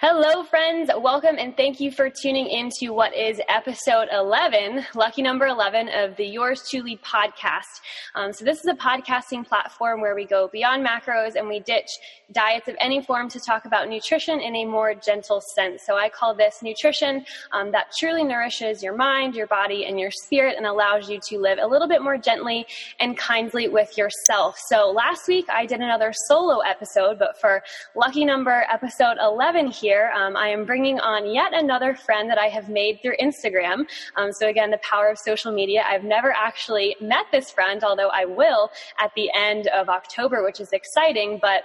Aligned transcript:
Hello, 0.00 0.44
friends. 0.44 0.92
Welcome 0.96 1.38
and 1.40 1.56
thank 1.56 1.80
you 1.80 1.90
for 1.90 2.08
tuning 2.08 2.46
in 2.46 2.70
to 2.78 2.90
what 2.90 3.12
is 3.16 3.40
episode 3.48 4.06
11, 4.12 4.86
lucky 4.94 5.22
number 5.22 5.48
11 5.48 5.88
of 5.88 6.14
the 6.14 6.24
Yours 6.24 6.62
Chewly 6.70 6.98
podcast. 6.98 7.80
Um, 8.14 8.32
so, 8.32 8.44
this 8.44 8.58
is 8.60 8.66
a 8.66 8.74
podcasting 8.74 9.44
platform 9.44 10.00
where 10.00 10.14
we 10.14 10.24
go 10.24 10.48
beyond 10.52 10.86
macros 10.86 11.34
and 11.34 11.48
we 11.48 11.58
ditch 11.58 11.88
diets 12.30 12.68
of 12.68 12.76
any 12.78 13.02
form 13.02 13.28
to 13.28 13.40
talk 13.40 13.64
about 13.64 13.88
nutrition 13.88 14.38
in 14.40 14.54
a 14.54 14.64
more 14.66 14.94
gentle 14.94 15.42
sense. 15.56 15.82
So, 15.84 15.96
I 15.96 16.10
call 16.10 16.32
this 16.32 16.62
nutrition 16.62 17.24
um, 17.50 17.72
that 17.72 17.86
truly 17.98 18.22
nourishes 18.22 18.84
your 18.84 18.94
mind, 18.94 19.34
your 19.34 19.48
body, 19.48 19.84
and 19.86 19.98
your 19.98 20.12
spirit 20.12 20.54
and 20.56 20.64
allows 20.64 21.10
you 21.10 21.18
to 21.26 21.40
live 21.40 21.58
a 21.60 21.66
little 21.66 21.88
bit 21.88 22.02
more 22.02 22.16
gently 22.16 22.68
and 23.00 23.18
kindly 23.18 23.66
with 23.66 23.98
yourself. 23.98 24.58
So, 24.68 24.92
last 24.92 25.26
week 25.26 25.46
I 25.52 25.66
did 25.66 25.80
another 25.80 26.12
solo 26.28 26.60
episode, 26.60 27.18
but 27.18 27.40
for 27.40 27.64
lucky 27.96 28.24
number 28.24 28.64
episode 28.70 29.16
11 29.20 29.72
here, 29.72 29.87
um, 30.14 30.36
I 30.36 30.48
am 30.48 30.64
bringing 30.64 31.00
on 31.00 31.32
yet 31.32 31.52
another 31.54 31.94
friend 31.94 32.28
that 32.30 32.38
I 32.38 32.46
have 32.46 32.68
made 32.68 33.00
through 33.00 33.16
Instagram. 33.20 33.86
Um, 34.16 34.32
so 34.32 34.48
again, 34.48 34.70
the 34.70 34.78
power 34.78 35.08
of 35.08 35.18
social 35.18 35.52
media. 35.52 35.84
I've 35.86 36.04
never 36.04 36.32
actually 36.32 36.96
met 37.00 37.26
this 37.32 37.50
friend, 37.50 37.82
although 37.82 38.08
I 38.08 38.24
will 38.24 38.70
at 39.00 39.10
the 39.16 39.30
end 39.34 39.68
of 39.68 39.88
October, 39.88 40.44
which 40.44 40.60
is 40.60 40.72
exciting, 40.72 41.38
but 41.40 41.62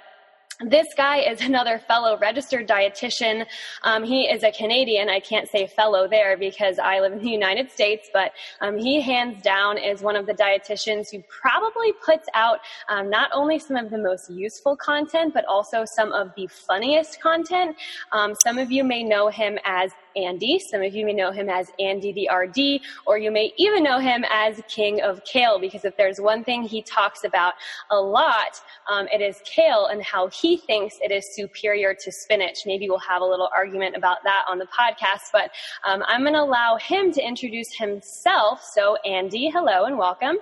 this 0.60 0.88
guy 0.96 1.18
is 1.18 1.42
another 1.42 1.80
fellow 1.80 2.18
registered 2.18 2.68
dietitian. 2.68 3.46
Um, 3.84 4.04
he 4.04 4.26
is 4.26 4.44
a 4.44 4.52
Canadian. 4.52 5.10
I 5.10 5.20
can't 5.20 5.48
say 5.48 5.68
fellow 5.68 6.08
there 6.08 6.38
because 6.38 6.80
I 6.80 7.00
live 7.00 7.14
in 7.14 7.20
the 7.20 7.30
United 7.30 7.72
States, 7.72 8.10
but 8.14 8.32
um, 8.62 8.78
he 8.78 9.02
hands 9.02 9.42
down 9.42 9.78
is 9.78 10.02
one 10.02 10.16
of 10.16 10.26
the 10.26 10.34
dietitians 10.34 11.08
who 11.12 11.24
probably 11.24 11.94
puts 12.06 12.28
out 12.34 12.60
um, 12.90 13.10
not 13.10 13.30
only 13.34 13.60
some 13.60 13.78
of 13.78 13.90
the 13.90 13.98
most 13.98 14.30
useful 14.30 14.76
content, 14.76 15.34
but 15.34 15.46
also 15.46 15.86
some 15.86 16.12
of 16.12 16.32
the 16.36 16.48
funniest 16.48 17.20
content. 17.22 17.76
Um, 18.12 18.36
some 18.36 18.58
of 18.58 18.72
you 18.72 18.84
may 18.84 19.04
know 19.04 19.30
him 19.30 19.58
as 19.66 19.92
Andy. 20.16 20.60
Some 20.60 20.82
of 20.82 20.94
you 20.94 21.06
may 21.06 21.14
know 21.14 21.32
him 21.32 21.50
as 21.50 21.72
Andy 21.80 22.12
the 22.12 22.30
RD, 22.34 22.82
or 23.06 23.18
you 23.18 23.32
may 23.32 23.54
even 23.58 23.84
know 23.84 24.00
him 24.00 24.26
as 24.32 24.62
King 24.68 25.02
of 25.02 25.24
Kale, 25.26 25.60
because 25.60 25.86
if 25.86 25.96
there's 25.98 26.20
one 26.20 26.44
thing 26.44 26.64
he 26.64 26.82
talks 26.82 27.24
about 27.24 27.54
a 27.92 27.96
lot, 27.96 28.60
um, 28.90 29.08
it 29.14 29.22
is 29.22 29.42
kale 29.46 29.88
and 29.88 30.04
how 30.04 30.28
he 30.30 30.58
thinks 30.58 30.96
it 31.02 31.12
is 31.12 31.36
superior 31.36 31.94
to 31.94 32.12
spinach. 32.12 32.60
Maybe 32.66 32.90
we'll 32.90 33.00
have 33.00 33.22
a 33.22 33.26
little 33.26 33.50
argument 33.56 33.96
about 33.96 34.18
that 34.24 34.46
on 34.50 34.60
the 34.60 34.68
podcast, 34.68 35.32
but 35.32 35.52
um, 35.86 36.04
I'm 36.08 36.22
going 36.22 36.34
to 36.34 36.42
allow 36.42 36.78
him 36.78 37.12
to 37.14 37.22
introduce 37.26 37.74
himself. 37.74 38.64
So, 38.74 38.98
Andy, 39.06 39.50
hello 39.50 39.86
and 39.86 39.98
welcome. 39.98 40.38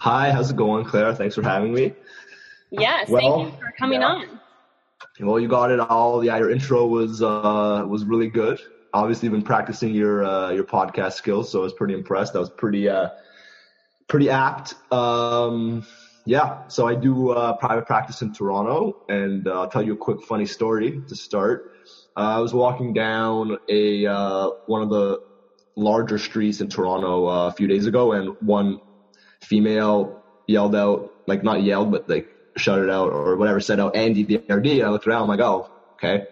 Hi, 0.00 0.30
how's 0.30 0.50
it 0.50 0.56
going, 0.56 0.84
Claire? 0.84 1.14
Thanks 1.14 1.34
for 1.34 1.42
having 1.42 1.72
me. 1.72 1.94
Yes, 2.70 3.08
well, 3.08 3.20
thank 3.20 3.52
you 3.52 3.58
for 3.58 3.72
coming 3.78 4.00
yeah. 4.00 4.08
on. 4.08 4.40
Well, 5.20 5.40
you 5.40 5.48
got 5.48 5.70
it 5.70 5.80
all. 5.80 6.24
Yeah, 6.24 6.38
your 6.38 6.50
intro 6.50 6.86
was 6.86 7.22
uh, 7.22 7.84
was 7.86 8.04
really 8.04 8.28
good. 8.28 8.60
Obviously, 8.92 9.26
you've 9.26 9.32
been 9.32 9.42
practicing 9.42 9.94
your 9.94 10.24
uh, 10.24 10.50
your 10.50 10.64
podcast 10.64 11.12
skills, 11.14 11.50
so 11.50 11.60
I 11.60 11.62
was 11.62 11.72
pretty 11.72 11.94
impressed. 11.94 12.32
That 12.32 12.40
was 12.40 12.50
pretty 12.50 12.88
uh, 12.88 13.08
pretty 14.08 14.30
apt. 14.30 14.74
Um, 14.92 15.84
yeah, 16.24 16.68
so 16.68 16.86
I 16.86 16.94
do 16.94 17.30
uh, 17.30 17.54
private 17.54 17.86
practice 17.86 18.22
in 18.22 18.32
Toronto, 18.32 19.04
and 19.08 19.48
uh, 19.48 19.62
I'll 19.62 19.68
tell 19.70 19.82
you 19.82 19.94
a 19.94 19.96
quick 19.96 20.22
funny 20.22 20.46
story 20.46 21.02
to 21.08 21.16
start. 21.16 21.72
Uh, 22.16 22.36
I 22.36 22.38
was 22.40 22.52
walking 22.52 22.92
down 22.92 23.56
a 23.68 24.06
uh, 24.06 24.50
one 24.66 24.82
of 24.82 24.90
the 24.90 25.20
larger 25.76 26.18
streets 26.18 26.60
in 26.60 26.68
Toronto 26.68 27.26
uh, 27.28 27.46
a 27.46 27.52
few 27.52 27.66
days 27.66 27.86
ago, 27.86 28.12
and 28.12 28.36
one 28.40 28.80
female 29.40 30.22
yelled 30.46 30.74
out, 30.74 31.12
like 31.26 31.42
not 31.42 31.62
yelled, 31.62 31.90
but 31.90 32.08
like 32.08 32.28
shouted 32.58 32.90
out 32.90 33.12
or 33.12 33.36
whatever, 33.36 33.60
said 33.60 33.80
out 33.80 33.96
Andy 33.96 34.24
the 34.24 34.36
RD. 34.36 34.66
And 34.66 34.82
I 34.82 34.90
looked 34.90 35.06
around, 35.06 35.22
I'm 35.22 35.28
like, 35.28 35.40
oh, 35.40 35.70
okay, 35.94 36.26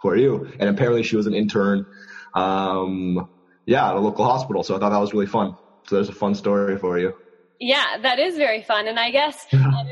who 0.00 0.08
are 0.08 0.16
you? 0.16 0.50
And 0.58 0.68
apparently 0.68 1.02
she 1.02 1.16
was 1.16 1.26
an 1.26 1.34
intern, 1.34 1.86
um, 2.34 3.28
yeah, 3.66 3.88
at 3.88 3.96
a 3.96 4.00
local 4.00 4.24
hospital. 4.24 4.62
So 4.62 4.76
I 4.76 4.78
thought 4.78 4.90
that 4.90 5.00
was 5.00 5.12
really 5.12 5.26
fun. 5.26 5.56
So 5.88 5.96
there's 5.96 6.08
a 6.08 6.14
fun 6.14 6.34
story 6.34 6.78
for 6.78 6.98
you. 6.98 7.14
Yeah, 7.60 7.98
that 8.02 8.18
is 8.18 8.36
very 8.36 8.62
fun. 8.62 8.86
And 8.86 8.98
I 8.98 9.10
guess 9.10 9.46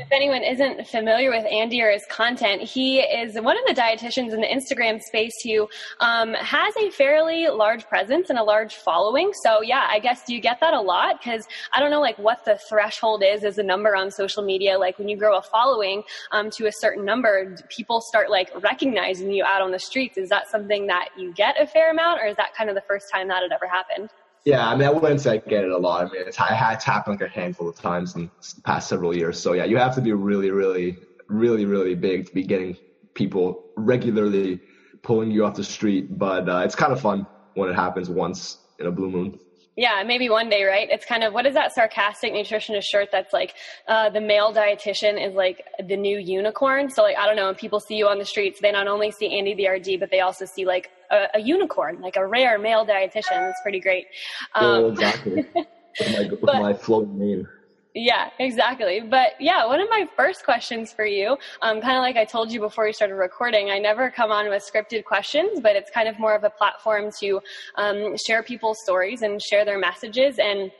if 0.07 0.13
anyone 0.13 0.41
isn't 0.41 0.87
familiar 0.87 1.29
with 1.29 1.45
Andy 1.51 1.81
or 1.81 1.91
his 1.91 2.05
content, 2.05 2.61
he 2.61 2.99
is 2.99 3.35
one 3.41 3.57
of 3.57 3.65
the 3.67 3.73
dietitians 3.73 4.31
in 4.31 4.39
the 4.39 4.47
Instagram 4.47 5.01
space 5.01 5.33
who 5.43 5.67
um, 5.99 6.33
has 6.35 6.73
a 6.77 6.89
fairly 6.91 7.47
large 7.47 7.85
presence 7.89 8.29
and 8.29 8.39
a 8.39 8.43
large 8.43 8.75
following. 8.75 9.33
So 9.43 9.61
yeah, 9.61 9.85
I 9.89 9.99
guess 9.99 10.23
you 10.29 10.39
get 10.39 10.61
that 10.61 10.73
a 10.73 10.79
lot? 10.79 11.19
Because 11.19 11.45
I 11.73 11.81
don't 11.81 11.91
know 11.91 11.99
like 11.99 12.17
what 12.19 12.45
the 12.45 12.57
threshold 12.69 13.21
is 13.21 13.43
as 13.43 13.57
a 13.57 13.63
number 13.63 13.97
on 13.97 14.09
social 14.09 14.43
media. 14.43 14.77
Like 14.79 14.97
when 14.97 15.09
you 15.09 15.17
grow 15.17 15.37
a 15.37 15.41
following 15.41 16.03
um, 16.31 16.49
to 16.51 16.67
a 16.67 16.71
certain 16.71 17.03
number, 17.03 17.57
people 17.67 17.99
start 17.99 18.29
like 18.29 18.49
recognizing 18.63 19.29
you 19.29 19.43
out 19.43 19.61
on 19.61 19.71
the 19.71 19.79
streets. 19.79 20.17
Is 20.17 20.29
that 20.29 20.49
something 20.49 20.87
that 20.87 21.09
you 21.17 21.33
get 21.33 21.61
a 21.61 21.67
fair 21.67 21.91
amount, 21.91 22.21
or 22.21 22.27
is 22.27 22.37
that 22.37 22.55
kind 22.55 22.69
of 22.69 22.75
the 22.75 22.83
first 22.87 23.11
time 23.11 23.27
that 23.27 23.43
had 23.43 23.51
ever 23.51 23.67
happened? 23.67 24.09
Yeah, 24.47 24.65
I 24.65 24.77
mean, 24.77 24.87
I 24.87 24.91
wouldn't 24.91 25.19
say 25.19 25.31
I 25.31 25.37
get 25.39 25.65
it 25.65 25.71
a 25.71 25.77
lot. 25.77 26.07
I 26.07 26.09
mean, 26.09 26.21
it's, 26.25 26.37
it's 26.39 26.83
happened 26.85 27.19
like 27.19 27.29
a 27.29 27.33
handful 27.33 27.67
of 27.67 27.75
times 27.75 28.15
in 28.15 28.31
the 28.55 28.61
past 28.61 28.87
several 28.87 29.13
years. 29.13 29.37
So 29.37 29.51
yeah, 29.51 29.65
you 29.65 29.75
have 29.75 29.93
to 29.95 30.01
be 30.01 30.13
really, 30.13 30.51
really, 30.51 30.97
really, 31.27 31.65
really 31.65 31.95
big 31.95 32.27
to 32.27 32.33
be 32.33 32.43
getting 32.43 32.77
people 33.13 33.65
regularly 33.75 34.61
pulling 35.01 35.31
you 35.31 35.43
off 35.43 35.55
the 35.55 35.65
street. 35.65 36.17
But 36.17 36.47
uh, 36.47 36.59
it's 36.59 36.75
kind 36.75 36.93
of 36.93 37.01
fun 37.01 37.27
when 37.55 37.67
it 37.69 37.75
happens 37.75 38.09
once 38.09 38.59
in 38.79 38.85
a 38.85 38.91
blue 38.91 39.11
moon. 39.11 39.37
Yeah, 39.75 40.01
maybe 40.07 40.29
one 40.29 40.47
day, 40.47 40.63
right? 40.63 40.87
It's 40.89 41.05
kind 41.05 41.25
of 41.25 41.33
what 41.33 41.45
is 41.45 41.53
that 41.55 41.75
sarcastic 41.75 42.31
nutritionist 42.31 42.85
shirt 42.85 43.09
that's 43.11 43.33
like 43.33 43.53
uh, 43.89 44.11
the 44.11 44.21
male 44.21 44.53
dietitian 44.53 45.21
is 45.21 45.35
like 45.35 45.61
the 45.89 45.97
new 45.97 46.19
unicorn. 46.19 46.89
So 46.89 47.01
like 47.01 47.17
I 47.17 47.25
don't 47.25 47.35
know, 47.35 47.47
when 47.47 47.55
people 47.55 47.81
see 47.81 47.95
you 47.95 48.07
on 48.07 48.17
the 48.17 48.25
streets, 48.25 48.61
they 48.61 48.71
not 48.71 48.87
only 48.87 49.11
see 49.11 49.37
Andy 49.37 49.55
the 49.55 49.67
RD, 49.67 49.99
but 49.99 50.09
they 50.09 50.21
also 50.21 50.45
see 50.45 50.65
like 50.65 50.89
a, 51.11 51.27
a 51.35 51.39
unicorn, 51.39 52.01
like 52.01 52.15
a 52.15 52.25
rare 52.25 52.57
male 52.59 52.85
dietitian. 52.85 53.49
It's 53.49 53.61
pretty 53.61 53.79
great. 53.79 54.07
Um, 54.55 54.65
oh, 54.65 54.91
exactly. 54.91 55.45
with 55.55 55.65
my, 56.13 56.27
with 56.29 56.41
but, 56.41 56.61
my 56.61 56.73
floating 56.73 57.17
name. 57.17 57.47
Yeah, 57.93 58.29
exactly. 58.37 58.99
But 58.99 59.29
yeah, 59.39 59.65
one 59.65 59.79
of 59.79 59.89
my 59.89 60.07
first 60.15 60.45
questions 60.45 60.93
for 60.93 61.05
you, 61.05 61.35
um, 61.63 61.81
kind 61.81 61.97
of 61.97 62.01
like 62.01 62.15
I 62.15 62.25
told 62.25 62.51
you 62.51 62.59
before 62.59 62.85
we 62.85 62.93
started 62.93 63.15
recording, 63.15 63.71
I 63.71 63.79
never 63.79 64.11
come 64.11 64.31
on 64.31 64.49
with 64.49 64.61
scripted 64.61 65.03
questions, 65.03 65.59
but 65.61 65.75
it's 65.75 65.89
kind 65.89 66.07
of 66.07 66.19
more 66.19 66.35
of 66.35 66.43
a 66.43 66.49
platform 66.51 67.09
to 67.19 67.41
um, 67.75 68.15
share 68.17 68.43
people's 68.43 68.79
stories 68.83 69.23
and 69.23 69.41
share 69.41 69.65
their 69.65 69.79
messages 69.79 70.37
and 70.37 70.71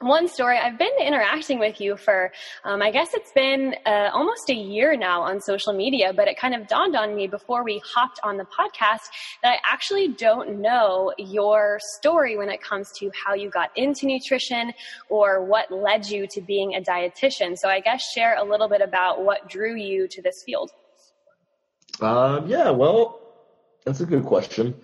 one 0.00 0.28
story. 0.28 0.58
I've 0.58 0.78
been 0.78 0.92
interacting 1.00 1.58
with 1.58 1.80
you 1.80 1.96
for 1.96 2.32
um, 2.64 2.82
i 2.82 2.90
guess 2.90 3.14
it's 3.14 3.32
been 3.32 3.74
uh, 3.86 4.10
almost 4.12 4.50
a 4.50 4.54
year 4.54 4.96
now 4.96 5.22
on 5.22 5.40
social 5.40 5.72
media 5.72 6.12
but 6.14 6.28
it 6.28 6.38
kind 6.38 6.54
of 6.54 6.66
dawned 6.66 6.96
on 6.96 7.14
me 7.14 7.26
before 7.26 7.64
we 7.64 7.80
hopped 7.84 8.20
on 8.22 8.36
the 8.36 8.44
podcast 8.44 9.08
that 9.42 9.52
i 9.52 9.58
actually 9.64 10.08
don't 10.08 10.60
know 10.60 11.12
your 11.18 11.78
story 11.96 12.36
when 12.36 12.48
it 12.48 12.60
comes 12.60 12.90
to 12.92 13.10
how 13.24 13.34
you 13.34 13.50
got 13.50 13.70
into 13.76 14.06
nutrition 14.06 14.72
or 15.08 15.44
what 15.44 15.70
led 15.70 16.06
you 16.06 16.26
to 16.26 16.40
being 16.40 16.74
a 16.74 16.80
dietitian. 16.80 17.56
So 17.56 17.68
i 17.68 17.80
guess 17.80 18.02
share 18.12 18.36
a 18.36 18.44
little 18.44 18.68
bit 18.68 18.80
about 18.80 19.24
what 19.24 19.48
drew 19.48 19.74
you 19.74 20.08
to 20.08 20.22
this 20.22 20.42
field. 20.44 20.70
Um, 22.00 22.46
yeah 22.46 22.70
well 22.70 23.20
that's 23.84 24.00
a 24.00 24.06
good 24.06 24.24
question. 24.24 24.74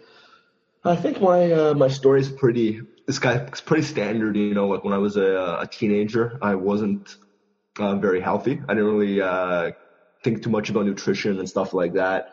I 0.85 0.97
think 0.97 1.21
my 1.21 1.51
uh, 1.51 1.75
my 1.75 1.89
story 1.89 2.21
is 2.21 2.29
pretty 2.29 2.81
this 3.13 3.19
guy 3.19 3.35
is 3.35 3.61
pretty 3.61 3.83
standard. 3.83 4.37
You 4.37 4.55
know, 4.55 4.69
like 4.69 4.85
when 4.85 4.95
I 4.95 4.99
was 4.99 5.19
a, 5.19 5.59
a 5.61 5.69
teenager, 5.71 6.39
I 6.41 6.55
wasn't 6.55 7.15
uh, 7.79 7.97
very 7.97 8.23
healthy. 8.23 8.63
I 8.67 8.73
didn't 8.73 8.91
really 8.91 9.21
uh, 9.21 9.73
think 10.25 10.43
too 10.43 10.49
much 10.49 10.71
about 10.71 10.87
nutrition 10.87 11.39
and 11.39 11.47
stuff 11.47 11.75
like 11.75 11.93
that. 11.93 12.31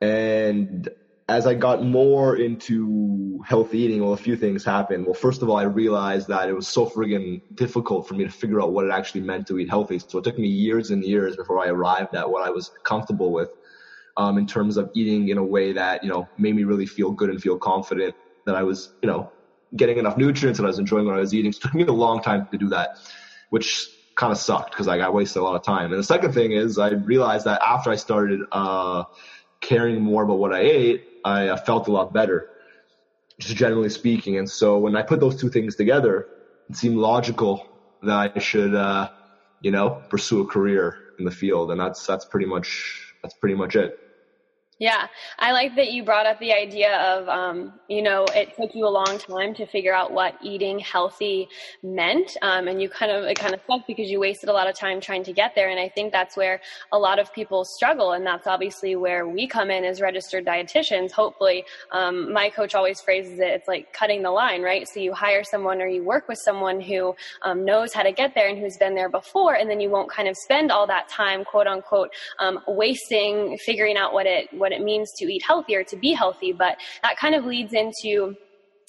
And 0.00 0.88
as 1.28 1.46
I 1.46 1.52
got 1.52 1.84
more 1.84 2.36
into 2.36 3.42
healthy 3.46 3.80
eating, 3.80 4.02
well, 4.02 4.14
a 4.14 4.16
few 4.16 4.34
things 4.34 4.64
happened. 4.64 5.04
Well, 5.04 5.12
first 5.12 5.42
of 5.42 5.50
all, 5.50 5.58
I 5.58 5.64
realized 5.64 6.28
that 6.28 6.48
it 6.48 6.54
was 6.54 6.66
so 6.66 6.86
friggin' 6.86 7.42
difficult 7.54 8.08
for 8.08 8.14
me 8.14 8.24
to 8.24 8.30
figure 8.30 8.62
out 8.62 8.72
what 8.72 8.86
it 8.86 8.90
actually 8.90 9.20
meant 9.20 9.46
to 9.48 9.58
eat 9.58 9.68
healthy. 9.68 9.98
So 9.98 10.16
it 10.20 10.24
took 10.24 10.38
me 10.38 10.48
years 10.48 10.90
and 10.90 11.04
years 11.04 11.36
before 11.36 11.62
I 11.62 11.68
arrived 11.68 12.14
at 12.14 12.30
what 12.30 12.46
I 12.46 12.50
was 12.50 12.70
comfortable 12.82 13.30
with 13.30 13.50
um, 14.16 14.38
in 14.38 14.46
terms 14.46 14.78
of 14.78 14.90
eating 14.94 15.28
in 15.28 15.36
a 15.36 15.44
way 15.44 15.74
that, 15.74 16.02
you 16.02 16.08
know, 16.08 16.26
made 16.38 16.56
me 16.56 16.64
really 16.64 16.86
feel 16.86 17.10
good 17.10 17.28
and 17.28 17.42
feel 17.42 17.58
confident 17.58 18.14
that 18.46 18.54
I 18.54 18.62
was, 18.62 18.94
you 19.02 19.06
know, 19.10 19.30
getting 19.76 19.98
enough 19.98 20.16
nutrients 20.16 20.58
and 20.58 20.66
I 20.66 20.68
was 20.68 20.78
enjoying 20.78 21.06
what 21.06 21.16
I 21.16 21.20
was 21.20 21.34
eating. 21.34 21.52
It 21.56 21.60
took 21.60 21.74
me 21.74 21.84
a 21.84 21.92
long 21.92 22.22
time 22.22 22.48
to 22.50 22.58
do 22.58 22.68
that, 22.70 22.98
which 23.50 23.88
kind 24.16 24.32
of 24.32 24.38
sucked 24.38 24.70
because 24.70 24.86
like, 24.86 25.00
I 25.00 25.08
wasted 25.08 25.40
a 25.40 25.44
lot 25.44 25.54
of 25.54 25.62
time. 25.62 25.92
And 25.92 25.98
the 25.98 26.04
second 26.04 26.32
thing 26.32 26.52
is 26.52 26.78
I 26.78 26.90
realized 26.90 27.44
that 27.46 27.60
after 27.62 27.90
I 27.90 27.96
started 27.96 28.40
uh, 28.50 29.04
caring 29.60 30.00
more 30.02 30.24
about 30.24 30.38
what 30.38 30.52
I 30.52 30.60
ate, 30.60 31.04
I 31.24 31.48
uh, 31.48 31.56
felt 31.56 31.88
a 31.88 31.92
lot 31.92 32.12
better, 32.12 32.50
just 33.38 33.56
generally 33.56 33.90
speaking. 33.90 34.38
And 34.38 34.50
so 34.50 34.78
when 34.78 34.96
I 34.96 35.02
put 35.02 35.20
those 35.20 35.40
two 35.40 35.50
things 35.50 35.76
together, 35.76 36.26
it 36.68 36.76
seemed 36.76 36.96
logical 36.96 37.66
that 38.02 38.32
I 38.36 38.38
should, 38.38 38.74
uh, 38.74 39.10
you 39.60 39.70
know, 39.70 40.02
pursue 40.08 40.40
a 40.40 40.46
career 40.46 40.96
in 41.18 41.24
the 41.24 41.30
field. 41.30 41.70
And 41.70 41.80
that's, 41.80 42.06
that's 42.06 42.24
pretty 42.24 42.46
much, 42.46 43.14
that's 43.22 43.34
pretty 43.34 43.54
much 43.54 43.76
it. 43.76 43.98
Yeah, 44.80 45.08
I 45.40 45.50
like 45.50 45.74
that 45.74 45.90
you 45.90 46.04
brought 46.04 46.26
up 46.26 46.38
the 46.38 46.52
idea 46.52 46.96
of, 46.98 47.28
um, 47.28 47.72
you 47.88 48.00
know, 48.00 48.24
it 48.32 48.54
took 48.54 48.76
you 48.76 48.86
a 48.86 48.88
long 48.88 49.18
time 49.18 49.52
to 49.54 49.66
figure 49.66 49.92
out 49.92 50.12
what 50.12 50.36
eating 50.40 50.78
healthy 50.78 51.48
meant, 51.82 52.36
um, 52.42 52.68
and 52.68 52.80
you 52.80 52.88
kind 52.88 53.10
of 53.10 53.24
it 53.24 53.36
kind 53.36 53.54
of 53.54 53.60
sucked 53.66 53.88
because 53.88 54.08
you 54.08 54.20
wasted 54.20 54.48
a 54.48 54.52
lot 54.52 54.68
of 54.68 54.76
time 54.76 55.00
trying 55.00 55.24
to 55.24 55.32
get 55.32 55.56
there. 55.56 55.68
And 55.70 55.80
I 55.80 55.88
think 55.88 56.12
that's 56.12 56.36
where 56.36 56.60
a 56.92 56.98
lot 56.98 57.18
of 57.18 57.32
people 57.34 57.64
struggle, 57.64 58.12
and 58.12 58.24
that's 58.24 58.46
obviously 58.46 58.94
where 58.94 59.26
we 59.26 59.48
come 59.48 59.68
in 59.68 59.84
as 59.84 60.00
registered 60.00 60.46
dietitians. 60.46 61.10
Hopefully, 61.10 61.64
um, 61.90 62.32
my 62.32 62.48
coach 62.48 62.76
always 62.76 63.00
phrases 63.00 63.40
it: 63.40 63.48
it's 63.48 63.66
like 63.66 63.92
cutting 63.92 64.22
the 64.22 64.30
line, 64.30 64.62
right? 64.62 64.86
So 64.86 65.00
you 65.00 65.12
hire 65.12 65.42
someone 65.42 65.82
or 65.82 65.88
you 65.88 66.04
work 66.04 66.28
with 66.28 66.38
someone 66.44 66.80
who 66.80 67.16
um, 67.42 67.64
knows 67.64 67.92
how 67.92 68.04
to 68.04 68.12
get 68.12 68.32
there 68.36 68.48
and 68.48 68.56
who's 68.56 68.76
been 68.76 68.94
there 68.94 69.08
before, 69.08 69.54
and 69.54 69.68
then 69.68 69.80
you 69.80 69.90
won't 69.90 70.08
kind 70.08 70.28
of 70.28 70.36
spend 70.36 70.70
all 70.70 70.86
that 70.86 71.08
time, 71.08 71.44
quote 71.44 71.66
unquote, 71.66 72.10
um, 72.38 72.60
wasting 72.68 73.58
figuring 73.58 73.96
out 73.96 74.12
what 74.12 74.26
it 74.26 74.46
what 74.52 74.67
what 74.68 74.78
it 74.78 74.84
means 74.84 75.10
to 75.16 75.24
eat 75.24 75.42
healthier, 75.42 75.82
to 75.84 75.96
be 75.96 76.12
healthy. 76.12 76.52
But 76.52 76.76
that 77.02 77.16
kind 77.16 77.34
of 77.34 77.44
leads 77.46 77.72
into 77.72 78.36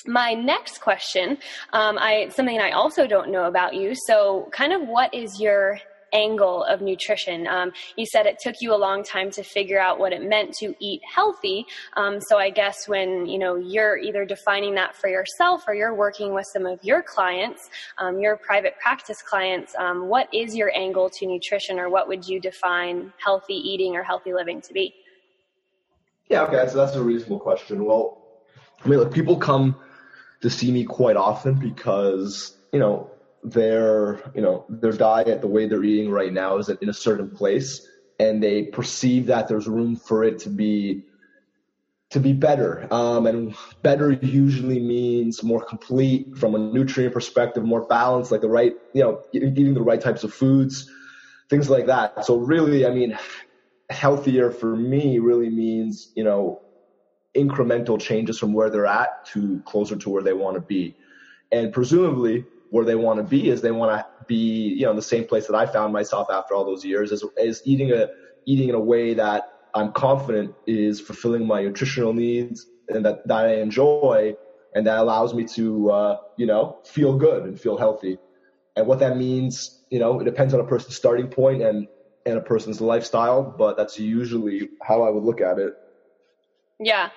my 0.05 0.33
next 0.33 0.79
question. 0.81 1.37
Um, 1.71 1.97
I 1.97 2.29
something 2.29 2.59
I 2.59 2.71
also 2.71 3.07
don't 3.07 3.31
know 3.31 3.45
about 3.45 3.75
you. 3.75 3.93
So, 3.95 4.49
kind 4.51 4.73
of, 4.73 4.87
what 4.87 5.13
is 5.13 5.39
your 5.39 5.79
angle 6.11 6.63
of 6.63 6.81
nutrition. 6.81 7.45
Um, 7.45 7.71
you 7.95 8.05
said 8.05 8.25
it 8.25 8.37
took 8.41 8.55
you 8.61 8.73
a 8.73 8.77
long 8.77 9.03
time 9.03 9.29
to 9.29 9.43
figure 9.43 9.79
out 9.79 9.99
what 9.99 10.11
it 10.11 10.23
meant 10.23 10.53
to 10.55 10.73
eat 10.79 11.01
healthy. 11.03 11.67
Um, 11.95 12.19
so 12.19 12.39
I 12.39 12.49
guess 12.49 12.87
when 12.87 13.27
you 13.27 13.37
know 13.37 13.57
you're 13.57 13.97
either 13.97 14.25
defining 14.25 14.73
that 14.73 14.95
for 14.95 15.07
yourself 15.07 15.65
or 15.67 15.75
you're 15.75 15.93
working 15.93 16.33
with 16.33 16.47
some 16.51 16.65
of 16.65 16.79
your 16.83 17.03
clients, 17.03 17.69
um, 17.99 18.19
your 18.19 18.37
private 18.37 18.73
practice 18.81 19.21
clients, 19.21 19.75
um, 19.77 20.07
what 20.07 20.27
is 20.33 20.55
your 20.55 20.75
angle 20.75 21.11
to 21.11 21.27
nutrition, 21.27 21.79
or 21.79 21.89
what 21.89 22.07
would 22.07 22.27
you 22.27 22.39
define 22.39 23.13
healthy 23.23 23.53
eating 23.53 23.95
or 23.95 24.01
healthy 24.01 24.33
living 24.33 24.61
to 24.61 24.73
be? 24.73 24.95
Yeah, 26.29 26.43
okay, 26.43 26.67
so 26.69 26.77
that's 26.77 26.95
a 26.95 27.01
reasonable 27.01 27.39
question. 27.39 27.83
Well, 27.83 28.21
I 28.83 28.87
mean, 28.87 28.99
look, 28.99 29.13
people 29.13 29.37
come 29.37 29.75
to 30.41 30.49
see 30.49 30.71
me 30.71 30.85
quite 30.85 31.17
often 31.17 31.55
because 31.55 32.55
you 32.71 32.79
know 32.79 33.09
their 33.43 34.19
you 34.35 34.41
know 34.41 34.65
their 34.69 34.91
diet, 34.91 35.41
the 35.41 35.47
way 35.47 35.67
they're 35.67 35.83
eating 35.83 36.11
right 36.11 36.31
now, 36.31 36.57
is 36.57 36.69
in 36.69 36.87
a 36.87 36.93
certain 36.93 37.29
place, 37.31 37.87
and 38.19 38.41
they 38.43 38.63
perceive 38.63 39.25
that 39.25 39.47
there's 39.47 39.67
room 39.67 39.95
for 39.95 40.23
it 40.23 40.39
to 40.39 40.49
be 40.49 41.03
to 42.11 42.19
be 42.19 42.33
better. 42.33 42.87
Um, 42.91 43.25
and 43.25 43.55
better 43.81 44.11
usually 44.11 44.79
means 44.79 45.43
more 45.43 45.63
complete 45.63 46.37
from 46.37 46.55
a 46.55 46.59
nutrient 46.59 47.13
perspective, 47.13 47.63
more 47.63 47.81
balanced, 47.81 48.31
like 48.31 48.41
the 48.41 48.49
right 48.49 48.75
you 48.93 49.01
know 49.01 49.23
eating 49.33 49.73
the 49.73 49.81
right 49.81 49.99
types 49.99 50.23
of 50.23 50.31
foods, 50.31 50.89
things 51.49 51.71
like 51.71 51.87
that. 51.87 52.23
So 52.23 52.37
really, 52.37 52.85
I 52.85 52.91
mean, 52.91 53.17
healthier 53.89 54.51
for 54.51 54.75
me 54.75 55.19
really 55.19 55.49
means, 55.49 56.11
you 56.15 56.23
know, 56.23 56.61
incremental 57.35 57.99
changes 57.99 58.37
from 58.39 58.53
where 58.53 58.69
they're 58.69 58.85
at 58.85 59.25
to 59.25 59.61
closer 59.65 59.95
to 59.95 60.09
where 60.09 60.23
they 60.23 60.33
want 60.33 60.55
to 60.55 60.61
be. 60.61 60.95
And 61.51 61.73
presumably 61.73 62.45
where 62.69 62.85
they 62.85 62.95
want 62.95 63.17
to 63.17 63.23
be 63.23 63.49
is 63.49 63.61
they 63.61 63.71
want 63.71 63.91
to 63.91 64.05
be, 64.27 64.35
you 64.35 64.83
know, 64.83 64.91
in 64.91 64.95
the 64.95 65.01
same 65.01 65.25
place 65.25 65.47
that 65.47 65.55
I 65.55 65.65
found 65.65 65.91
myself 65.91 66.27
after 66.31 66.53
all 66.53 66.65
those 66.65 66.85
years 66.85 67.11
is, 67.11 67.23
is 67.37 67.61
eating 67.65 67.91
a, 67.91 68.09
eating 68.45 68.69
in 68.69 68.75
a 68.75 68.79
way 68.79 69.13
that 69.15 69.51
I'm 69.73 69.91
confident 69.91 70.53
is 70.67 70.99
fulfilling 70.99 71.45
my 71.45 71.63
nutritional 71.63 72.13
needs 72.13 72.67
and 72.89 73.05
that, 73.05 73.27
that 73.27 73.45
I 73.45 73.55
enjoy 73.55 74.35
and 74.75 74.85
that 74.85 74.99
allows 74.99 75.33
me 75.33 75.45
to, 75.45 75.91
uh, 75.91 76.17
you 76.37 76.45
know, 76.45 76.79
feel 76.85 77.17
good 77.17 77.43
and 77.43 77.59
feel 77.59 77.77
healthy. 77.77 78.17
And 78.75 78.85
what 78.87 78.99
that 78.99 79.17
means, 79.17 79.83
you 79.89 79.99
know, 79.99 80.19
it 80.19 80.25
depends 80.25 80.53
on 80.53 80.59
a 80.59 80.63
person's 80.63 80.95
starting 80.95 81.27
point 81.27 81.61
and 81.63 81.87
in 82.29 82.37
a 82.37 82.41
person's 82.41 82.81
lifestyle, 82.81 83.43
but 83.43 83.75
that's 83.77 83.99
usually 83.99 84.69
how 84.81 85.01
I 85.03 85.09
would 85.09 85.23
look 85.23 85.41
at 85.41 85.59
it. 85.59 85.73
Yeah. 86.79 87.09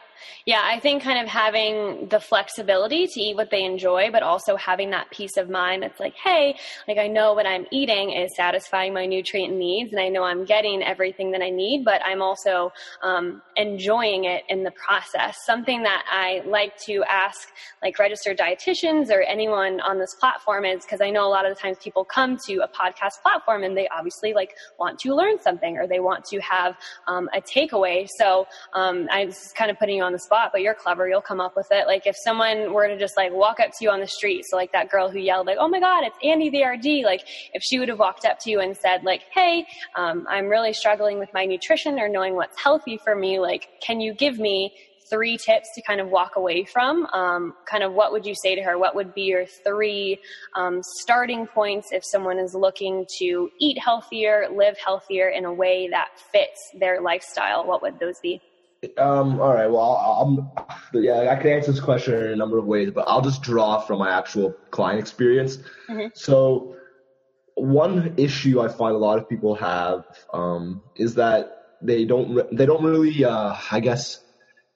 Yeah, 0.47 0.61
I 0.63 0.81
think 0.81 1.03
kind 1.03 1.21
of 1.23 1.29
having 1.29 2.09
the 2.09 2.21
flexibility 2.21 3.07
to 3.07 3.21
eat 3.21 3.37
what 3.37 3.51
they 3.51 3.65
enjoy, 3.65 4.11
but 4.11 4.23
also 4.23 4.57
having 4.57 4.91
that 4.91 5.11
peace 5.11 5.37
of 5.37 5.49
mind 5.49 5.83
that's 5.83 6.01
like, 6.01 6.15
hey, 6.15 6.57
like 6.89 6.99
I 6.99 7.09
know 7.09 7.35
what 7.35 7.47
I'm 7.47 7.67
eating 7.71 8.13
is 8.13 8.35
satisfying 8.37 8.93
my 8.93 9.07
nutrient 9.07 9.55
needs 9.55 9.93
and 9.93 10.01
I 10.01 10.09
know 10.09 10.25
I'm 10.25 10.45
getting 10.45 10.83
everything 10.83 11.31
that 11.33 11.43
I 11.43 11.51
need, 11.51 11.85
but 11.85 12.05
I'm 12.05 12.23
also 12.23 12.73
um, 13.03 13.43
enjoying 13.57 14.25
it 14.25 14.43
in 14.49 14.65
the 14.65 14.73
process. 14.73 15.37
Something 15.47 15.83
that 15.85 16.05
I 16.11 16.43
like 16.47 16.77
to 16.87 17.05
ask 17.09 17.49
like 17.83 17.99
registered 17.99 18.39
dietitians 18.39 19.11
or 19.11 19.23
anyone 19.23 19.81
on 19.81 19.99
this 19.99 20.15
platform 20.19 20.65
is 20.65 20.85
because 20.85 21.01
I 21.01 21.11
know 21.11 21.27
a 21.27 21.31
lot 21.31 21.47
of 21.47 21.55
the 21.55 21.61
times 21.61 21.79
people 21.81 22.05
come 22.05 22.37
to 22.47 22.59
a 22.59 22.69
podcast 22.69 23.23
platform 23.23 23.65
and 23.65 23.77
they 23.77 23.89
obviously 23.89 24.35
like 24.35 24.55
want 24.79 24.99
to 25.01 25.15
learn 25.15 25.41
something 25.41 25.77
or 25.77 25.87
they 25.87 26.01
want 26.01 26.25
to 26.27 26.41
have 26.41 26.77
um, 27.07 27.29
a 27.35 27.41
takeaway. 27.41 28.09
So 28.19 28.47
um, 28.75 29.09
I'm 29.11 29.33
kind 29.55 29.71
of 29.71 29.79
putting 29.79 30.02
on 30.03 30.13
the 30.13 30.19
spot, 30.19 30.51
but 30.53 30.61
you're 30.61 30.75
clever. 30.75 31.09
You'll 31.09 31.21
come 31.21 31.41
up 31.41 31.57
with 31.57 31.69
it. 31.71 31.87
Like 31.87 32.07
if 32.07 32.17
someone 32.25 32.73
were 32.73 32.89
to 32.89 32.99
just 32.99 33.17
like 33.17 33.33
walk 33.33 33.61
up 33.61 33.71
to 33.71 33.77
you 33.81 33.91
on 33.91 34.01
the 34.01 34.07
street, 34.07 34.45
so 34.47 34.57
like 34.57 34.73
that 34.73 34.91
girl 34.91 35.11
who 35.11 35.19
yelled 35.19 35.47
like, 35.47 35.59
"Oh 35.61 35.69
my 35.69 35.81
God, 35.81 36.05
it's 36.05 36.17
Andy 36.23 36.51
the 36.51 36.65
RD!" 36.65 37.05
Like 37.05 37.23
if 37.55 37.63
she 37.63 37.79
would 37.79 37.89
have 37.89 37.99
walked 37.99 38.25
up 38.25 38.39
to 38.41 38.51
you 38.51 38.61
and 38.61 38.77
said 38.77 39.05
like, 39.05 39.23
"Hey, 39.33 39.67
um, 39.97 40.27
I'm 40.29 40.47
really 40.49 40.73
struggling 40.73 41.19
with 41.19 41.31
my 41.33 41.45
nutrition 41.45 41.99
or 41.99 42.09
knowing 42.09 42.35
what's 42.35 42.61
healthy 42.61 42.99
for 43.03 43.15
me. 43.15 43.39
Like, 43.39 43.69
can 43.81 44.01
you 44.01 44.15
give 44.15 44.39
me 44.39 44.73
three 45.13 45.37
tips 45.37 45.69
to 45.75 45.83
kind 45.83 46.01
of 46.01 46.09
walk 46.09 46.37
away 46.37 46.65
from. 46.65 47.05
Um, 47.07 47.55
kind 47.67 47.83
of 47.83 47.93
what 47.93 48.13
would 48.13 48.25
you 48.25 48.35
say 48.35 48.55
to 48.55 48.63
her? 48.63 48.79
What 48.79 48.95
would 48.95 49.13
be 49.13 49.23
your 49.23 49.45
three 49.45 50.19
um, 50.57 50.81
starting 51.01 51.47
points 51.47 51.93
if 51.93 52.03
someone 52.05 52.39
is 52.39 52.55
looking 52.55 53.05
to 53.19 53.51
eat 53.61 53.79
healthier, 53.79 54.49
live 54.51 54.77
healthier 54.79 55.29
in 55.29 55.45
a 55.45 55.53
way 55.53 55.89
that 55.91 56.09
fits 56.33 56.59
their 56.81 57.03
lifestyle? 57.03 57.67
What 57.67 57.83
would 57.83 57.99
those 58.01 58.19
be? 58.23 58.41
Um, 58.99 59.41
all 59.41 59.55
right. 59.55 59.69
Well, 59.69 59.95
I'm, 59.95 61.01
yeah, 61.01 61.31
I 61.31 61.37
can 61.37 61.53
answer 61.53 61.71
this 61.71 61.81
question 61.81 62.15
in 62.15 62.33
a 62.33 62.37
number 62.37 62.59
of 62.59 62.65
ways, 62.67 62.91
but 62.91 63.05
I'll 63.07 63.21
just 63.21 63.43
draw 63.43 63.79
from 63.79 64.01
my 64.01 64.11
actual 64.11 64.55
client 64.71 64.99
experience. 64.99 65.59
Mm-hmm. 65.89 66.09
So, 66.15 66.77
one 67.55 68.15
issue 68.17 68.61
I 68.61 68.69
find 68.69 68.95
a 68.95 68.99
lot 68.99 69.19
of 69.19 69.29
people 69.29 69.55
have 69.57 70.05
um, 70.33 70.83
is 70.97 71.15
that 71.15 71.77
they 71.81 72.05
don't 72.05 72.57
they 72.57 72.67
don't 72.67 72.83
really, 72.83 73.25
uh, 73.25 73.55
I 73.71 73.81
guess, 73.81 74.23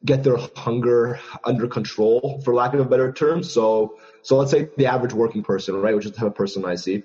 get 0.04 0.22
their 0.22 0.36
hunger 0.54 1.18
under 1.44 1.66
control, 1.66 2.40
for 2.44 2.54
lack 2.54 2.74
of 2.74 2.80
a 2.80 2.84
better 2.84 3.12
term. 3.12 3.42
So, 3.42 3.98
so 4.22 4.36
let's 4.36 4.52
say 4.52 4.68
the 4.76 4.86
average 4.86 5.14
working 5.14 5.42
person, 5.42 5.74
right, 5.76 5.96
which 5.96 6.06
is 6.06 6.12
the 6.12 6.18
type 6.18 6.28
of 6.28 6.34
person 6.34 6.64
I 6.64 6.76
see, 6.76 7.02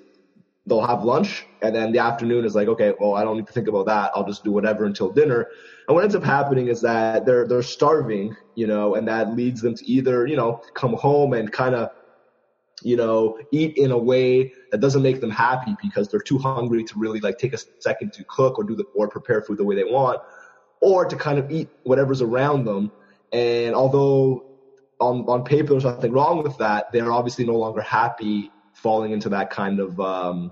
they'll 0.67 0.85
have 0.85 1.03
lunch, 1.03 1.45
and 1.61 1.75
then 1.75 1.91
the 1.91 1.99
afternoon 1.99 2.45
is 2.45 2.55
like, 2.55 2.67
okay, 2.67 2.93
well, 2.99 3.15
I 3.15 3.23
don't 3.23 3.37
need 3.37 3.47
to 3.47 3.53
think 3.53 3.67
about 3.67 3.87
that. 3.87 4.11
I'll 4.15 4.25
just 4.25 4.43
do 4.43 4.51
whatever 4.51 4.85
until 4.85 5.11
dinner 5.11 5.47
and 5.91 5.95
what 5.95 6.05
ends 6.05 6.15
up 6.15 6.23
happening 6.23 6.67
is 6.67 6.79
that 6.81 7.25
they're 7.25 7.45
they're 7.45 7.61
starving, 7.61 8.33
you 8.55 8.65
know, 8.65 8.95
and 8.95 9.05
that 9.09 9.35
leads 9.35 9.61
them 9.61 9.75
to 9.75 9.85
either, 9.85 10.25
you 10.25 10.37
know, 10.37 10.61
come 10.73 10.93
home 10.93 11.33
and 11.33 11.51
kind 11.51 11.75
of 11.75 11.89
you 12.83 12.95
know, 12.95 13.37
eat 13.51 13.77
in 13.77 13.91
a 13.91 13.97
way 13.97 14.53
that 14.71 14.79
doesn't 14.79 15.03
make 15.03 15.19
them 15.19 15.29
happy 15.29 15.75
because 15.83 16.07
they're 16.07 16.21
too 16.21 16.37
hungry 16.37 16.83
to 16.85 16.97
really 16.97 17.19
like 17.19 17.37
take 17.37 17.53
a 17.53 17.57
second 17.79 18.13
to 18.13 18.23
cook 18.23 18.57
or 18.57 18.63
do 18.63 18.73
the 18.75 18.85
or 18.95 19.07
prepare 19.09 19.41
food 19.41 19.57
the 19.57 19.65
way 19.65 19.75
they 19.75 19.83
want, 19.83 20.21
or 20.79 21.05
to 21.05 21.15
kind 21.17 21.37
of 21.37 21.51
eat 21.51 21.69
whatever's 21.83 22.21
around 22.21 22.63
them. 22.63 22.89
And 23.33 23.75
although 23.75 24.45
on 25.01 25.25
on 25.27 25.43
paper 25.43 25.71
there's 25.71 25.83
nothing 25.83 26.13
wrong 26.13 26.41
with 26.41 26.57
that, 26.59 26.91
they're 26.93 27.11
obviously 27.11 27.45
no 27.45 27.57
longer 27.57 27.81
happy 27.81 28.49
falling 28.81 29.11
into 29.11 29.29
that 29.29 29.49
kind 29.49 29.79
of 29.79 29.99
um, 29.99 30.51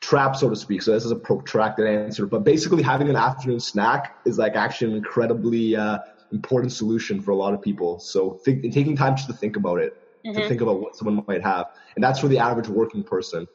trap, 0.00 0.36
so 0.36 0.48
to 0.48 0.56
speak. 0.56 0.82
So 0.82 0.92
this 0.92 1.04
is 1.04 1.10
a 1.10 1.16
protracted 1.16 1.86
answer, 1.86 2.26
but 2.26 2.44
basically 2.44 2.82
having 2.82 3.08
an 3.08 3.16
afternoon 3.16 3.60
snack 3.60 4.16
is 4.24 4.38
like 4.38 4.54
actually 4.54 4.92
an 4.92 4.98
incredibly 4.98 5.74
uh, 5.74 5.98
important 6.32 6.72
solution 6.72 7.20
for 7.20 7.32
a 7.32 7.36
lot 7.36 7.54
of 7.54 7.60
people. 7.60 7.98
So 7.98 8.34
think, 8.44 8.62
taking 8.72 8.96
time 8.96 9.16
just 9.16 9.28
to 9.28 9.34
think 9.34 9.56
about 9.56 9.80
it, 9.80 10.00
mm-hmm. 10.24 10.38
to 10.38 10.48
think 10.48 10.60
about 10.60 10.80
what 10.80 10.96
someone 10.96 11.24
might 11.26 11.42
have, 11.42 11.66
and 11.96 12.04
that's 12.04 12.20
for 12.20 12.28
the 12.28 12.38
average 12.38 12.68
working 12.68 13.02
person. 13.02 13.48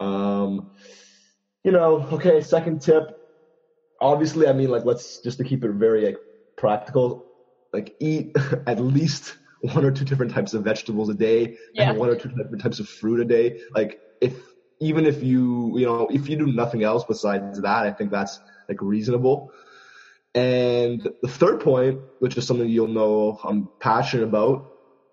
Um, 0.00 0.70
you 1.62 1.70
know, 1.70 2.06
okay. 2.12 2.40
Second 2.40 2.82
tip, 2.82 3.16
obviously, 4.00 4.48
I 4.48 4.52
mean, 4.52 4.70
like 4.70 4.84
let's 4.84 5.18
just 5.20 5.38
to 5.38 5.44
keep 5.44 5.64
it 5.64 5.70
very 5.70 6.04
like 6.06 6.18
practical, 6.56 7.26
like 7.72 7.94
eat 8.00 8.36
at 8.66 8.80
least 8.80 9.36
one 9.72 9.84
or 9.84 9.90
two 9.90 10.04
different 10.04 10.30
types 10.30 10.52
of 10.52 10.62
vegetables 10.62 11.08
a 11.08 11.14
day 11.14 11.56
yeah. 11.72 11.88
and 11.88 11.98
one 11.98 12.10
or 12.10 12.16
two 12.16 12.28
different 12.28 12.60
types 12.60 12.80
of 12.80 12.88
fruit 12.88 13.20
a 13.20 13.24
day. 13.24 13.60
Like 13.74 13.98
if 14.20 14.36
even 14.80 15.06
if 15.06 15.22
you 15.22 15.78
you 15.78 15.86
know 15.86 16.06
if 16.10 16.28
you 16.28 16.36
do 16.36 16.46
nothing 16.46 16.82
else 16.82 17.04
besides 17.04 17.60
that, 17.60 17.86
I 17.86 17.92
think 17.92 18.10
that's 18.10 18.40
like 18.68 18.82
reasonable. 18.82 19.52
And 20.34 21.08
the 21.22 21.28
third 21.28 21.60
point, 21.60 22.00
which 22.18 22.36
is 22.36 22.46
something 22.46 22.68
you'll 22.68 22.88
know 22.88 23.38
I'm 23.42 23.68
passionate 23.80 24.24
about, 24.24 24.70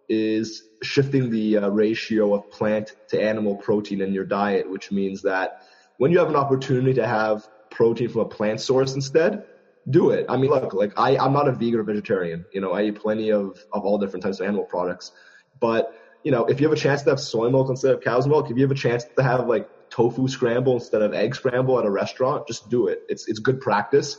is 0.09 0.63
shifting 0.83 1.29
the 1.29 1.57
uh, 1.57 1.69
ratio 1.69 2.33
of 2.33 2.49
plant 2.51 2.95
to 3.09 3.21
animal 3.21 3.55
protein 3.55 4.01
in 4.01 4.13
your 4.13 4.25
diet, 4.25 4.69
which 4.69 4.91
means 4.91 5.21
that 5.21 5.61
when 5.97 6.11
you 6.11 6.17
have 6.17 6.29
an 6.29 6.35
opportunity 6.35 6.93
to 6.95 7.07
have 7.07 7.47
protein 7.69 8.09
from 8.09 8.21
a 8.21 8.25
plant 8.25 8.59
source 8.59 8.95
instead, 8.95 9.45
do 9.89 10.11
it. 10.11 10.25
I 10.29 10.37
mean, 10.37 10.51
look, 10.51 10.73
like 10.73 10.93
I, 10.97 11.17
I'm 11.17 11.33
not 11.33 11.47
a 11.47 11.51
vegan 11.51 11.79
or 11.79 11.83
vegetarian. 11.83 12.45
You 12.53 12.61
know, 12.61 12.73
I 12.73 12.83
eat 12.83 12.95
plenty 12.95 13.31
of, 13.31 13.57
of 13.73 13.83
all 13.83 13.97
different 13.97 14.23
types 14.23 14.39
of 14.39 14.47
animal 14.47 14.65
products. 14.65 15.11
But 15.59 15.93
you 16.23 16.31
know, 16.31 16.45
if 16.45 16.59
you 16.59 16.67
have 16.67 16.77
a 16.77 16.79
chance 16.79 17.01
to 17.03 17.09
have 17.09 17.19
soy 17.19 17.49
milk 17.49 17.69
instead 17.69 17.93
of 17.93 18.01
cow's 18.01 18.27
milk, 18.27 18.51
if 18.51 18.57
you 18.57 18.63
have 18.63 18.71
a 18.71 18.75
chance 18.75 19.05
to 19.17 19.23
have 19.23 19.47
like 19.47 19.67
tofu 19.89 20.27
scramble 20.27 20.75
instead 20.75 21.01
of 21.01 21.13
egg 21.13 21.35
scramble 21.35 21.79
at 21.79 21.85
a 21.85 21.89
restaurant, 21.89 22.47
just 22.47 22.69
do 22.69 22.87
it. 22.87 23.01
It's 23.09 23.27
it's 23.27 23.39
good 23.39 23.59
practice, 23.59 24.17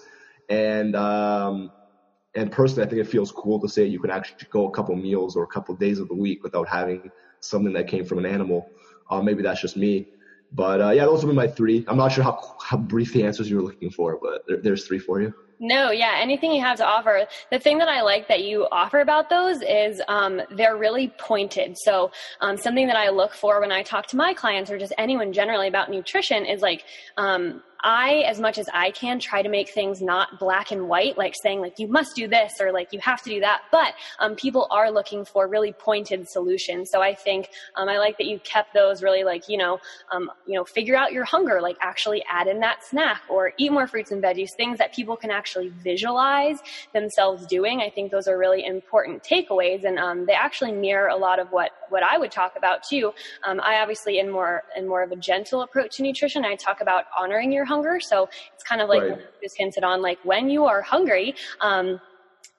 and 0.49 0.97
um, 0.97 1.71
and 2.35 2.50
personally, 2.50 2.87
I 2.87 2.90
think 2.90 3.00
it 3.00 3.09
feels 3.09 3.31
cool 3.31 3.61
to 3.61 3.69
say 3.69 3.87
you 3.87 4.00
can 4.00 4.11
actually 4.11 4.49
go 4.50 4.66
a 4.69 4.71
couple 4.73 4.97
meals 4.97 5.37
or 5.37 5.45
a 5.45 5.49
couple 5.49 5.75
days 5.76 6.00
of 6.00 6.09
the 6.09 6.14
week 6.14 6.42
without 6.42 6.69
having 6.69 7.11
something 7.40 7.73
that 7.75 7.87
came 7.87 8.04
from 8.04 8.19
an 8.19 8.26
animal. 8.26 8.69
Uh, 9.11 9.23
maybe 9.23 9.42
that's 9.42 9.61
just 9.61 9.76
me, 9.76 10.09
but 10.52 10.81
uh, 10.81 10.90
yeah, 10.90 11.04
those 11.04 11.25
would 11.25 11.31
be 11.31 11.37
my 11.37 11.47
three. 11.47 11.85
I'm 11.87 11.97
not 11.97 12.11
sure 12.11 12.25
how 12.25 12.57
how 12.61 12.78
brief 12.78 13.12
the 13.12 13.25
answers 13.25 13.49
you 13.49 13.57
were 13.57 13.62
looking 13.62 13.90
for, 13.90 14.19
but 14.21 14.42
there, 14.49 14.61
there's 14.61 14.87
three 14.87 14.99
for 14.99 15.21
you. 15.21 15.33
No, 15.64 15.92
yeah, 15.92 16.14
anything 16.16 16.50
you 16.50 16.61
have 16.61 16.78
to 16.78 16.85
offer. 16.85 17.25
The 17.52 17.59
thing 17.61 17.78
that 17.78 17.87
I 17.87 18.02
like 18.02 18.26
that 18.26 18.42
you 18.42 18.66
offer 18.73 18.99
about 18.99 19.31
those 19.31 19.62
is 19.62 20.02
um, 20.09 20.42
they're 20.50 20.76
really 20.76 21.14
pointed. 21.19 21.78
So 21.78 22.11
um, 22.40 22.57
something 22.57 22.88
that 22.88 22.97
I 22.97 23.11
look 23.11 23.33
for 23.33 23.61
when 23.61 23.71
I 23.71 23.85
talk 23.85 24.09
to 24.09 24.16
my 24.16 24.35
clients 24.35 24.73
or 24.73 24.78
just 24.78 24.92
anyone 24.99 25.33
generally 25.33 25.69
about 25.69 25.88
nutrition 25.88 26.47
is 26.47 26.62
like 26.62 26.83
um, 27.16 27.62
I, 27.83 28.23
as 28.26 28.40
much 28.40 28.59
as 28.59 28.69
I 28.73 28.92
can, 28.92 29.19
try 29.19 29.42
to 29.42 29.49
make 29.49 29.71
things 29.71 30.00
not 30.00 30.38
black 30.38 30.71
and 30.71 30.88
white, 30.88 31.19
like 31.19 31.35
saying 31.42 31.61
like 31.61 31.78
you 31.78 31.88
must 31.88 32.14
do 32.14 32.28
this 32.28 32.52
or 32.61 32.73
like 32.73 32.92
you 32.92 33.00
have 33.00 33.23
to 33.23 33.31
do 33.31 33.40
that. 33.40 33.62
But 33.73 33.95
um, 34.21 34.37
people 34.37 34.69
are 34.71 34.90
looking 34.90 35.25
for 35.25 35.49
really 35.49 35.73
pointed 35.73 36.28
solutions. 36.28 36.90
So 36.90 37.02
I 37.02 37.14
think 37.14 37.49
um, 37.76 37.88
I 37.88 37.99
like 37.99 38.19
that 38.19 38.26
you 38.26 38.38
kept 38.40 38.73
those 38.75 39.02
really 39.02 39.25
like 39.25 39.49
you 39.49 39.59
know 39.59 39.78
um, 40.12 40.31
you 40.47 40.54
know 40.54 40.64
figure 40.64 40.97
out 40.97 41.12
your 41.12 41.25
hunger, 41.25 41.61
like 41.61 41.76
actually 41.81 42.23
add 42.31 42.47
in 42.47 42.61
that 42.61 42.85
snack 42.85 43.23
or 43.28 43.52
eat 43.59 43.73
more 43.73 43.87
fruits 43.87 44.12
and 44.12 44.23
veggies, 44.23 44.50
things 44.57 44.78
that 44.78 44.95
people 44.95 45.16
can 45.16 45.31
actually 45.31 45.51
visualize 45.82 46.59
themselves 46.92 47.47
doing. 47.47 47.80
I 47.80 47.90
think 47.90 48.11
those 48.11 48.28
are 48.28 48.38
really 48.38 48.64
important 48.64 49.23
takeaways, 49.23 49.85
and 49.85 49.99
um, 49.99 50.26
they 50.26 50.32
actually 50.32 50.73
mirror 50.73 51.09
a 51.09 51.16
lot 51.16 51.38
of 51.38 51.49
what 51.49 51.71
what 51.88 52.02
I 52.02 52.18
would 52.18 52.30
talk 52.30 52.54
about 52.56 52.82
too. 52.82 53.12
Um, 53.44 53.61
I 53.61 53.80
obviously 53.80 54.18
in 54.18 54.30
more 54.30 54.62
in 54.76 54.88
more 54.88 55.02
of 55.02 55.12
a 55.12 55.16
gentle 55.16 55.62
approach 55.62 55.97
to 55.97 56.02
nutrition. 56.02 56.44
I 56.44 56.56
talk 56.56 56.80
about 56.80 57.04
honoring 57.18 57.52
your 57.52 57.64
hunger. 57.64 58.00
So 58.00 58.28
it's 58.54 58.64
kind 58.64 58.80
of 58.80 58.88
like 58.88 59.02
right. 59.02 59.18
just 59.42 59.56
hinted 59.59 59.85
on, 59.85 60.02
like 60.02 60.18
when 60.25 60.49
you 60.49 60.64
are 60.64 60.82
hungry, 60.82 61.35
um, 61.61 62.00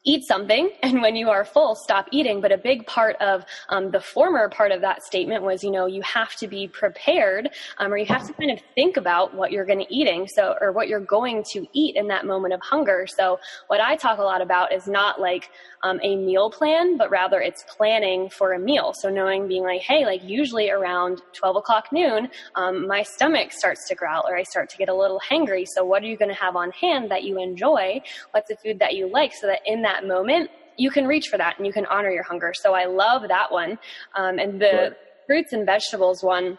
eat 0.05 0.23
something 0.25 0.69
and 0.83 1.01
when 1.01 1.15
you 1.15 1.29
are 1.29 1.45
full 1.45 1.75
stop 1.75 2.07
eating. 2.11 2.41
But 2.41 2.51
a 2.51 2.57
big 2.57 2.85
part 2.85 3.15
of 3.17 3.45
um, 3.69 3.91
the 3.91 3.99
former 3.99 4.49
part 4.49 4.71
of 4.71 4.81
that 4.81 5.03
statement 5.03 5.43
was 5.43 5.63
you 5.63 5.71
know 5.71 5.85
you 5.85 6.01
have 6.01 6.35
to 6.37 6.47
be 6.47 6.67
prepared 6.67 7.49
um, 7.77 7.93
or 7.93 7.97
you 7.97 8.05
have 8.05 8.27
to 8.27 8.33
kind 8.33 8.51
of 8.51 8.59
think 8.75 8.97
about 8.97 9.33
what 9.33 9.51
you're 9.51 9.65
going 9.65 9.79
to 9.79 9.93
eating 9.93 10.27
so 10.27 10.55
or 10.61 10.71
what 10.71 10.87
you're 10.87 10.99
going 10.99 11.43
to 11.51 11.65
eat 11.73 11.95
in 11.95 12.07
that 12.07 12.25
moment 12.25 12.53
of 12.53 12.61
hunger. 12.61 13.07
So 13.07 13.39
what 13.67 13.79
i 13.81 13.95
talk 13.95 14.19
a 14.19 14.23
lot 14.23 14.41
about 14.41 14.73
is 14.73 14.87
not 14.87 15.19
like 15.19 15.49
um, 15.83 15.99
a 16.01 16.15
meal 16.15 16.49
plan 16.49 16.97
but 16.97 17.09
rather 17.09 17.41
it's 17.41 17.63
planning 17.67 18.29
for 18.29 18.53
a 18.53 18.59
meal. 18.59 18.93
So 18.93 19.09
knowing 19.09 19.47
being 19.47 19.63
like 19.63 19.81
hey 19.81 20.05
like 20.05 20.23
usually 20.23 20.69
around 20.69 21.21
12 21.33 21.57
o'clock 21.57 21.91
noon 21.91 22.29
um, 22.55 22.87
my 22.87 23.03
stomach 23.03 23.51
starts 23.51 23.87
to 23.87 23.95
growl 23.95 24.25
or 24.27 24.35
i 24.35 24.43
start 24.43 24.69
to 24.69 24.77
get 24.77 24.89
a 24.89 24.95
little 24.95 25.19
hangry. 25.19 25.65
So 25.67 25.83
what 25.83 26.03
are 26.03 26.07
you 26.07 26.17
going 26.17 26.33
to 26.33 26.41
have 26.41 26.55
on 26.55 26.71
hand 26.71 27.11
that 27.11 27.23
you 27.23 27.41
enjoy? 27.41 28.01
What's 28.31 28.49
a 28.51 28.55
food 28.55 28.79
that 28.79 28.95
you 28.95 29.11
like? 29.11 29.33
So 29.33 29.47
that 29.47 29.61
in 29.65 29.81
that 29.83 29.92
that 29.93 30.07
moment, 30.07 30.49
you 30.77 30.89
can 30.89 31.05
reach 31.05 31.27
for 31.27 31.37
that 31.37 31.57
and 31.57 31.65
you 31.67 31.73
can 31.73 31.85
honor 31.85 32.09
your 32.09 32.23
hunger. 32.23 32.53
So 32.55 32.73
I 32.73 32.85
love 32.85 33.27
that 33.27 33.51
one. 33.51 33.77
Um, 34.15 34.39
and 34.39 34.59
the 34.59 34.95
fruits 35.27 35.53
and 35.53 35.65
vegetables 35.65 36.23
one, 36.23 36.57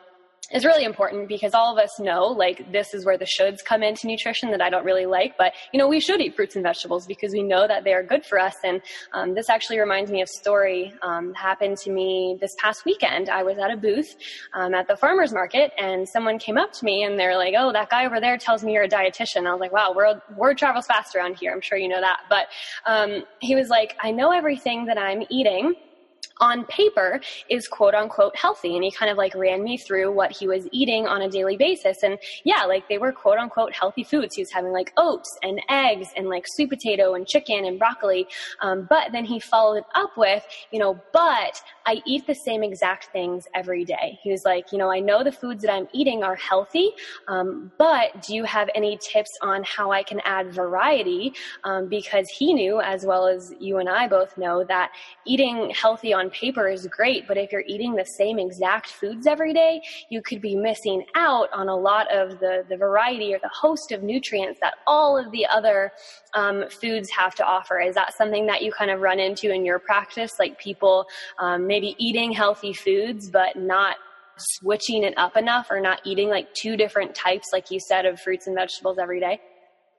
is 0.52 0.64
really 0.64 0.84
important 0.84 1.28
because 1.28 1.54
all 1.54 1.72
of 1.72 1.82
us 1.82 1.98
know 1.98 2.26
like 2.26 2.70
this 2.72 2.94
is 2.94 3.04
where 3.04 3.18
the 3.18 3.26
shoulds 3.26 3.64
come 3.64 3.82
into 3.82 4.06
nutrition 4.06 4.50
that 4.50 4.60
I 4.60 4.70
don't 4.70 4.84
really 4.84 5.06
like, 5.06 5.36
but 5.38 5.52
you 5.72 5.78
know 5.78 5.88
we 5.88 6.00
should 6.00 6.20
eat 6.20 6.36
fruits 6.36 6.54
and 6.54 6.62
vegetables 6.62 7.06
because 7.06 7.32
we 7.32 7.42
know 7.42 7.66
that 7.66 7.84
they 7.84 7.92
are 7.94 8.02
good 8.02 8.24
for 8.24 8.38
us. 8.38 8.54
And 8.64 8.80
um, 9.12 9.34
this 9.34 9.48
actually 9.48 9.78
reminds 9.78 10.10
me 10.10 10.20
of 10.22 10.28
a 10.28 10.38
story 10.38 10.92
um, 11.02 11.34
happened 11.34 11.78
to 11.78 11.90
me 11.90 12.36
this 12.40 12.54
past 12.58 12.84
weekend. 12.84 13.28
I 13.28 13.42
was 13.42 13.58
at 13.58 13.70
a 13.70 13.76
booth 13.76 14.14
um, 14.54 14.74
at 14.74 14.86
the 14.86 14.96
farmers 14.96 15.32
market, 15.32 15.72
and 15.78 16.08
someone 16.08 16.38
came 16.38 16.58
up 16.58 16.72
to 16.72 16.84
me 16.84 17.04
and 17.04 17.18
they're 17.18 17.36
like, 17.36 17.54
"Oh, 17.56 17.72
that 17.72 17.90
guy 17.90 18.06
over 18.06 18.20
there 18.20 18.36
tells 18.36 18.62
me 18.64 18.72
you're 18.72 18.84
a 18.84 18.88
dietitian." 18.88 19.46
I 19.46 19.52
was 19.52 19.60
like, 19.60 19.72
"Wow, 19.72 19.92
word, 19.94 20.20
word 20.36 20.58
travels 20.58 20.86
fast 20.86 21.14
around 21.16 21.36
here. 21.38 21.52
I'm 21.52 21.60
sure 21.60 21.78
you 21.78 21.88
know 21.88 22.00
that." 22.00 22.20
But 22.28 22.46
um, 22.86 23.24
he 23.40 23.54
was 23.54 23.68
like, 23.68 23.96
"I 24.02 24.10
know 24.10 24.30
everything 24.32 24.86
that 24.86 24.98
I'm 24.98 25.22
eating." 25.30 25.74
On 26.40 26.64
paper 26.66 27.20
is 27.48 27.68
quote 27.68 27.94
unquote 27.94 28.36
healthy. 28.36 28.74
And 28.74 28.84
he 28.84 28.90
kind 28.90 29.10
of 29.10 29.16
like 29.16 29.34
ran 29.34 29.62
me 29.62 29.76
through 29.76 30.12
what 30.12 30.32
he 30.32 30.46
was 30.46 30.66
eating 30.72 31.06
on 31.06 31.22
a 31.22 31.28
daily 31.28 31.56
basis. 31.56 32.02
And 32.02 32.18
yeah, 32.44 32.64
like 32.64 32.88
they 32.88 32.98
were 32.98 33.12
quote 33.12 33.38
unquote 33.38 33.72
healthy 33.72 34.04
foods. 34.04 34.34
He 34.34 34.42
was 34.42 34.50
having 34.50 34.72
like 34.72 34.92
oats 34.96 35.38
and 35.42 35.60
eggs 35.68 36.08
and 36.16 36.28
like 36.28 36.44
sweet 36.46 36.70
potato 36.70 37.14
and 37.14 37.26
chicken 37.26 37.64
and 37.64 37.78
broccoli. 37.78 38.26
Um, 38.60 38.86
but 38.88 39.12
then 39.12 39.24
he 39.24 39.38
followed 39.40 39.78
it 39.78 39.84
up 39.94 40.16
with, 40.16 40.44
you 40.70 40.78
know, 40.78 41.00
but 41.12 41.60
I 41.86 42.02
eat 42.06 42.26
the 42.26 42.34
same 42.34 42.62
exact 42.62 43.06
things 43.12 43.44
every 43.54 43.84
day. 43.84 44.18
He 44.22 44.30
was 44.30 44.44
like, 44.44 44.72
you 44.72 44.78
know, 44.78 44.90
I 44.90 45.00
know 45.00 45.22
the 45.22 45.32
foods 45.32 45.62
that 45.62 45.72
I'm 45.72 45.86
eating 45.92 46.22
are 46.22 46.36
healthy, 46.36 46.92
um, 47.28 47.70
but 47.78 48.22
do 48.22 48.34
you 48.34 48.44
have 48.44 48.70
any 48.74 48.98
tips 48.98 49.30
on 49.42 49.62
how 49.64 49.92
I 49.92 50.02
can 50.02 50.20
add 50.24 50.52
variety? 50.52 51.34
Um, 51.64 51.88
because 51.88 52.28
he 52.28 52.54
knew, 52.54 52.80
as 52.80 53.04
well 53.04 53.26
as 53.26 53.52
you 53.60 53.78
and 53.78 53.88
I 53.88 54.08
both 54.08 54.36
know, 54.38 54.64
that 54.64 54.92
eating 55.26 55.70
healthy 55.70 56.14
on 56.14 56.23
paper 56.30 56.68
is 56.68 56.86
great, 56.86 57.26
but 57.26 57.36
if 57.36 57.52
you're 57.52 57.64
eating 57.66 57.94
the 57.94 58.04
same 58.04 58.38
exact 58.38 58.88
foods 58.88 59.26
every 59.26 59.52
day, 59.52 59.80
you 60.08 60.22
could 60.22 60.40
be 60.40 60.56
missing 60.56 61.04
out 61.14 61.48
on 61.52 61.68
a 61.68 61.76
lot 61.76 62.10
of 62.12 62.40
the, 62.40 62.64
the 62.68 62.76
variety 62.76 63.34
or 63.34 63.38
the 63.38 63.50
host 63.52 63.92
of 63.92 64.02
nutrients 64.02 64.60
that 64.60 64.74
all 64.86 65.16
of 65.16 65.30
the 65.32 65.46
other 65.46 65.92
um, 66.34 66.64
foods 66.68 67.10
have 67.10 67.34
to 67.36 67.44
offer. 67.44 67.80
Is 67.80 67.94
that 67.94 68.14
something 68.16 68.46
that 68.46 68.62
you 68.62 68.72
kind 68.72 68.90
of 68.90 69.00
run 69.00 69.20
into 69.20 69.52
in 69.52 69.64
your 69.64 69.78
practice? 69.78 70.32
Like 70.38 70.58
people 70.58 71.06
um, 71.38 71.66
maybe 71.66 71.94
eating 71.98 72.32
healthy 72.32 72.72
foods, 72.72 73.30
but 73.30 73.56
not 73.56 73.96
switching 74.36 75.04
it 75.04 75.14
up 75.16 75.36
enough 75.36 75.68
or 75.70 75.80
not 75.80 76.00
eating 76.04 76.28
like 76.28 76.52
two 76.54 76.76
different 76.76 77.14
types, 77.14 77.48
like 77.52 77.70
you 77.70 77.80
said, 77.80 78.04
of 78.04 78.20
fruits 78.20 78.46
and 78.46 78.56
vegetables 78.56 78.98
every 78.98 79.20
day? 79.20 79.40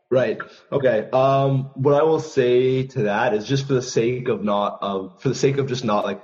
Right. 0.10 0.40
Okay. 0.72 1.10
Um, 1.12 1.72
what 1.74 1.96
I 1.96 2.04
will 2.04 2.20
say 2.20 2.86
to 2.88 3.04
that 3.04 3.34
is 3.34 3.48
just 3.48 3.68
for 3.68 3.74
the 3.74 3.82
sake 3.82 4.28
of 4.28 4.44
not, 4.44 4.80
uh, 4.82 5.10
for 5.18 5.30
the 5.30 5.36
sake 5.36 5.58
of 5.58 5.68
just 5.68 5.84
not 5.84 6.06
like, 6.06 6.22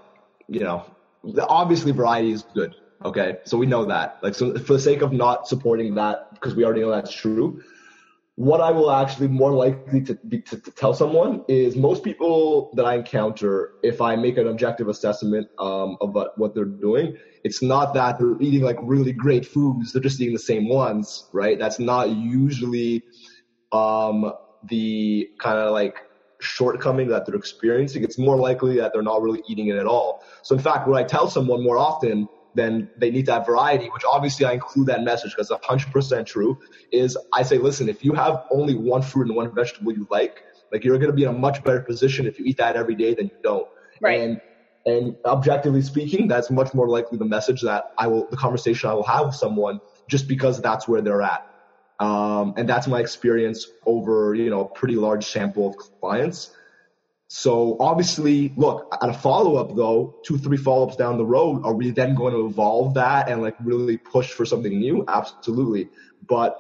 you 0.47 0.59
know, 0.59 0.85
obviously 1.39 1.91
variety 1.91 2.31
is 2.31 2.43
good. 2.53 2.75
Okay. 3.03 3.37
So 3.45 3.57
we 3.57 3.65
know 3.65 3.85
that. 3.85 4.19
Like, 4.21 4.35
so 4.35 4.53
for 4.59 4.73
the 4.73 4.79
sake 4.79 5.01
of 5.01 5.11
not 5.11 5.47
supporting 5.47 5.95
that, 5.95 6.33
because 6.33 6.55
we 6.55 6.63
already 6.63 6.81
know 6.81 6.91
that's 6.91 7.13
true, 7.13 7.63
what 8.35 8.61
I 8.61 8.71
will 8.71 8.91
actually 8.91 9.27
more 9.27 9.51
likely 9.51 10.01
to, 10.01 10.15
be, 10.15 10.41
to, 10.41 10.57
to, 10.57 10.71
tell 10.71 10.93
someone 10.93 11.43
is 11.47 11.75
most 11.75 12.03
people 12.03 12.71
that 12.75 12.85
I 12.85 12.95
encounter, 12.95 13.73
if 13.83 14.01
I 14.01 14.15
make 14.15 14.37
an 14.37 14.47
objective 14.47 14.87
assessment 14.87 15.49
um, 15.59 15.97
of 16.01 16.15
what, 16.15 16.37
what 16.37 16.55
they're 16.55 16.65
doing, 16.65 17.17
it's 17.43 17.61
not 17.61 17.93
that 17.95 18.19
they're 18.19 18.41
eating 18.41 18.61
like 18.61 18.77
really 18.81 19.11
great 19.11 19.45
foods. 19.45 19.91
They're 19.91 20.01
just 20.01 20.21
eating 20.21 20.33
the 20.33 20.39
same 20.39 20.69
ones, 20.69 21.25
right? 21.33 21.59
That's 21.59 21.77
not 21.77 22.09
usually 22.09 23.03
um, 23.71 24.33
the 24.69 25.29
kind 25.39 25.57
of 25.57 25.71
like 25.71 25.97
shortcoming 26.39 27.07
that 27.09 27.25
they're 27.25 27.35
experiencing. 27.35 28.03
It's 28.03 28.17
more 28.17 28.37
likely 28.37 28.77
that 28.77 28.93
they're 28.93 29.01
not 29.01 29.21
really 29.21 29.43
eating 29.47 29.67
it 29.67 29.75
at 29.75 29.85
all. 29.85 30.23
So 30.41 30.55
in 30.55 30.61
fact, 30.61 30.87
what 30.87 30.97
I 30.97 31.03
tell 31.03 31.29
someone 31.29 31.63
more 31.63 31.77
often 31.77 32.27
then 32.53 32.89
they 32.97 33.11
need 33.11 33.25
to 33.25 33.33
have 33.33 33.45
variety, 33.45 33.89
which 33.89 34.03
obviously 34.09 34.45
I 34.45 34.53
include 34.53 34.87
that 34.87 35.03
message 35.03 35.31
because 35.31 35.49
it's 35.49 35.65
100% 35.65 36.25
true 36.25 36.59
is 36.91 37.17
I 37.33 37.43
say, 37.43 37.57
listen, 37.57 37.89
if 37.89 38.03
you 38.03 38.13
have 38.13 38.43
only 38.51 38.75
one 38.75 39.01
fruit 39.01 39.27
and 39.27 39.35
one 39.35 39.53
vegetable 39.53 39.93
you 39.93 40.07
like, 40.09 40.43
like 40.71 40.83
you're 40.83 40.97
going 40.97 41.11
to 41.11 41.15
be 41.15 41.23
in 41.23 41.29
a 41.29 41.33
much 41.33 41.63
better 41.63 41.81
position 41.81 42.25
if 42.25 42.39
you 42.39 42.45
eat 42.45 42.57
that 42.57 42.75
every 42.75 42.95
day 42.95 43.13
than 43.13 43.27
you 43.27 43.35
don't. 43.43 43.67
Right. 44.01 44.21
And, 44.21 44.41
and 44.85 45.15
objectively 45.25 45.81
speaking, 45.81 46.27
that's 46.27 46.49
much 46.49 46.73
more 46.73 46.87
likely 46.87 47.17
the 47.17 47.25
message 47.25 47.61
that 47.61 47.93
I 47.97 48.07
will, 48.07 48.27
the 48.29 48.37
conversation 48.37 48.89
I 48.89 48.93
will 48.93 49.03
have 49.03 49.27
with 49.27 49.35
someone 49.35 49.79
just 50.07 50.27
because 50.27 50.61
that's 50.61 50.87
where 50.87 51.01
they're 51.01 51.21
at. 51.21 51.47
Um, 52.01 52.55
and 52.57 52.67
that's 52.67 52.87
my 52.87 52.99
experience 52.99 53.67
over, 53.85 54.33
you 54.33 54.49
know, 54.49 54.61
a 54.61 54.67
pretty 54.67 54.95
large 54.95 55.23
sample 55.27 55.69
of 55.69 55.77
clients. 55.77 56.51
So 57.27 57.77
obviously, 57.79 58.51
look, 58.57 58.93
at 59.01 59.07
a 59.07 59.13
follow 59.13 59.55
up 59.57 59.75
though, 59.75 60.15
two, 60.25 60.39
three 60.39 60.57
follow 60.57 60.87
ups 60.87 60.95
down 60.95 61.19
the 61.19 61.25
road, 61.25 61.61
are 61.63 61.75
we 61.75 61.91
then 61.91 62.15
going 62.15 62.33
to 62.33 62.47
evolve 62.47 62.95
that 62.95 63.29
and 63.29 63.43
like 63.43 63.55
really 63.63 63.97
push 63.97 64.31
for 64.31 64.45
something 64.45 64.79
new? 64.79 65.05
Absolutely. 65.07 65.89
But 66.27 66.59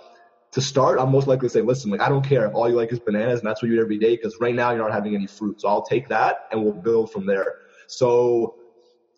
to 0.51 0.61
start, 0.61 0.99
I'm 0.99 1.11
most 1.11 1.27
likely 1.27 1.47
to 1.47 1.53
say, 1.53 1.61
listen, 1.61 1.89
like, 1.89 2.01
I 2.01 2.09
don't 2.09 2.23
care 2.23 2.45
if 2.45 2.53
all 2.53 2.69
you 2.69 2.75
like 2.75 2.91
is 2.91 2.99
bananas 2.99 3.39
and 3.39 3.49
that's 3.49 3.63
what 3.63 3.69
you 3.69 3.79
eat 3.79 3.81
every 3.81 3.97
day 3.97 4.15
because 4.15 4.37
right 4.39 4.53
now 4.53 4.69
you're 4.69 4.83
not 4.83 4.93
having 4.93 5.15
any 5.15 5.25
fruit. 5.25 5.59
So 5.59 5.69
I'll 5.69 5.81
take 5.81 6.07
that 6.09 6.45
and 6.51 6.63
we'll 6.63 6.73
build 6.73 7.11
from 7.11 7.25
there. 7.25 7.55
So 7.87 8.57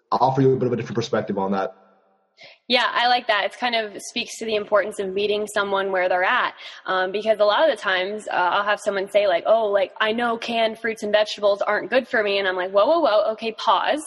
I'll 0.10 0.20
offer 0.30 0.42
you 0.42 0.54
a 0.54 0.56
bit 0.56 0.68
of 0.68 0.74
a 0.74 0.78
different 0.78 0.96
perspective 0.96 1.38
on 1.38 1.52
that. 1.52 1.76
Yeah, 2.70 2.90
I 2.90 3.10
like 3.10 3.28
that. 3.28 3.44
It 3.44 3.60
kind 3.60 3.76
of 3.76 4.02
speaks 4.02 4.38
to 4.38 4.46
the 4.46 4.56
importance 4.56 4.98
of 4.98 5.14
meeting 5.14 5.48
someone 5.54 5.92
where 5.92 6.08
they're 6.08 6.24
at. 6.24 6.54
Um, 6.86 7.12
because 7.12 7.40
a 7.42 7.44
lot 7.44 7.70
of 7.70 7.76
the 7.76 7.82
times 7.82 8.26
uh, 8.30 8.36
I'll 8.36 8.64
have 8.64 8.80
someone 8.80 9.12
say 9.12 9.28
like, 9.28 9.44
oh, 9.46 9.66
like 9.68 9.92
I 10.00 10.14
know 10.14 10.38
canned 10.38 10.80
fruits 10.80 11.04
and 11.04 11.12
vegetables 11.12 11.62
aren't 11.62 11.90
good 11.90 12.08
for 12.08 12.24
me. 12.24 12.40
And 12.40 12.48
I'm 12.48 12.56
like, 12.56 12.72
whoa, 12.72 12.86
whoa, 12.86 13.02
whoa. 13.02 13.32
Okay, 13.34 13.52
pause. 13.52 14.02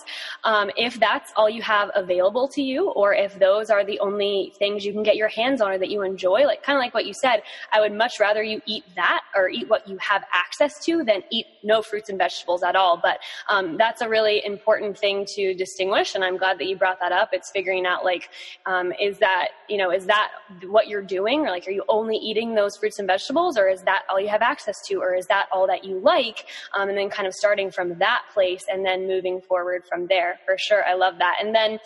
Um, 0.45 0.71
if 0.75 0.99
that's 0.99 1.33
all 1.37 1.51
you 1.51 1.61
have 1.61 1.91
available 1.95 2.49
to 2.55 2.63
you, 2.63 2.89
or 2.93 3.13
if 3.13 3.39
those 3.39 3.69
are 3.69 3.85
the 3.85 4.01
only 4.01 4.55
things 4.59 4.87
you 4.87 4.93
can 4.95 5.03
get 5.03 5.17
your 5.17 5.29
hands 5.29 5.61
on 5.61 5.73
or 5.73 5.79
that 5.79 5.91
you 5.91 6.01
enjoy, 6.01 6.47
like 6.47 6.63
kind 6.63 6.79
of 6.79 6.81
like 6.81 6.95
what 6.95 7.05
you 7.05 7.13
said, 7.13 7.43
I 7.73 7.81
would 7.81 7.93
much 7.93 8.19
rather 8.21 8.43
you 8.43 8.63
eat 8.65 8.85
that 8.95 9.21
or 9.35 9.51
eat 9.51 9.69
what 9.69 9.87
you 9.87 9.99
have 9.99 10.25
access 10.33 10.83
to 10.87 11.05
than 11.05 11.23
eat 11.31 11.45
no 11.63 11.83
fruits 11.83 12.09
and 12.09 12.17
vegetables 12.17 12.63
at 12.63 12.75
all. 12.75 12.99
But 13.03 13.19
um, 13.51 13.77
that's 13.77 14.01
a 14.01 14.09
really 14.09 14.43
important 14.47 14.97
thing 14.97 15.27
to 15.35 15.53
distinguish. 15.53 16.15
And 16.15 16.25
I'm 16.25 16.39
glad 16.39 16.59
that 16.59 16.69
you 16.69 16.77
brought 16.77 17.01
that 17.01 17.13
up. 17.13 17.31
It's 17.35 17.51
figuring 17.51 17.85
out 17.85 18.03
like, 18.03 18.31
um, 18.67 18.93
is 19.01 19.19
that, 19.19 19.49
you 19.69 19.77
know, 19.77 19.91
is 19.91 20.07
that 20.07 20.31
what 20.67 20.89
you're 20.89 21.03
doing? 21.03 21.41
Or 21.41 21.51
like, 21.51 21.67
are 21.67 21.73
you 21.73 21.85
only 21.89 22.17
eating 22.17 22.55
those 22.55 22.77
fruits 22.77 22.99
and 22.99 23.07
vegetables 23.07 23.57
or 23.59 23.69
is 23.69 23.83
that 23.83 24.03
all 24.11 24.21
you 24.21 24.29
have 24.29 24.43
access 24.43 24.77
to? 24.89 24.97
Or 24.97 25.15
is 25.15 25.27
that 25.27 25.47
all 25.53 25.67
that 25.67 25.85
you 25.85 25.99
like? 25.99 26.47
Um, 26.75 26.89
and 26.89 26.99
then 26.99 27.11
kind 27.11 27.27
of 27.27 27.35
starting 27.35 27.71
from 27.71 27.99
that 27.99 28.23
place 28.33 28.65
and 28.71 28.85
then 28.85 29.07
moving 29.07 29.41
forward 29.41 29.83
from 29.89 30.07
there 30.07 30.41
for 30.45 30.57
sure. 30.59 30.85
I 30.87 30.95
love 30.95 31.19
that. 31.19 31.37
And 31.41 31.55
then 31.55 31.79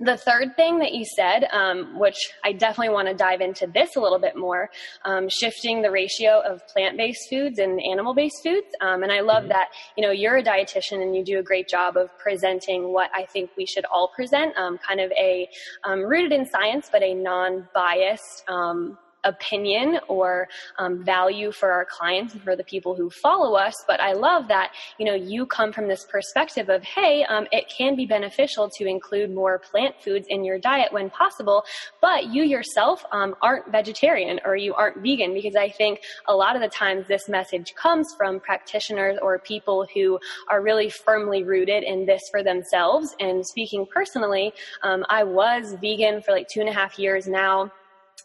the 0.00 0.16
third 0.16 0.54
thing 0.54 0.78
that 0.78 0.92
you 0.92 1.04
said, 1.04 1.44
um, 1.52 1.98
which 1.98 2.30
I 2.44 2.52
definitely 2.52 2.94
want 2.94 3.08
to 3.08 3.14
dive 3.14 3.40
into 3.40 3.66
this 3.66 3.96
a 3.96 4.00
little 4.00 4.20
bit 4.20 4.36
more, 4.36 4.70
um, 5.04 5.28
shifting 5.28 5.82
the 5.82 5.90
ratio 5.90 6.40
of 6.40 6.66
plant-based 6.68 7.28
foods 7.28 7.58
and 7.58 7.80
animal-based 7.82 8.42
foods. 8.42 8.68
Um, 8.80 9.02
and 9.02 9.10
I 9.10 9.20
love 9.20 9.42
mm-hmm. 9.42 9.48
that, 9.48 9.68
you 9.96 10.04
know, 10.04 10.12
you're 10.12 10.36
a 10.36 10.42
dietitian 10.42 11.02
and 11.02 11.16
you 11.16 11.24
do 11.24 11.38
a 11.40 11.42
great 11.42 11.68
job 11.68 11.96
of 11.96 12.16
presenting 12.18 12.92
what 12.92 13.10
I 13.14 13.24
think 13.24 13.50
we 13.56 13.66
should 13.66 13.84
all 13.86 14.12
present, 14.14 14.56
um, 14.56 14.78
kind 14.78 15.00
of 15.00 15.10
a 15.12 15.48
um, 15.84 16.02
rooted 16.04 16.32
in 16.32 16.46
science, 16.46 16.88
but 16.92 17.02
a 17.02 17.14
non-biased, 17.14 18.44
um, 18.48 18.98
opinion 19.24 19.98
or 20.08 20.48
um, 20.78 21.04
value 21.04 21.52
for 21.52 21.70
our 21.70 21.84
clients 21.84 22.34
and 22.34 22.42
for 22.42 22.56
the 22.56 22.64
people 22.64 22.94
who 22.94 23.10
follow 23.10 23.54
us. 23.54 23.74
But 23.86 24.00
I 24.00 24.12
love 24.12 24.48
that, 24.48 24.72
you 24.98 25.06
know, 25.06 25.14
you 25.14 25.46
come 25.46 25.72
from 25.72 25.88
this 25.88 26.04
perspective 26.04 26.68
of, 26.68 26.82
hey, 26.82 27.24
um, 27.24 27.46
it 27.52 27.68
can 27.68 27.96
be 27.96 28.06
beneficial 28.06 28.70
to 28.78 28.86
include 28.86 29.34
more 29.34 29.58
plant 29.58 29.94
foods 30.02 30.26
in 30.28 30.44
your 30.44 30.58
diet 30.58 30.92
when 30.92 31.10
possible, 31.10 31.64
but 32.00 32.26
you 32.26 32.42
yourself 32.42 33.04
um, 33.12 33.34
aren't 33.42 33.70
vegetarian 33.70 34.40
or 34.44 34.56
you 34.56 34.74
aren't 34.74 34.98
vegan 35.02 35.34
because 35.34 35.56
I 35.56 35.68
think 35.68 36.00
a 36.26 36.34
lot 36.34 36.56
of 36.56 36.62
the 36.62 36.68
times 36.68 37.06
this 37.06 37.28
message 37.28 37.74
comes 37.74 38.06
from 38.16 38.40
practitioners 38.40 39.18
or 39.20 39.38
people 39.38 39.86
who 39.94 40.18
are 40.48 40.62
really 40.62 40.90
firmly 40.90 41.44
rooted 41.44 41.82
in 41.82 42.06
this 42.06 42.22
for 42.30 42.42
themselves. 42.42 43.14
And 43.20 43.46
speaking 43.46 43.86
personally, 43.92 44.52
um, 44.82 45.04
I 45.08 45.24
was 45.24 45.74
vegan 45.80 46.22
for 46.22 46.32
like 46.32 46.48
two 46.48 46.60
and 46.60 46.68
a 46.68 46.72
half 46.72 46.98
years 46.98 47.26
now. 47.26 47.70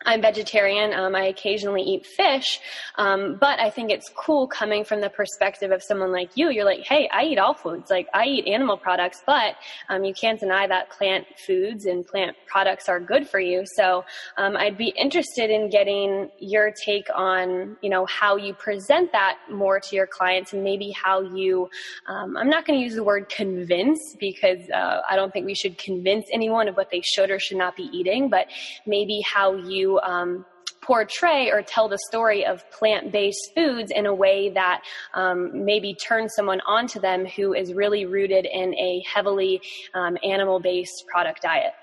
I'm 0.06 0.22
vegetarian. 0.22 0.94
Um, 0.94 1.16
I 1.16 1.26
occasionally 1.26 1.82
eat 1.82 2.06
fish, 2.06 2.60
um, 2.96 3.38
but 3.40 3.60
I 3.60 3.70
think 3.70 3.92
it's 3.92 4.10
cool 4.16 4.48
coming 4.48 4.84
from 4.84 5.02
the 5.02 5.10
perspective 5.10 5.72
of 5.72 5.82
someone 5.82 6.12
like 6.12 6.32
you. 6.36 6.50
You're 6.50 6.66
like, 6.66 6.82
hey, 6.82 7.10
I 7.12 7.24
eat 7.24 7.38
all 7.38 7.54
foods. 7.54 7.90
Like 7.90 8.08
I 8.14 8.26
eat 8.26 8.48
animal 8.48 8.78
products, 8.78 9.22
but 9.26 9.56
um, 9.90 10.04
you 10.04 10.14
can't 10.14 10.40
deny 10.40 10.68
that 10.68 10.90
plant 10.90 11.26
foods 11.46 11.86
and 11.86 12.06
plant 12.06 12.36
products 12.48 12.90
are 12.90 13.00
good 13.00 13.28
for 13.28 13.40
you. 13.40 13.64
So 13.76 14.06
um, 14.38 14.58
I'd 14.58 14.78
be 14.78 14.94
interested 14.98 15.50
in 15.50 15.70
getting 15.70 16.30
your 16.40 16.72
take 16.72 17.08
on, 17.14 17.78
you 17.82 17.90
know, 17.90 18.06
how 18.06 18.36
you 18.36 18.54
present 18.54 19.12
that 19.12 19.38
more 19.52 19.80
to 19.80 19.96
your 19.96 20.08
clients 20.08 20.54
and 20.54 20.64
maybe 20.64 20.92
how 20.92 21.22
you. 21.22 21.70
Um, 22.08 22.38
I'm 22.38 22.50
not 22.50 22.66
going 22.66 22.80
to 22.80 22.84
use 22.84 22.96
the 22.96 23.04
word 23.04 23.30
convince 23.30 24.00
because 24.20 24.70
uh, 24.70 25.02
I 25.10 25.16
don't 25.16 25.32
think 25.32 25.46
we 25.46 25.56
should 25.56 25.78
convince 25.78 26.26
anyone 26.32 26.68
of 26.68 26.76
what 26.76 26.90
they 26.92 27.02
should 27.02 27.32
or 27.32 27.40
should 27.40 27.58
not 27.58 27.76
be 27.76 27.90
eating, 27.94 28.30
but 28.30 28.48
maybe 28.86 29.22
how 29.22 29.54
you 29.54 29.93
um, 30.02 30.46
portray 30.84 31.50
or 31.50 31.62
tell 31.62 31.88
the 31.88 31.98
story 32.08 32.46
of 32.46 32.70
plant-based 32.72 33.52
foods 33.56 33.92
in 33.96 34.06
a 34.06 34.14
way 34.14 34.50
that 34.50 34.82
um, 35.14 35.66
maybe 35.66 35.94
turns 35.94 36.34
someone 36.36 36.62
onto 36.68 37.00
them 37.00 37.26
who 37.26 37.54
is 37.54 37.74
really 37.74 38.06
rooted 38.06 38.46
in 38.46 38.74
a 38.76 39.04
heavily 39.12 39.62
um, 39.94 40.18
animal-based 40.24 41.06
product 41.12 41.42
diet. 41.42 41.74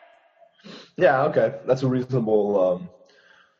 Yeah, 0.96 1.22
okay, 1.24 1.54
that's 1.66 1.82
a 1.82 1.88
reasonable. 1.88 2.60
Um, 2.60 2.88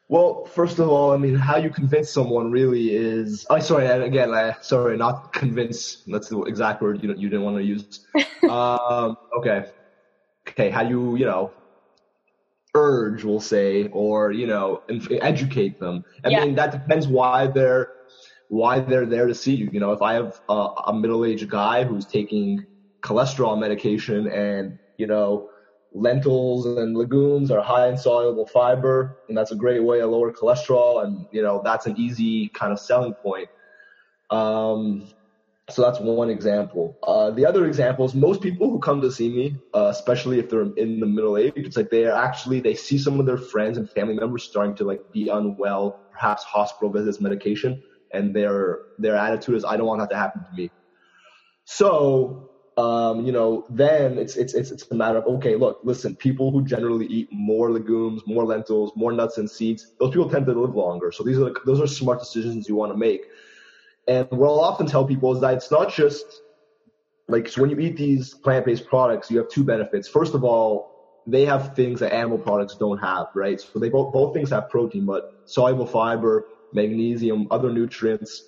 well, 0.08 0.44
first 0.44 0.78
of 0.78 0.88
all, 0.88 1.12
I 1.12 1.16
mean, 1.16 1.36
how 1.36 1.56
you 1.56 1.70
convince 1.70 2.10
someone 2.10 2.50
really 2.50 2.94
is. 2.94 3.46
I 3.48 3.56
oh, 3.56 3.60
sorry, 3.60 3.86
and 3.86 4.02
again, 4.02 4.34
I, 4.34 4.56
sorry, 4.60 4.96
not 4.96 5.32
convince. 5.32 6.02
That's 6.06 6.28
the 6.28 6.42
exact 6.42 6.82
word 6.82 7.02
you 7.02 7.14
you 7.14 7.28
didn't 7.28 7.44
want 7.44 7.56
to 7.56 7.62
use. 7.62 8.06
Um, 8.50 9.18
okay, 9.38 9.66
okay, 10.48 10.70
how 10.70 10.80
you 10.80 11.14
you 11.14 11.26
know 11.26 11.52
urge, 12.74 13.24
we'll 13.24 13.40
say, 13.40 13.88
or 13.88 14.32
you 14.32 14.46
know, 14.46 14.82
educate 15.20 15.78
them. 15.78 16.04
I 16.24 16.28
yeah. 16.28 16.44
mean, 16.44 16.54
that 16.56 16.72
depends 16.72 17.06
why 17.06 17.46
they're 17.46 17.92
why 18.48 18.80
they're 18.80 19.06
there 19.06 19.26
to 19.26 19.34
see 19.34 19.54
you. 19.54 19.70
You 19.72 19.80
know, 19.80 19.92
if 19.92 20.02
I 20.02 20.14
have 20.14 20.40
a, 20.48 20.68
a 20.86 20.92
middle-aged 20.92 21.48
guy 21.48 21.84
who's 21.84 22.04
taking 22.04 22.66
cholesterol 23.02 23.58
medication 23.58 24.28
and 24.28 24.78
you 24.98 25.06
know 25.06 25.48
lentils 25.92 26.66
and 26.66 26.96
legumes 26.96 27.50
are 27.50 27.62
high 27.62 27.88
in 27.88 27.96
soluble 27.96 28.46
fiber 28.46 29.18
and 29.28 29.36
that's 29.36 29.50
a 29.50 29.56
great 29.56 29.82
way 29.82 29.98
to 29.98 30.06
lower 30.06 30.32
cholesterol 30.32 31.04
and 31.04 31.26
you 31.32 31.42
know 31.42 31.60
that's 31.64 31.86
an 31.86 31.96
easy 31.98 32.48
kind 32.48 32.72
of 32.72 32.78
selling 32.78 33.14
point 33.14 33.48
um, 34.30 35.08
so 35.70 35.82
that's 35.82 36.00
one 36.00 36.30
example. 36.30 36.98
Uh, 37.02 37.30
the 37.30 37.46
other 37.46 37.66
example 37.66 38.04
is 38.04 38.14
most 38.14 38.40
people 38.40 38.70
who 38.70 38.78
come 38.78 39.00
to 39.00 39.10
see 39.10 39.28
me, 39.28 39.56
uh, 39.74 39.86
especially 39.86 40.38
if 40.38 40.48
they're 40.50 40.72
in 40.76 41.00
the 41.00 41.06
middle 41.06 41.36
age, 41.36 41.52
it's 41.56 41.76
like 41.76 41.90
they 41.90 42.06
actually 42.06 42.60
they 42.60 42.74
see 42.74 42.98
some 42.98 43.20
of 43.20 43.26
their 43.26 43.38
friends 43.38 43.78
and 43.78 43.88
family 43.90 44.14
members 44.14 44.44
starting 44.44 44.74
to 44.76 44.84
like 44.84 45.12
be 45.12 45.28
unwell, 45.28 46.00
perhaps 46.12 46.42
hospital 46.44 46.90
visits, 46.90 47.20
medication, 47.20 47.82
and 48.12 48.34
their 48.34 48.80
their 48.98 49.16
attitude 49.16 49.56
is 49.56 49.64
I 49.64 49.76
don't 49.76 49.86
want 49.86 50.00
that 50.00 50.10
to 50.10 50.16
happen 50.16 50.44
to 50.44 50.52
me. 50.56 50.70
So 51.64 52.50
um, 52.76 53.26
you 53.26 53.32
know, 53.32 53.66
then 53.68 54.18
it's 54.18 54.36
it's 54.36 54.54
it's 54.54 54.70
it's 54.70 54.90
a 54.90 54.94
matter 54.94 55.18
of 55.18 55.26
okay, 55.36 55.56
look, 55.56 55.80
listen, 55.82 56.16
people 56.16 56.50
who 56.50 56.64
generally 56.64 57.06
eat 57.06 57.28
more 57.30 57.70
legumes, 57.70 58.22
more 58.26 58.44
lentils, 58.44 58.92
more 58.96 59.12
nuts 59.12 59.38
and 59.38 59.50
seeds, 59.50 59.92
those 59.98 60.10
people 60.10 60.30
tend 60.30 60.46
to 60.46 60.52
live 60.52 60.74
longer. 60.74 61.12
So 61.12 61.22
these 61.22 61.38
are 61.38 61.52
those 61.66 61.80
are 61.80 61.86
smart 61.86 62.20
decisions 62.20 62.68
you 62.68 62.76
want 62.76 62.92
to 62.92 62.98
make. 62.98 63.26
And 64.08 64.28
what 64.30 64.48
I'll 64.48 64.60
often 64.60 64.86
tell 64.86 65.06
people 65.06 65.34
is 65.34 65.40
that 65.40 65.54
it's 65.54 65.70
not 65.70 65.92
just 65.92 66.24
like 67.28 67.48
so 67.48 67.60
when 67.62 67.70
you 67.70 67.78
eat 67.78 67.96
these 67.96 68.34
plant-based 68.34 68.86
products, 68.86 69.30
you 69.30 69.38
have 69.38 69.48
two 69.48 69.64
benefits. 69.64 70.08
First 70.08 70.34
of 70.34 70.42
all, 70.42 71.22
they 71.26 71.44
have 71.44 71.76
things 71.76 72.00
that 72.00 72.12
animal 72.12 72.38
products 72.38 72.76
don't 72.76 72.98
have, 72.98 73.28
right? 73.34 73.60
So 73.60 73.78
they 73.78 73.88
both 73.88 74.12
both 74.12 74.34
things 74.34 74.50
have 74.50 74.68
protein, 74.68 75.06
but 75.06 75.42
soluble 75.44 75.86
fiber, 75.86 76.46
magnesium, 76.72 77.46
other 77.50 77.72
nutrients. 77.72 78.42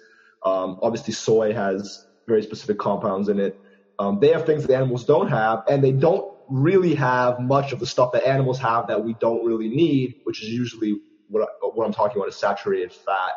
Um, 0.45 0.79
obviously, 0.83 1.15
soy 1.15 1.53
has 1.53 2.05
very 2.27 2.43
specific 2.43 2.79
compounds 2.79 3.29
in 3.29 3.39
it. 3.39 3.59
Um, 3.99 4.19
they 4.21 4.29
have 4.29 4.47
things 4.47 4.67
that 4.67 4.75
animals 4.75 5.05
don't 5.05 5.29
have, 5.29 5.65
and 5.69 5.85
they 5.85 5.93
don't 5.93 6.33
really 6.49 6.95
have 6.97 7.39
much 7.41 7.73
of 7.73 7.79
the 7.79 7.87
stuff 7.87 8.13
that 8.13 8.27
animals 8.27 8.59
have 8.59 8.89
that 8.89 9.05
we 9.05 9.15
don't 9.15 9.45
really 9.45 9.69
need, 9.69 10.17
which 10.25 10.43
is 10.43 10.49
usually 10.49 11.01
what, 11.29 11.43
I, 11.43 11.67
what 11.67 11.87
I'm 11.87 11.93
talking 11.93 12.17
about 12.17 12.29
is 12.29 12.37
saturated 12.37 12.93
fat. 12.93 13.33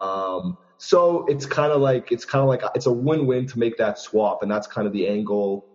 Um, 0.00 0.56
so 0.82 1.26
it's 1.26 1.44
kind 1.44 1.72
of 1.72 1.82
like 1.82 2.10
it's 2.10 2.24
kind 2.24 2.42
of 2.42 2.48
like 2.48 2.62
it's 2.74 2.86
a 2.86 2.92
win-win 2.92 3.46
to 3.48 3.58
make 3.58 3.76
that 3.76 3.98
swap, 3.98 4.42
and 4.42 4.50
that's 4.50 4.66
kind 4.66 4.86
of 4.86 4.94
the 4.94 5.08
angle 5.08 5.66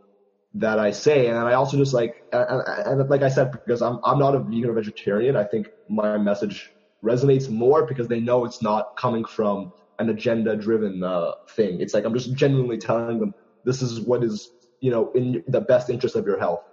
that 0.55 0.79
I 0.79 0.89
say. 0.89 1.27
And 1.27 1.37
I 1.37 1.53
also 1.53 1.77
just 1.77 1.93
like 1.93 2.23
and, 2.33 2.63
and 3.01 3.07
like 3.07 3.21
I 3.21 3.29
said 3.29 3.51
because 3.51 3.83
I'm 3.83 3.99
I'm 4.03 4.17
not 4.17 4.33
a 4.33 4.39
vegan 4.39 4.71
or 4.71 4.73
vegetarian. 4.73 5.35
I 5.35 5.43
think 5.43 5.69
my 5.89 6.17
message 6.17 6.71
resonates 7.03 7.51
more 7.51 7.85
because 7.85 8.07
they 8.07 8.19
know 8.19 8.45
it's 8.45 8.63
not 8.63 8.97
coming 8.97 9.25
from 9.25 9.73
an 9.99 10.09
agenda-driven 10.09 11.03
uh, 11.03 11.33
thing. 11.49 11.81
It's 11.81 11.93
like 11.93 12.03
I'm 12.03 12.15
just 12.15 12.33
genuinely 12.33 12.79
telling 12.79 13.19
them 13.19 13.35
this 13.63 13.83
is 13.83 14.01
what 14.01 14.23
is 14.23 14.49
you 14.81 14.89
know 14.89 15.11
in 15.11 15.43
the 15.47 15.61
best 15.61 15.91
interest 15.91 16.15
of 16.15 16.25
your 16.25 16.39
health. 16.39 16.63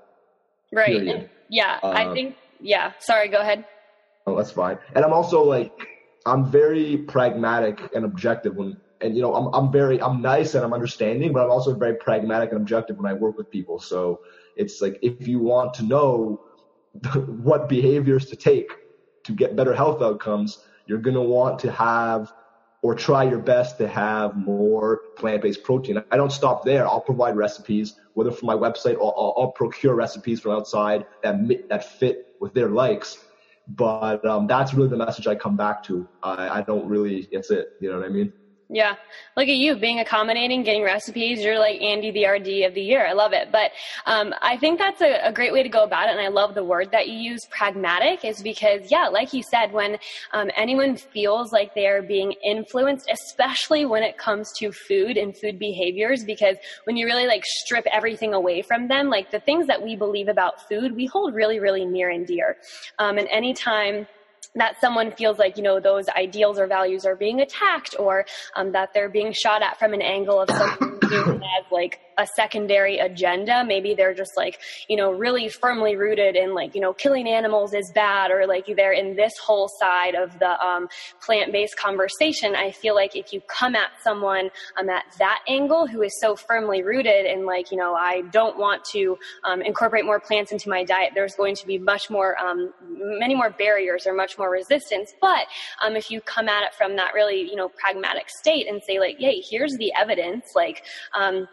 Right. 0.73 1.29
Yeah. 1.51 1.81
Um, 1.83 1.95
I 1.95 2.15
think. 2.15 2.37
Yeah. 2.61 2.93
Sorry. 2.99 3.29
Go 3.29 3.41
ahead. 3.41 3.67
Oh, 4.27 4.35
that's 4.35 4.53
fine. 4.53 4.79
And 4.95 5.05
I'm 5.05 5.13
also 5.13 5.45
like 5.45 5.71
I'm 6.27 6.51
very 6.51 6.99
pragmatic 6.99 7.81
and 7.95 8.05
objective 8.05 8.57
when, 8.57 8.77
and 9.01 9.17
you 9.17 9.23
know, 9.23 9.35
I'm, 9.35 9.53
I'm 9.55 9.73
very, 9.73 10.01
I'm 10.01 10.23
nice 10.23 10.55
and 10.55 10.65
I'm 10.65 10.73
understanding, 10.73 11.33
but 11.33 11.45
I'm 11.45 11.51
also 11.51 11.75
very 11.75 11.97
pragmatic 11.97 12.53
and 12.53 12.61
objective 12.61 12.97
when 12.97 13.07
I 13.07 13.15
work 13.15 13.37
with 13.37 13.51
people. 13.51 13.79
So 13.79 14.21
it's 14.57 14.81
like, 14.81 14.99
if 15.03 15.27
you 15.27 15.41
want 15.41 15.75
to 15.75 15.85
know 15.85 16.41
what 17.15 17.69
behaviors 17.69 18.27
to 18.27 18.37
take 18.37 18.71
to 19.25 19.33
get 19.33 19.57
better 19.57 19.75
health 19.75 20.03
outcomes, 20.03 20.59
you're 20.87 20.99
going 20.99 21.15
to 21.15 21.23
want 21.23 21.61
to 21.61 21.73
have 21.73 22.33
or 22.83 22.97
try 22.97 23.23
your 23.23 23.39
best 23.39 23.79
to 23.79 23.87
have 23.87 24.37
more 24.37 25.03
plant-based 25.17 25.63
protein. 25.63 26.03
I 26.11 26.17
don't 26.17 26.33
stop 26.33 26.65
there. 26.65 26.87
I'll 26.87 27.01
provide 27.01 27.37
recipes, 27.37 27.95
whether 28.15 28.33
from 28.33 28.47
my 28.47 28.55
website 28.55 28.99
or 28.99 29.15
I'll, 29.17 29.35
I'll 29.37 29.53
procure 29.53 29.95
recipes 29.95 30.41
from 30.41 30.53
outside 30.53 31.07
that 31.23 31.37
that 31.69 31.85
fit 31.85 32.35
with 32.41 32.55
their 32.55 32.69
likes 32.69 33.19
but 33.69 34.25
um, 34.25 34.47
that's 34.47 34.75
really 34.75 34.89
the 34.89 34.97
message 34.97 35.27
I 35.27 35.35
come 35.35 35.57
back 35.57 35.83
to. 35.85 36.09
I, 36.23 36.59
I 36.59 36.63
don't 36.63 36.87
really, 36.87 37.29
it's 37.31 37.51
it. 37.51 37.67
You 37.81 37.91
know 37.91 37.99
what 37.99 38.07
I 38.07 38.11
mean? 38.11 38.33
Yeah. 38.73 38.95
Look 39.37 39.49
at 39.49 39.57
you 39.57 39.77
being 39.77 40.01
accommodating, 40.01 40.63
getting 40.63 40.83
recipes. 40.83 41.45
You're 41.45 41.59
like 41.59 41.79
Andy 41.83 42.11
the 42.11 42.25
RD 42.25 42.67
of 42.67 42.73
the 42.73 42.81
year. 42.81 43.07
I 43.07 43.13
love 43.13 43.35
it. 43.35 43.53
But 43.53 43.71
um, 44.07 44.33
I 44.41 44.57
think 44.57 44.79
that's 44.79 45.03
a, 45.03 45.29
a, 45.29 45.31
great 45.31 45.53
way 45.53 45.63
to 45.63 45.69
go 45.69 45.85
about 45.85 46.09
it. 46.09 46.13
And 46.13 46.21
I 46.23 46.29
love 46.29 46.55
the 46.55 46.65
word 46.65 46.91
that 46.93 47.07
you 47.07 47.19
use, 47.33 47.41
pragmatic, 47.51 48.25
is 48.25 48.43
because, 48.43 48.91
yeah, 48.91 49.09
like 49.09 49.35
you 49.35 49.43
said, 49.43 49.75
when 49.75 49.99
um, 50.33 50.51
anyone 50.57 50.97
feels 50.97 51.53
like 51.53 51.75
they're 51.75 52.01
being 52.01 52.33
influenced, 52.43 53.11
especially 53.13 53.85
when 53.85 54.03
it 54.03 54.17
comes 54.17 54.51
to 54.57 54.73
food 54.73 55.19
and 55.19 55.37
food 55.37 55.59
behaviors, 55.59 56.25
because 56.25 56.57
when 56.85 56.97
you 56.97 57.05
really 57.05 57.27
like 57.27 57.45
strip 57.45 57.85
everything 57.93 58.33
away 58.33 58.63
from 58.63 58.89
them, 58.89 59.11
like 59.11 59.31
the 59.31 59.41
things 59.41 59.67
that 59.67 59.83
we 59.83 59.97
believe 59.97 60.29
about 60.29 60.67
food, 60.67 60.97
we 60.97 61.05
hold 61.05 61.35
really, 61.35 61.61
really 61.61 61.85
near 61.85 62.09
and 62.09 62.27
dear. 62.27 62.57
Um, 62.99 63.19
and 63.19 63.29
anytime 63.29 64.07
that 64.55 64.81
someone 64.81 65.13
feels 65.13 65.39
like 65.39 65.57
you 65.57 65.63
know 65.63 65.81
those 65.81 66.09
ideals 66.11 66.59
or 66.59 66.67
values 66.67 67.05
are 67.05 67.17
being 67.17 67.41
attacked 67.41 67.95
or 67.99 68.25
um, 68.55 68.73
that 68.73 68.93
they're 68.95 69.09
being 69.09 69.33
shot 69.33 69.63
at 69.63 69.79
from 69.79 69.93
an 69.93 70.03
angle 70.03 70.41
of 70.41 70.51
something 70.51 71.01
as 71.13 71.65
like 71.71 72.01
a 72.19 72.27
secondary 72.27 72.99
agenda. 72.99 73.65
Maybe 73.67 73.95
they're 73.95 74.15
just 74.15 74.33
like, 74.37 74.61
you 74.89 74.97
know, 74.97 75.13
really 75.13 75.49
firmly 75.49 75.97
rooted 75.97 76.37
in 76.37 76.55
like, 76.55 76.75
you 76.75 76.81
know, 76.81 76.93
killing 76.93 77.29
animals 77.29 77.75
is 77.75 77.91
bad 77.95 78.31
or 78.31 78.47
like 78.47 78.67
they're 78.77 78.93
in 78.93 79.17
this 79.17 79.33
whole 79.39 79.69
side 79.69 80.15
of 80.15 80.39
the 80.39 80.61
um, 80.65 80.89
plant 81.21 81.53
based 81.53 81.77
conversation. 81.77 82.55
I 82.55 82.71
feel 82.71 82.95
like 82.95 83.17
if 83.17 83.33
you 83.33 83.41
come 83.43 83.75
at 83.75 83.91
someone 84.03 84.51
um, 84.79 84.89
at 84.89 85.05
that 85.19 85.41
angle 85.49 85.87
who 85.87 86.03
is 86.03 86.19
so 86.21 86.37
firmly 86.37 86.83
rooted 86.83 87.27
in 87.27 87.47
like, 87.47 87.71
you 87.71 87.77
know, 87.77 87.95
I 87.95 88.23
don't 88.31 88.59
want 88.59 88.85
to 88.93 89.19
um, 89.45 89.63
incorporate 89.63 90.05
more 90.05 90.21
plants 90.21 90.53
into 90.53 90.69
my 90.69 90.85
diet, 90.85 91.13
there's 91.15 91.35
going 91.35 91.55
to 91.57 91.67
be 91.67 91.79
much 91.79 92.11
more, 92.11 92.39
um, 92.39 92.73
many 92.89 93.35
more 93.35 93.51
barriers 93.51 94.07
or 94.07 94.15
much 94.15 94.39
more 94.39 94.42
resistance. 94.51 95.13
But 95.21 95.47
um, 95.85 95.97
if 95.97 96.11
you 96.11 96.21
come 96.21 96.49
at 96.49 96.63
it 96.63 96.75
from 96.75 96.97
that 96.97 97.15
really, 97.15 97.41
you 97.41 97.57
know, 97.57 97.69
pragmatic 97.69 98.29
state 98.29 98.69
and 98.69 98.81
say 98.87 98.99
like, 98.99 99.17
hey, 99.19 99.43
here's 99.49 99.77
the 99.79 99.93
evidence, 99.99 100.45
like, 100.55 100.85
um, 101.15 101.47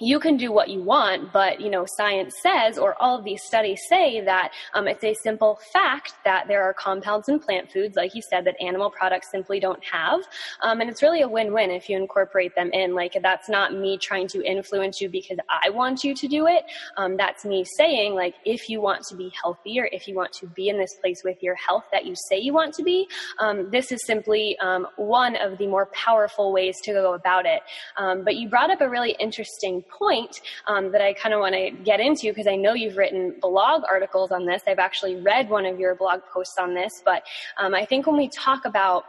you 0.00 0.18
can 0.18 0.36
do 0.36 0.50
what 0.50 0.68
you 0.68 0.82
want, 0.82 1.32
but 1.32 1.60
you 1.60 1.70
know, 1.70 1.86
science 1.96 2.34
says, 2.42 2.78
or 2.78 3.00
all 3.00 3.18
of 3.18 3.24
these 3.24 3.42
studies 3.42 3.80
say 3.88 4.20
that 4.20 4.50
um, 4.74 4.88
it's 4.88 5.04
a 5.04 5.14
simple 5.22 5.58
fact 5.72 6.14
that 6.24 6.48
there 6.48 6.62
are 6.62 6.74
compounds 6.74 7.28
in 7.28 7.38
plant 7.38 7.70
foods, 7.70 7.94
like 7.94 8.14
you 8.14 8.22
said, 8.22 8.44
that 8.44 8.56
animal 8.60 8.90
products 8.90 9.30
simply 9.30 9.60
don't 9.60 9.82
have, 9.84 10.20
um, 10.62 10.80
and 10.80 10.90
it's 10.90 11.02
really 11.02 11.22
a 11.22 11.28
win-win 11.28 11.70
if 11.70 11.88
you 11.88 11.96
incorporate 11.96 12.54
them 12.54 12.70
in. 12.72 12.94
Like 12.94 13.16
that's 13.22 13.48
not 13.48 13.74
me 13.74 13.96
trying 13.98 14.28
to 14.28 14.42
influence 14.44 15.00
you 15.00 15.08
because 15.08 15.38
I 15.48 15.70
want 15.70 16.02
you 16.02 16.14
to 16.14 16.26
do 16.26 16.46
it. 16.46 16.64
Um, 16.96 17.16
that's 17.16 17.44
me 17.44 17.64
saying, 17.76 18.14
like, 18.14 18.34
if 18.44 18.68
you 18.68 18.80
want 18.80 19.04
to 19.04 19.14
be 19.14 19.32
healthy 19.40 19.78
or 19.78 19.88
if 19.92 20.08
you 20.08 20.16
want 20.16 20.32
to 20.34 20.46
be 20.48 20.68
in 20.68 20.78
this 20.78 20.94
place 21.00 21.22
with 21.24 21.40
your 21.42 21.54
health 21.54 21.84
that 21.92 22.06
you 22.06 22.14
say 22.28 22.38
you 22.38 22.52
want 22.52 22.74
to 22.74 22.82
be, 22.82 23.06
um, 23.38 23.70
this 23.70 23.92
is 23.92 24.04
simply 24.04 24.58
um, 24.58 24.86
one 24.96 25.36
of 25.36 25.58
the 25.58 25.66
more 25.66 25.86
powerful 25.92 26.52
ways 26.52 26.76
to 26.82 26.92
go 26.92 27.14
about 27.14 27.46
it. 27.46 27.60
Um, 27.96 28.24
but 28.24 28.36
you 28.36 28.48
brought 28.48 28.70
up 28.70 28.80
a 28.80 28.88
really 28.88 29.14
interesting 29.20 29.71
point 29.80 30.42
um, 30.66 30.92
that 30.92 31.00
I 31.00 31.14
kind 31.14 31.34
of 31.34 31.40
want 31.40 31.54
to 31.54 31.70
get 31.70 32.00
into 32.00 32.28
because 32.28 32.46
I 32.46 32.56
know 32.56 32.74
you've 32.74 32.98
written 32.98 33.34
blog 33.40 33.84
articles 33.88 34.30
on 34.30 34.44
this. 34.44 34.62
I've 34.66 34.78
actually 34.78 35.16
read 35.16 35.48
one 35.48 35.64
of 35.64 35.80
your 35.80 35.94
blog 35.94 36.20
posts 36.30 36.58
on 36.58 36.74
this, 36.74 37.02
but 37.04 37.22
um, 37.56 37.74
I 37.74 37.86
think 37.86 38.06
when 38.06 38.18
we 38.18 38.28
talk 38.28 38.66
about 38.66 39.06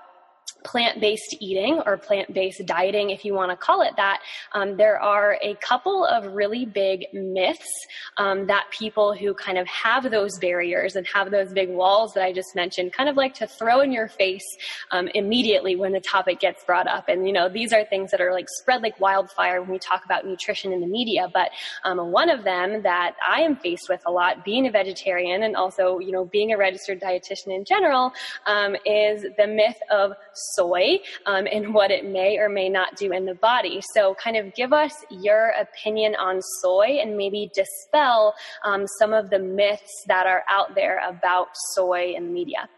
plant 0.63 0.99
based 0.99 1.35
eating 1.39 1.81
or 1.85 1.97
plant 1.97 2.33
based 2.33 2.65
dieting, 2.65 3.09
if 3.09 3.25
you 3.25 3.33
want 3.33 3.51
to 3.51 3.57
call 3.57 3.81
it 3.81 3.93
that, 3.97 4.21
um, 4.53 4.77
there 4.77 4.99
are 4.99 5.37
a 5.41 5.55
couple 5.55 6.05
of 6.05 6.25
really 6.33 6.65
big 6.65 7.05
myths 7.13 7.69
um, 8.17 8.47
that 8.47 8.65
people 8.71 9.13
who 9.13 9.33
kind 9.33 9.57
of 9.57 9.67
have 9.67 10.09
those 10.09 10.37
barriers 10.39 10.95
and 10.95 11.05
have 11.07 11.31
those 11.31 11.51
big 11.53 11.69
walls 11.69 12.13
that 12.13 12.23
I 12.23 12.33
just 12.33 12.55
mentioned 12.55 12.93
kind 12.93 13.09
of 13.09 13.15
like 13.15 13.33
to 13.35 13.47
throw 13.47 13.81
in 13.81 13.91
your 13.91 14.07
face 14.07 14.45
um, 14.91 15.07
immediately 15.09 15.75
when 15.75 15.91
the 15.91 15.99
topic 15.99 16.39
gets 16.39 16.63
brought 16.63 16.87
up. 16.87 17.09
And, 17.09 17.27
you 17.27 17.33
know, 17.33 17.49
these 17.49 17.73
are 17.73 17.83
things 17.85 18.11
that 18.11 18.21
are 18.21 18.33
like 18.33 18.47
spread 18.59 18.81
like 18.81 18.99
wildfire 18.99 19.61
when 19.61 19.71
we 19.71 19.79
talk 19.79 20.05
about 20.05 20.25
nutrition 20.25 20.71
in 20.71 20.81
the 20.81 20.87
media. 20.87 21.27
But 21.33 21.51
um, 21.83 22.11
one 22.11 22.29
of 22.29 22.43
them 22.43 22.83
that 22.83 23.15
I 23.27 23.41
am 23.41 23.55
faced 23.55 23.89
with 23.89 24.01
a 24.05 24.11
lot, 24.11 24.43
being 24.45 24.67
a 24.67 24.71
vegetarian 24.71 25.43
and 25.43 25.55
also, 25.55 25.99
you 25.99 26.11
know, 26.11 26.25
being 26.25 26.53
a 26.53 26.57
registered 26.57 27.01
dietitian 27.01 27.55
in 27.55 27.65
general, 27.65 28.11
um, 28.45 28.75
is 28.85 29.25
the 29.37 29.47
myth 29.47 29.77
of 29.91 30.13
soy 30.55 30.99
um, 31.25 31.47
and 31.51 31.73
what 31.73 31.91
it 31.91 32.05
may 32.05 32.37
or 32.37 32.49
may 32.49 32.69
not 32.69 32.95
do 32.95 33.11
in 33.11 33.25
the 33.25 33.35
body. 33.35 33.81
So, 33.93 34.15
kind 34.15 34.37
of 34.37 34.53
give 34.55 34.73
us 34.73 34.93
your 35.09 35.49
opinion 35.59 36.15
on 36.15 36.41
soy 36.61 36.99
and 37.01 37.17
maybe 37.17 37.51
dispel 37.53 38.33
um, 38.63 38.85
some 38.99 39.13
of 39.13 39.29
the 39.29 39.39
myths 39.39 40.03
that 40.07 40.25
are 40.25 40.43
out 40.49 40.75
there 40.75 41.01
about 41.07 41.47
soy 41.73 42.13
in 42.15 42.27
the 42.27 42.31
media. 42.31 42.69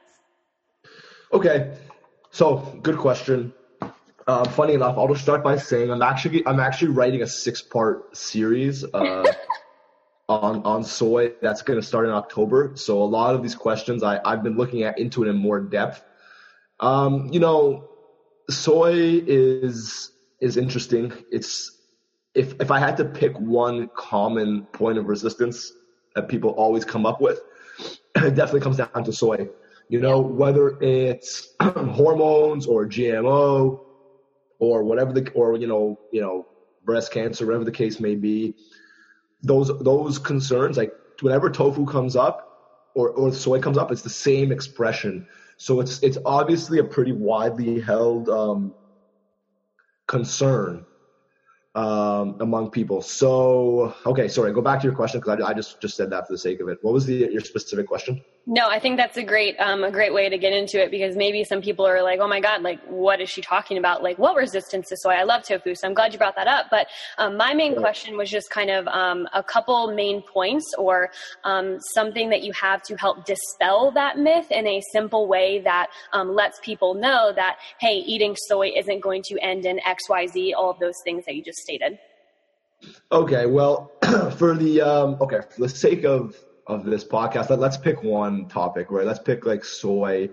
Okay, 1.33 1.75
so 2.31 2.57
good 2.81 2.97
question. 2.97 3.53
Uh, 4.27 4.43
funny 4.49 4.73
enough, 4.73 4.97
I'll 4.97 5.07
just 5.07 5.21
start 5.21 5.43
by 5.43 5.57
saying 5.57 5.91
I'm 5.91 6.01
actually 6.01 6.45
I'm 6.47 6.59
actually 6.59 6.91
writing 6.91 7.21
a 7.21 7.27
six 7.27 7.61
part 7.61 8.15
series 8.17 8.83
uh, 8.83 9.23
on 10.29 10.63
on 10.63 10.83
soy 10.83 11.33
that's 11.41 11.61
going 11.61 11.79
to 11.79 11.85
start 11.85 12.05
in 12.05 12.11
October. 12.11 12.71
So 12.75 13.01
a 13.01 13.05
lot 13.05 13.35
of 13.35 13.43
these 13.43 13.53
questions 13.53 14.01
I 14.01 14.19
I've 14.25 14.43
been 14.43 14.57
looking 14.57 14.83
at 14.83 14.97
into 14.97 15.23
it 15.23 15.27
in 15.27 15.35
more 15.35 15.59
depth. 15.59 16.03
Um, 16.79 17.29
you 17.31 17.39
know, 17.39 17.89
soy 18.49 19.23
is 19.27 20.11
is 20.39 20.57
interesting. 20.57 21.13
It's 21.31 21.71
if 22.33 22.53
if 22.59 22.71
I 22.71 22.79
had 22.79 22.97
to 22.97 23.05
pick 23.05 23.37
one 23.39 23.89
common 23.95 24.63
point 24.73 24.97
of 24.97 25.05
resistance 25.05 25.71
that 26.15 26.27
people 26.27 26.51
always 26.51 26.85
come 26.85 27.05
up 27.05 27.21
with, 27.21 27.39
it 28.15 28.35
definitely 28.35 28.61
comes 28.61 28.77
down 28.77 29.03
to 29.03 29.13
soy. 29.13 29.47
You 29.87 30.01
know, 30.01 30.19
whether 30.19 30.81
it's 30.81 31.55
hormones 31.61 32.65
or 32.65 32.85
GMO 32.85 33.79
or 34.59 34.83
whatever 34.83 35.13
the 35.13 35.29
or 35.31 35.55
you 35.57 35.67
know 35.67 35.99
you 36.11 36.21
know 36.21 36.47
breast 36.83 37.11
cancer, 37.11 37.45
whatever 37.45 37.63
the 37.63 37.71
case 37.71 37.99
may 37.99 38.15
be, 38.15 38.55
those 39.41 39.67
those 39.79 40.19
concerns 40.19 40.77
like 40.77 40.91
whenever 41.21 41.49
tofu 41.49 41.85
comes 41.85 42.15
up 42.15 42.91
or 42.95 43.09
or 43.11 43.31
soy 43.31 43.59
comes 43.59 43.77
up, 43.77 43.91
it's 43.91 44.01
the 44.01 44.09
same 44.09 44.51
expression 44.51 45.27
so 45.57 45.79
it's 45.79 46.01
it's 46.03 46.17
obviously 46.25 46.79
a 46.79 46.83
pretty 46.83 47.11
widely 47.11 47.79
held 47.79 48.29
um, 48.29 48.73
concern 50.07 50.85
um, 51.75 52.37
among 52.39 52.71
people. 52.71 53.01
So, 53.01 53.93
okay, 54.05 54.27
sorry, 54.27 54.53
go 54.53 54.61
back 54.61 54.79
to 54.81 54.87
your 54.87 54.95
question 54.95 55.19
because 55.19 55.41
I, 55.41 55.49
I, 55.49 55.53
just 55.53 55.81
just 55.81 55.97
said 55.97 56.09
that 56.09 56.27
for 56.27 56.33
the 56.33 56.37
sake 56.37 56.59
of 56.61 56.69
it. 56.69 56.79
What 56.81 56.93
was 56.93 57.05
the 57.05 57.29
your 57.31 57.41
specific 57.41 57.87
question? 57.87 58.21
No, 58.47 58.67
I 58.69 58.79
think 58.79 58.97
that's 58.97 59.17
a 59.17 59.23
great 59.23 59.59
um, 59.59 59.83
a 59.83 59.89
great 59.89 60.13
way 60.13 60.29
to 60.29 60.37
get 60.37 60.53
into 60.53 60.79
it 60.79 60.91
because 60.91 61.15
maybe 61.15 61.43
some 61.43 61.61
people 61.61 61.87
are 61.87 62.03
like, 62.03 62.19
oh 62.19 62.27
my 62.27 62.39
god, 62.39 62.61
like 62.61 62.79
what 62.87 63.19
is 63.19 63.27
she 63.27 63.41
talking 63.41 63.79
about? 63.79 64.03
Like 64.03 64.19
what 64.19 64.35
resistance 64.35 64.87
to 64.89 64.97
soy? 64.97 65.13
I 65.13 65.23
love 65.23 65.41
tofu, 65.41 65.73
so 65.73 65.87
I'm 65.87 65.95
glad 65.95 66.13
you 66.13 66.19
brought 66.19 66.35
that 66.35 66.47
up. 66.47 66.67
But 66.69 66.85
um, 67.17 67.37
my 67.37 67.55
main 67.55 67.75
question 67.75 68.15
was 68.17 68.29
just 68.29 68.51
kind 68.51 68.69
of 68.69 68.87
um, 68.87 69.27
a 69.33 69.41
couple 69.41 69.91
main 69.95 70.21
points 70.21 70.75
or 70.77 71.09
um, 71.43 71.79
something 71.95 72.29
that 72.29 72.43
you 72.43 72.53
have 72.53 72.83
to 72.83 72.95
help 72.97 73.25
dispel 73.25 73.91
that 73.91 74.19
myth 74.19 74.51
in 74.51 74.67
a 74.67 74.79
simple 74.91 75.27
way 75.27 75.59
that 75.61 75.87
um, 76.13 76.35
lets 76.35 76.59
people 76.59 76.93
know 76.93 77.33
that 77.35 77.57
hey, 77.79 77.95
eating 77.95 78.35
soy 78.47 78.71
isn't 78.77 78.99
going 78.99 79.23
to 79.23 79.39
end 79.39 79.65
in 79.65 79.79
X, 79.79 80.07
Y, 80.07 80.27
Z, 80.27 80.53
all 80.53 80.69
of 80.69 80.77
those 80.77 81.01
things 81.03 81.25
that 81.25 81.33
you 81.33 81.43
just 81.43 81.57
stated? 81.57 81.97
Okay, 83.11 83.47
well, 83.47 83.91
for 84.37 84.55
the 84.55 84.81
um, 84.81 85.17
okay, 85.19 85.39
for 85.49 85.61
the 85.61 85.69
sake 85.69 86.03
of 86.03 86.35
of 86.67 86.85
this 86.85 87.03
podcast, 87.03 87.49
let, 87.49 87.59
let's 87.59 87.77
pick 87.77 88.03
one 88.03 88.47
topic, 88.47 88.87
right? 88.89 89.05
Let's 89.05 89.19
pick 89.19 89.45
like 89.45 89.63
soy 89.63 90.29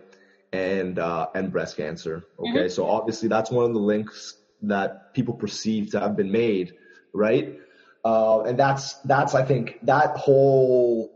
and 0.53 0.99
uh, 0.99 1.29
and 1.35 1.51
breast 1.51 1.77
cancer. 1.77 2.25
Okay, 2.39 2.51
mm-hmm. 2.51 2.69
so 2.69 2.87
obviously 2.87 3.29
that's 3.29 3.51
one 3.51 3.65
of 3.65 3.73
the 3.73 3.81
links 3.81 4.37
that 4.63 5.15
people 5.15 5.35
perceive 5.35 5.91
to 5.91 6.01
have 6.01 6.17
been 6.17 6.31
made, 6.31 6.75
right? 7.13 7.59
Uh, 8.05 8.43
and 8.43 8.59
that's 8.59 8.95
that's 9.01 9.35
I 9.35 9.45
think 9.45 9.79
that 9.83 10.17
whole 10.17 11.11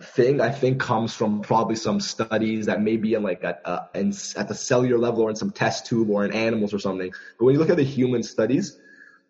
thing 0.00 0.40
I 0.40 0.50
think 0.50 0.80
comes 0.80 1.14
from 1.14 1.40
probably 1.40 1.76
some 1.76 2.00
studies 2.00 2.66
that 2.66 2.82
may 2.82 2.96
be 2.96 3.14
in 3.14 3.22
like 3.22 3.42
a, 3.44 3.58
a 3.64 3.98
in, 3.98 4.12
at 4.36 4.48
the 4.48 4.54
cellular 4.54 4.98
level 4.98 5.22
or 5.22 5.30
in 5.30 5.36
some 5.36 5.50
test 5.50 5.86
tube 5.86 6.10
or 6.10 6.24
in 6.24 6.32
animals 6.32 6.74
or 6.74 6.78
something. 6.78 7.10
But 7.38 7.44
when 7.44 7.54
you 7.54 7.58
look 7.58 7.70
at 7.70 7.76
the 7.76 7.84
human 7.84 8.22
studies, 8.22 8.78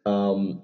um, 0.05 0.62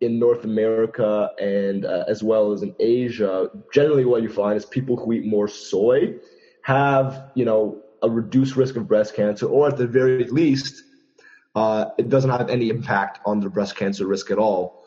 in 0.00 0.18
North 0.18 0.44
America 0.44 1.30
and 1.38 1.84
uh, 1.84 2.04
as 2.08 2.22
well 2.22 2.52
as 2.52 2.62
in 2.62 2.74
Asia, 2.80 3.50
generally 3.72 4.04
what 4.04 4.22
you 4.22 4.28
find 4.28 4.56
is 4.56 4.66
people 4.66 4.96
who 4.96 5.12
eat 5.12 5.24
more 5.24 5.48
soy 5.48 6.14
have, 6.62 7.30
you 7.34 7.44
know, 7.44 7.82
a 8.02 8.10
reduced 8.10 8.56
risk 8.56 8.76
of 8.76 8.86
breast 8.86 9.14
cancer, 9.14 9.46
or 9.46 9.68
at 9.68 9.76
the 9.76 9.86
very 9.86 10.24
least, 10.24 10.82
uh, 11.54 11.86
it 11.96 12.08
doesn't 12.08 12.30
have 12.30 12.50
any 12.50 12.68
impact 12.68 13.20
on 13.24 13.40
the 13.40 13.48
breast 13.48 13.76
cancer 13.76 14.06
risk 14.06 14.30
at 14.30 14.38
all. 14.38 14.84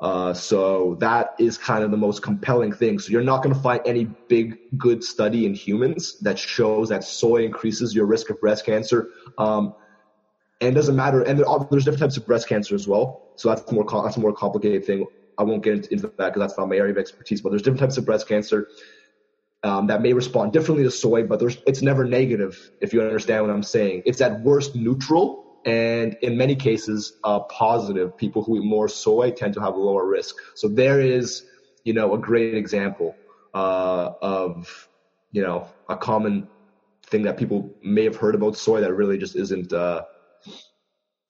Uh, 0.00 0.32
so 0.32 0.96
that 1.00 1.34
is 1.38 1.58
kind 1.58 1.84
of 1.84 1.90
the 1.90 1.96
most 1.96 2.22
compelling 2.22 2.72
thing. 2.72 2.98
So 2.98 3.10
you're 3.10 3.22
not 3.22 3.42
going 3.42 3.54
to 3.54 3.60
find 3.60 3.80
any 3.84 4.04
big 4.04 4.58
good 4.78 5.04
study 5.04 5.44
in 5.44 5.52
humans 5.52 6.18
that 6.20 6.38
shows 6.38 6.88
that 6.88 7.04
soy 7.04 7.44
increases 7.44 7.94
your 7.94 8.06
risk 8.06 8.30
of 8.30 8.40
breast 8.40 8.64
cancer. 8.64 9.10
Um, 9.36 9.74
and 10.60 10.70
it 10.70 10.74
doesn't 10.74 10.96
matter. 10.96 11.22
And 11.22 11.38
there's 11.38 11.84
different 11.84 12.00
types 12.00 12.16
of 12.16 12.26
breast 12.26 12.48
cancer 12.48 12.74
as 12.74 12.86
well. 12.86 13.22
So 13.36 13.48
that's 13.48 13.70
more 13.72 13.84
that's 14.04 14.16
a 14.16 14.20
more 14.20 14.32
complicated 14.32 14.84
thing. 14.84 15.06
I 15.38 15.42
won't 15.42 15.62
get 15.62 15.86
into 15.86 16.06
that 16.06 16.16
because 16.16 16.40
that's 16.40 16.58
not 16.58 16.68
my 16.68 16.76
area 16.76 16.92
of 16.92 16.98
expertise. 16.98 17.40
But 17.40 17.50
there's 17.50 17.62
different 17.62 17.80
types 17.80 17.96
of 17.96 18.04
breast 18.04 18.28
cancer 18.28 18.68
um, 19.62 19.86
that 19.88 20.02
may 20.02 20.12
respond 20.12 20.52
differently 20.52 20.84
to 20.84 20.90
soy, 20.90 21.24
but 21.24 21.42
it's 21.66 21.82
never 21.82 22.04
negative 22.04 22.70
if 22.80 22.92
you 22.92 23.02
understand 23.02 23.46
what 23.46 23.52
I'm 23.52 23.62
saying. 23.62 24.02
It's 24.06 24.20
at 24.20 24.40
worst 24.40 24.74
neutral, 24.74 25.60
and 25.64 26.16
in 26.22 26.36
many 26.36 26.56
cases 26.56 27.14
uh, 27.24 27.40
positive. 27.40 28.16
People 28.16 28.42
who 28.42 28.58
eat 28.58 28.64
more 28.64 28.88
soy 28.88 29.30
tend 29.30 29.54
to 29.54 29.60
have 29.60 29.74
a 29.74 29.78
lower 29.78 30.06
risk. 30.06 30.36
So 30.54 30.68
there 30.68 31.00
is, 31.00 31.44
you 31.84 31.94
know, 31.94 32.14
a 32.14 32.18
great 32.18 32.54
example 32.54 33.14
uh, 33.54 34.10
of 34.20 34.88
you 35.32 35.42
know 35.42 35.68
a 35.88 35.96
common 35.96 36.48
thing 37.06 37.22
that 37.22 37.36
people 37.36 37.74
may 37.82 38.04
have 38.04 38.16
heard 38.16 38.34
about 38.34 38.56
soy 38.56 38.80
that 38.80 38.94
really 38.94 39.18
just 39.18 39.36
isn't 39.36 39.72
uh, 39.72 40.02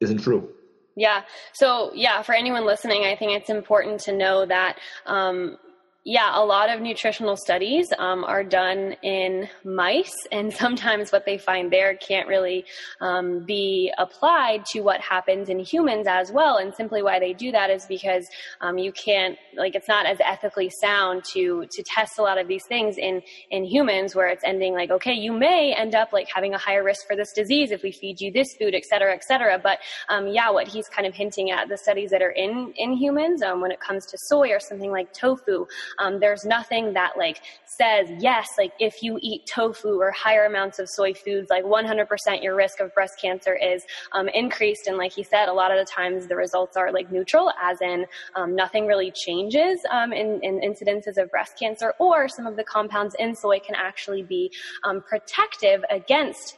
isn't 0.01 0.19
true. 0.19 0.49
Yeah. 0.97 1.23
So 1.53 1.93
yeah, 1.95 2.23
for 2.23 2.35
anyone 2.35 2.67
listening, 2.67 3.05
I 3.05 3.17
think 3.17 3.33
it's 3.33 3.51
important 3.51 4.01
to 4.03 4.13
know 4.13 4.45
that 4.47 4.79
um, 5.07 5.57
yeah, 6.05 6.31
a 6.33 6.43
lot 6.43 6.71
of 6.71 6.81
nutritional 6.81 7.37
studies 7.37 7.87
um, 7.99 8.25
are 8.25 8.43
done 8.43 8.97
in 9.03 9.49
mice, 9.65 10.17
and 10.33 10.53
sometimes 10.65 11.13
what 11.13 11.27
they 11.27 11.37
find 11.37 11.71
there 11.71 11.95
can't 11.97 12.27
really 12.27 12.65
um, 13.03 13.45
be 13.45 13.93
applied 13.99 14.65
to 14.73 14.81
what 14.81 15.01
happens 15.01 15.51
in 15.51 15.59
humans 15.59 16.07
as 16.09 16.33
well. 16.33 16.57
And 16.57 16.75
simply 16.75 17.03
why 17.03 17.19
they 17.19 17.35
do 17.35 17.53
that 17.53 17.69
is 17.69 17.85
because 17.87 18.27
um, 18.63 18.79
you 18.79 18.93
can't, 18.93 19.37
like, 19.57 19.75
it's 19.75 19.89
not 19.89 20.07
as 20.07 20.19
ethically 20.25 20.71
sound 20.81 21.23
to 21.35 21.67
to 21.71 21.83
test 21.83 22.19
a 22.19 22.23
lot 22.23 22.39
of 22.39 22.49
these 22.49 22.65
things 22.67 22.97
in 22.97 23.21
in 23.51 23.65
humans, 23.65 24.15
where 24.15 24.29
it's 24.29 24.45
ending 24.45 24.73
like, 24.73 24.91
okay, 24.91 25.13
you 25.13 25.33
may 25.33 25.75
end 25.77 25.95
up 25.95 26.15
like 26.15 26.29
having 26.35 26.55
a 26.55 26.59
higher 26.59 26.83
risk 26.83 27.07
for 27.07 27.15
this 27.15 27.33
disease 27.33 27.71
if 27.71 27.83
we 27.83 27.93
feed 27.93 28.21
you 28.21 28.33
this 28.33 28.57
food, 28.59 28.75
et 28.75 28.85
cetera, 28.85 29.13
et 29.15 29.23
cetera. 29.25 29.59
But 29.63 29.79
um, 30.09 30.29
yeah, 30.29 30.51
what 30.51 30.67
he's 30.67 30.89
kind 30.89 31.07
of 31.07 31.15
hinting 31.15 31.51
at 31.51 31.69
the 31.69 31.77
studies 31.77 32.11
that 32.11 32.23
are 32.23 32.31
in 32.31 32.73
in 32.77 32.95
humans 32.95 33.43
um, 33.43 33.61
when 33.61 33.71
it 33.71 33.81
comes 33.81 34.07
to 34.07 34.17
soy 34.19 34.49
or 34.51 34.61
something 34.61 34.91
like 34.91 35.13
tofu. 35.13 35.67
Um, 35.99 36.21
there's 36.21 36.45
nothing 36.45 36.93
that 36.95 37.17
like 37.17 37.43
says 37.67 38.09
yes, 38.19 38.49
like 38.59 38.73
if 38.79 39.03
you 39.03 39.19
eat 39.23 39.47
tofu 39.47 40.01
or 40.01 40.11
higher 40.11 40.45
amounts 40.45 40.79
of 40.79 40.89
soy 40.89 41.15
foods, 41.15 41.49
like 41.51 41.65
100% 41.65 42.43
your 42.43 42.55
risk 42.55 42.81
of 42.81 42.95
breast 42.95 43.15
cancer 43.21 43.57
is 43.57 43.83
um, 44.13 44.29
increased. 44.29 44.87
And 44.87 44.97
like 44.97 45.13
he 45.13 45.23
said, 45.23 45.49
a 45.49 45.53
lot 45.53 45.71
of 45.71 45.79
the 45.79 45.91
times 45.91 46.27
the 46.27 46.37
results 46.37 46.77
are 46.77 46.93
like 46.93 47.11
neutral, 47.11 47.51
as 47.63 47.81
in 47.81 48.07
um, 48.37 48.55
nothing 48.55 48.87
really 48.87 49.11
changes 49.11 49.81
um, 49.91 50.13
in, 50.13 50.41
in, 50.43 50.61
incidences 50.61 51.17
of 51.17 51.31
breast 51.31 51.59
cancer, 51.59 51.95
or 51.99 52.29
some 52.29 52.47
of 52.47 52.57
the 52.57 52.65
compounds 52.65 53.15
in 53.19 53.35
soy 53.35 53.59
can 53.59 53.75
actually 53.75 54.23
be 54.23 54.51
um, 54.85 55.03
protective 55.03 55.83
against 55.91 56.57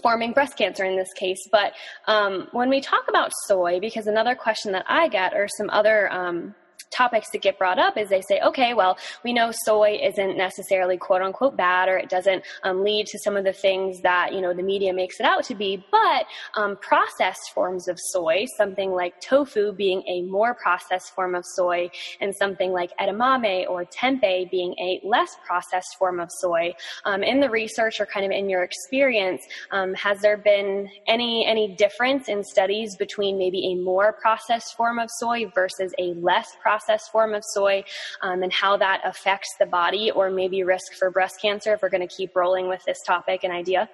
forming 0.00 0.32
breast 0.32 0.56
cancer 0.56 0.84
in 0.84 0.96
this 0.96 1.12
case. 1.14 1.48
But 1.50 1.72
um, 2.06 2.48
when 2.52 2.68
we 2.70 2.80
talk 2.80 3.08
about 3.08 3.32
soy, 3.46 3.80
because 3.80 4.06
another 4.06 4.34
question 4.34 4.72
that 4.72 4.84
I 4.88 5.08
get 5.08 5.34
or 5.34 5.48
some 5.56 5.68
other 5.70 6.10
um, 6.12 6.54
topics 6.92 7.30
that 7.30 7.42
get 7.42 7.58
brought 7.58 7.78
up 7.78 7.96
is 7.96 8.08
they 8.08 8.20
say, 8.20 8.40
okay, 8.40 8.74
well, 8.74 8.96
we 9.24 9.32
know 9.32 9.52
soy 9.64 9.98
isn't 10.02 10.36
necessarily 10.36 10.96
quote 10.96 11.22
unquote 11.22 11.56
bad 11.56 11.88
or 11.88 11.96
it 11.96 12.08
doesn't 12.08 12.44
um, 12.62 12.82
lead 12.84 13.06
to 13.06 13.18
some 13.18 13.36
of 13.36 13.44
the 13.44 13.52
things 13.52 14.00
that, 14.02 14.32
you 14.32 14.40
know, 14.40 14.52
the 14.54 14.62
media 14.62 14.92
makes 14.92 15.18
it 15.18 15.26
out 15.26 15.44
to 15.44 15.54
be, 15.54 15.84
but 15.90 16.26
um, 16.54 16.76
processed 16.76 17.52
forms 17.54 17.88
of 17.88 17.98
soy, 17.98 18.44
something 18.56 18.92
like 18.92 19.18
tofu 19.20 19.72
being 19.72 20.02
a 20.06 20.22
more 20.22 20.54
processed 20.54 21.14
form 21.14 21.34
of 21.34 21.44
soy 21.56 21.90
and 22.20 22.34
something 22.34 22.72
like 22.72 22.90
edamame 22.98 23.68
or 23.68 23.84
tempeh 23.84 24.50
being 24.50 24.74
a 24.78 25.00
less 25.04 25.36
processed 25.46 25.96
form 25.98 26.20
of 26.20 26.28
soy. 26.30 26.72
Um, 27.04 27.22
in 27.22 27.40
the 27.40 27.50
research 27.50 28.00
or 28.00 28.06
kind 28.06 28.26
of 28.26 28.32
in 28.32 28.48
your 28.48 28.62
experience, 28.62 29.42
um, 29.70 29.94
has 29.94 30.20
there 30.20 30.36
been 30.36 30.88
any, 31.06 31.46
any 31.46 31.74
difference 31.76 32.28
in 32.28 32.44
studies 32.44 32.96
between 32.96 33.38
maybe 33.38 33.72
a 33.72 33.82
more 33.82 34.12
processed 34.12 34.76
form 34.76 34.98
of 34.98 35.08
soy 35.18 35.50
versus 35.54 35.92
a 35.98 36.14
less 36.14 36.48
processed 36.60 36.81
processed 36.82 37.10
form 37.10 37.34
of 37.34 37.44
soy 37.44 37.84
um, 38.22 38.42
and 38.42 38.52
how 38.52 38.76
that 38.76 39.00
affects 39.04 39.54
the 39.58 39.66
body 39.66 40.10
or 40.10 40.30
maybe 40.30 40.62
risk 40.62 40.94
for 40.94 41.10
breast 41.10 41.40
cancer 41.40 41.74
if 41.74 41.82
we're 41.82 41.88
going 41.88 42.06
to 42.06 42.14
keep 42.14 42.34
rolling 42.36 42.68
with 42.68 42.84
this 42.84 43.02
topic 43.02 43.44
and 43.44 43.52
idea? 43.52 43.88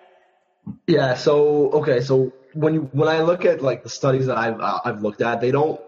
Yeah. 0.86 1.14
So 1.14 1.70
okay. 1.70 2.00
So 2.00 2.32
when 2.52 2.74
you 2.74 2.80
when 2.92 3.08
I 3.08 3.22
look 3.22 3.44
at 3.44 3.62
like 3.62 3.82
the 3.82 3.88
studies 3.88 4.26
that 4.26 4.36
I've 4.36 4.60
uh, 4.60 4.80
I've 4.84 5.02
looked 5.02 5.22
at, 5.22 5.40
they 5.40 5.50
don't 5.50 5.80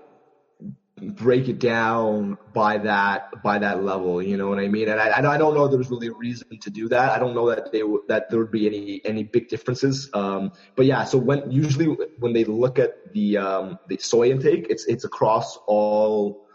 break 0.96 1.48
it 1.48 1.58
down 1.58 2.36
by 2.54 2.78
that 2.78 3.42
by 3.42 3.58
that 3.58 3.82
level. 3.82 4.22
You 4.22 4.38
know 4.38 4.48
what 4.48 4.58
I 4.58 4.68
mean? 4.68 4.88
And 4.88 4.98
I 4.98 5.18
I 5.18 5.38
don't 5.38 5.54
know 5.54 5.68
there's 5.68 5.90
really 5.90 6.06
a 6.06 6.12
reason 6.12 6.58
to 6.60 6.70
do 6.70 6.88
that. 6.88 7.10
I 7.12 7.18
don't 7.18 7.34
know 7.34 7.50
that 7.50 7.72
they 7.72 7.82
that 8.08 8.30
there 8.30 8.38
would 8.38 8.50
be 8.50 8.66
any 8.66 9.02
any 9.04 9.22
big 9.22 9.48
differences. 9.48 10.08
Um, 10.14 10.52
but 10.76 10.86
yeah. 10.86 11.04
So 11.04 11.18
when 11.18 11.50
usually 11.50 11.86
when 12.18 12.32
they 12.32 12.44
look 12.44 12.78
at 12.78 13.12
the 13.12 13.36
um, 13.36 13.78
the 13.88 13.98
soy 13.98 14.30
intake, 14.30 14.68
it's 14.70 14.86
it's 14.86 15.04
across 15.04 15.58
all 15.66 16.46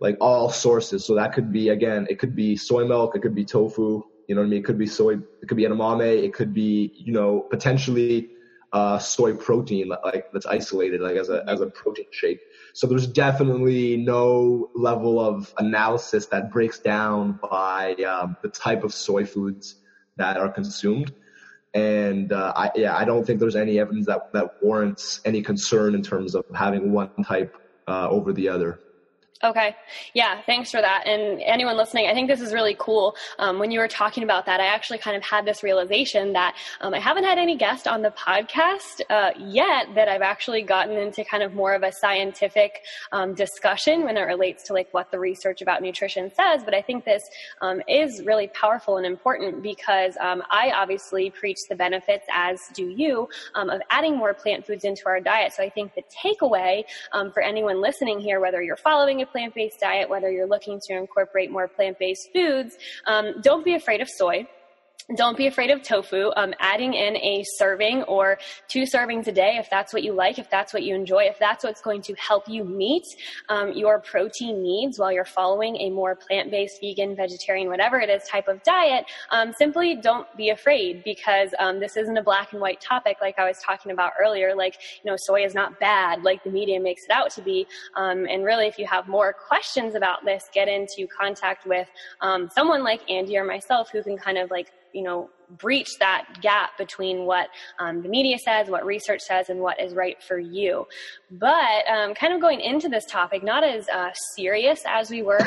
like 0.00 0.16
all 0.20 0.50
sources. 0.50 1.04
So 1.04 1.14
that 1.14 1.32
could 1.32 1.52
be 1.52 1.70
again, 1.70 2.06
it 2.10 2.18
could 2.18 2.34
be 2.36 2.56
soy 2.56 2.86
milk, 2.86 3.16
it 3.16 3.22
could 3.22 3.34
be 3.34 3.44
tofu, 3.44 4.02
you 4.28 4.34
know 4.34 4.40
what 4.40 4.46
I 4.46 4.50
mean? 4.50 4.60
It 4.60 4.64
could 4.64 4.78
be 4.78 4.86
soy, 4.86 5.14
it 5.14 5.48
could 5.48 5.56
be 5.56 5.64
edamame, 5.64 6.24
it 6.24 6.34
could 6.34 6.52
be, 6.52 6.92
you 6.94 7.12
know, 7.12 7.40
potentially 7.50 8.30
uh, 8.72 8.98
soy 8.98 9.32
protein 9.34 9.88
like 9.88 10.30
that's 10.32 10.44
isolated 10.44 11.00
like 11.00 11.16
as 11.16 11.30
a 11.30 11.44
as 11.48 11.60
a 11.60 11.66
protein 11.66 12.06
shake. 12.10 12.40
So 12.74 12.86
there's 12.86 13.06
definitely 13.06 13.96
no 13.96 14.70
level 14.74 15.18
of 15.18 15.54
analysis 15.58 16.26
that 16.26 16.50
breaks 16.50 16.78
down 16.78 17.38
by 17.50 17.94
um, 17.94 18.36
the 18.42 18.48
type 18.48 18.84
of 18.84 18.92
soy 18.92 19.24
foods 19.24 19.76
that 20.16 20.36
are 20.36 20.48
consumed. 20.48 21.12
And 21.72 22.32
uh, 22.32 22.52
I, 22.56 22.70
yeah, 22.74 22.96
I 22.96 23.04
don't 23.04 23.26
think 23.26 23.38
there's 23.38 23.56
any 23.56 23.78
evidence 23.78 24.06
that, 24.06 24.32
that 24.32 24.62
warrants 24.62 25.20
any 25.24 25.42
concern 25.42 25.94
in 25.94 26.02
terms 26.02 26.34
of 26.34 26.44
having 26.54 26.92
one 26.92 27.10
type 27.22 27.54
uh, 27.86 28.08
over 28.08 28.32
the 28.32 28.48
other. 28.48 28.80
Okay. 29.44 29.76
Yeah. 30.14 30.40
Thanks 30.46 30.70
for 30.70 30.80
that. 30.80 31.06
And 31.06 31.42
anyone 31.42 31.76
listening, 31.76 32.06
I 32.08 32.14
think 32.14 32.26
this 32.26 32.40
is 32.40 32.54
really 32.54 32.74
cool. 32.78 33.14
Um, 33.38 33.58
when 33.58 33.70
you 33.70 33.80
were 33.80 33.88
talking 33.88 34.22
about 34.22 34.46
that, 34.46 34.60
I 34.60 34.66
actually 34.66 34.96
kind 34.96 35.14
of 35.14 35.22
had 35.22 35.44
this 35.44 35.62
realization 35.62 36.32
that 36.32 36.56
um, 36.80 36.94
I 36.94 37.00
haven't 37.00 37.24
had 37.24 37.36
any 37.36 37.54
guest 37.54 37.86
on 37.86 38.00
the 38.00 38.10
podcast 38.10 39.02
uh, 39.10 39.32
yet 39.38 39.88
that 39.94 40.08
I've 40.08 40.22
actually 40.22 40.62
gotten 40.62 40.96
into 40.96 41.22
kind 41.22 41.42
of 41.42 41.54
more 41.54 41.74
of 41.74 41.82
a 41.82 41.92
scientific 41.92 42.80
um, 43.12 43.34
discussion 43.34 44.04
when 44.04 44.16
it 44.16 44.22
relates 44.22 44.62
to 44.64 44.72
like 44.72 44.88
what 44.92 45.10
the 45.10 45.18
research 45.18 45.60
about 45.60 45.82
nutrition 45.82 46.32
says. 46.34 46.64
But 46.64 46.74
I 46.74 46.80
think 46.80 47.04
this 47.04 47.28
um, 47.60 47.82
is 47.86 48.22
really 48.22 48.48
powerful 48.48 48.96
and 48.96 49.04
important 49.04 49.62
because 49.62 50.16
um, 50.18 50.42
I 50.50 50.70
obviously 50.74 51.28
preach 51.28 51.58
the 51.68 51.76
benefits, 51.76 52.24
as 52.32 52.68
do 52.72 52.88
you, 52.88 53.28
um, 53.54 53.68
of 53.68 53.82
adding 53.90 54.16
more 54.16 54.32
plant 54.32 54.66
foods 54.66 54.84
into 54.84 55.02
our 55.06 55.20
diet. 55.20 55.52
So 55.52 55.62
I 55.62 55.68
think 55.68 55.94
the 55.94 56.04
takeaway 56.04 56.84
for 57.34 57.42
anyone 57.42 57.82
listening 57.82 58.18
here, 58.18 58.40
whether 58.40 58.62
you're 58.62 58.76
following 58.76 59.20
a 59.22 59.25
plant 59.26 59.54
based 59.54 59.80
diet, 59.80 60.08
whether 60.08 60.30
you're 60.30 60.46
looking 60.46 60.80
to 60.86 60.94
incorporate 60.94 61.50
more 61.50 61.68
plant 61.68 61.98
based 61.98 62.30
foods, 62.32 62.76
um, 63.06 63.34
don't 63.42 63.64
be 63.64 63.74
afraid 63.74 64.00
of 64.00 64.08
soy. 64.08 64.46
Don't 65.14 65.36
be 65.36 65.46
afraid 65.46 65.70
of 65.70 65.84
tofu. 65.84 66.32
Um, 66.36 66.52
adding 66.58 66.92
in 66.94 67.16
a 67.18 67.44
serving 67.58 68.02
or 68.04 68.38
two 68.66 68.82
servings 68.82 69.28
a 69.28 69.32
day, 69.32 69.56
if 69.56 69.70
that's 69.70 69.92
what 69.92 70.02
you 70.02 70.12
like, 70.12 70.40
if 70.40 70.50
that's 70.50 70.74
what 70.74 70.82
you 70.82 70.96
enjoy, 70.96 71.26
if 71.26 71.38
that's 71.38 71.62
what's 71.62 71.80
going 71.80 72.02
to 72.02 72.14
help 72.14 72.48
you 72.48 72.64
meet 72.64 73.04
um, 73.48 73.72
your 73.72 74.00
protein 74.00 74.64
needs 74.64 74.98
while 74.98 75.12
you're 75.12 75.24
following 75.24 75.76
a 75.76 75.90
more 75.90 76.16
plant-based, 76.16 76.80
vegan, 76.80 77.14
vegetarian, 77.14 77.68
whatever 77.68 78.00
it 78.00 78.10
is 78.10 78.24
type 78.24 78.48
of 78.48 78.60
diet, 78.64 79.04
um, 79.30 79.52
simply 79.56 79.94
don't 79.94 80.26
be 80.36 80.48
afraid 80.48 81.04
because 81.04 81.50
um, 81.60 81.78
this 81.78 81.96
isn't 81.96 82.16
a 82.16 82.22
black 82.22 82.50
and 82.50 82.60
white 82.60 82.80
topic 82.80 83.18
like 83.20 83.38
I 83.38 83.46
was 83.46 83.58
talking 83.64 83.92
about 83.92 84.14
earlier. 84.20 84.56
Like, 84.56 84.74
you 85.04 85.08
know, 85.08 85.16
soy 85.16 85.44
is 85.44 85.54
not 85.54 85.78
bad 85.78 86.24
like 86.24 86.42
the 86.42 86.50
media 86.50 86.80
makes 86.80 87.04
it 87.04 87.12
out 87.12 87.30
to 87.34 87.42
be. 87.42 87.68
Um, 87.94 88.26
and 88.28 88.44
really, 88.44 88.66
if 88.66 88.76
you 88.76 88.88
have 88.88 89.06
more 89.06 89.32
questions 89.32 89.94
about 89.94 90.24
this, 90.24 90.50
get 90.52 90.66
into 90.66 91.06
contact 91.06 91.64
with 91.64 91.86
um, 92.22 92.50
someone 92.52 92.82
like 92.82 93.08
Andy 93.08 93.36
or 93.38 93.44
myself 93.44 93.90
who 93.92 94.02
can 94.02 94.18
kind 94.18 94.36
of 94.36 94.50
like 94.50 94.72
you 94.92 95.02
know, 95.02 95.30
breach 95.58 95.88
that 96.00 96.26
gap 96.40 96.76
between 96.78 97.24
what 97.24 97.48
um, 97.78 98.02
the 98.02 98.08
media 98.08 98.38
says, 98.38 98.68
what 98.68 98.84
research 98.84 99.20
says, 99.20 99.48
and 99.48 99.60
what 99.60 99.80
is 99.80 99.94
right 99.94 100.22
for 100.22 100.38
you. 100.38 100.86
But 101.30 101.88
um, 101.88 102.14
kind 102.14 102.32
of 102.32 102.40
going 102.40 102.60
into 102.60 102.88
this 102.88 103.04
topic, 103.06 103.42
not 103.42 103.64
as 103.64 103.88
uh, 103.88 104.10
serious 104.34 104.80
as 104.86 105.10
we 105.10 105.22
were, 105.22 105.38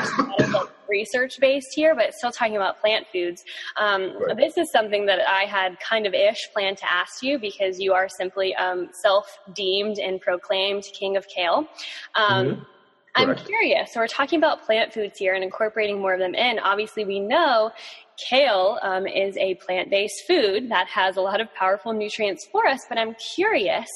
research 0.88 1.38
based 1.40 1.68
here, 1.74 1.94
but 1.94 2.12
still 2.14 2.32
talking 2.32 2.56
about 2.56 2.80
plant 2.80 3.06
foods. 3.12 3.44
Um, 3.76 4.16
right. 4.18 4.36
This 4.36 4.58
is 4.58 4.70
something 4.72 5.06
that 5.06 5.20
I 5.20 5.44
had 5.44 5.78
kind 5.80 6.06
of 6.06 6.14
ish 6.14 6.48
planned 6.52 6.78
to 6.78 6.92
ask 6.92 7.22
you 7.22 7.38
because 7.38 7.78
you 7.78 7.92
are 7.92 8.08
simply 8.08 8.54
um, 8.56 8.88
self 8.92 9.38
deemed 9.54 9.98
and 9.98 10.20
proclaimed 10.20 10.84
king 10.98 11.16
of 11.16 11.26
kale. 11.28 11.68
Um, 12.14 12.46
mm-hmm. 12.46 12.62
I'm 13.14 13.34
curious. 13.34 13.92
So 13.92 14.00
we're 14.00 14.06
talking 14.06 14.38
about 14.38 14.64
plant 14.64 14.92
foods 14.92 15.18
here 15.18 15.34
and 15.34 15.42
incorporating 15.42 16.00
more 16.00 16.14
of 16.14 16.20
them 16.20 16.34
in. 16.34 16.58
Obviously, 16.58 17.04
we 17.04 17.20
know 17.20 17.72
kale 18.28 18.78
um, 18.82 19.06
is 19.06 19.36
a 19.38 19.54
plant-based 19.54 20.24
food 20.28 20.70
that 20.70 20.86
has 20.88 21.16
a 21.16 21.20
lot 21.22 21.40
of 21.40 21.52
powerful 21.54 21.94
nutrients 21.94 22.46
for 22.52 22.66
us 22.66 22.80
but 22.86 22.98
i'm 22.98 23.16
curious 23.34 23.88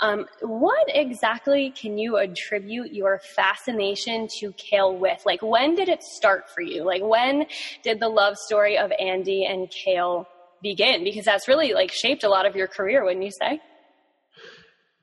um, 0.00 0.26
what 0.40 0.86
exactly 0.88 1.70
can 1.70 1.98
you 1.98 2.16
attribute 2.16 2.92
your 2.92 3.20
fascination 3.36 4.28
to 4.38 4.52
kale 4.52 4.96
with? 4.96 5.22
Like 5.26 5.42
when 5.42 5.74
did 5.74 5.88
it 5.88 6.02
start 6.02 6.48
for 6.54 6.62
you? 6.62 6.84
Like 6.84 7.02
when 7.02 7.46
did 7.82 8.00
the 8.00 8.08
love 8.08 8.36
story 8.36 8.78
of 8.78 8.90
andy 8.98 9.44
and 9.44 9.70
kale 9.70 10.26
begin? 10.62 11.04
Because 11.04 11.24
that's 11.24 11.48
really 11.48 11.74
like 11.74 11.92
shaped 11.92 12.24
a 12.24 12.28
lot 12.28 12.46
of 12.46 12.56
your 12.56 12.66
career 12.66 13.04
wouldn't 13.04 13.24
you 13.24 13.30
say? 13.30 13.60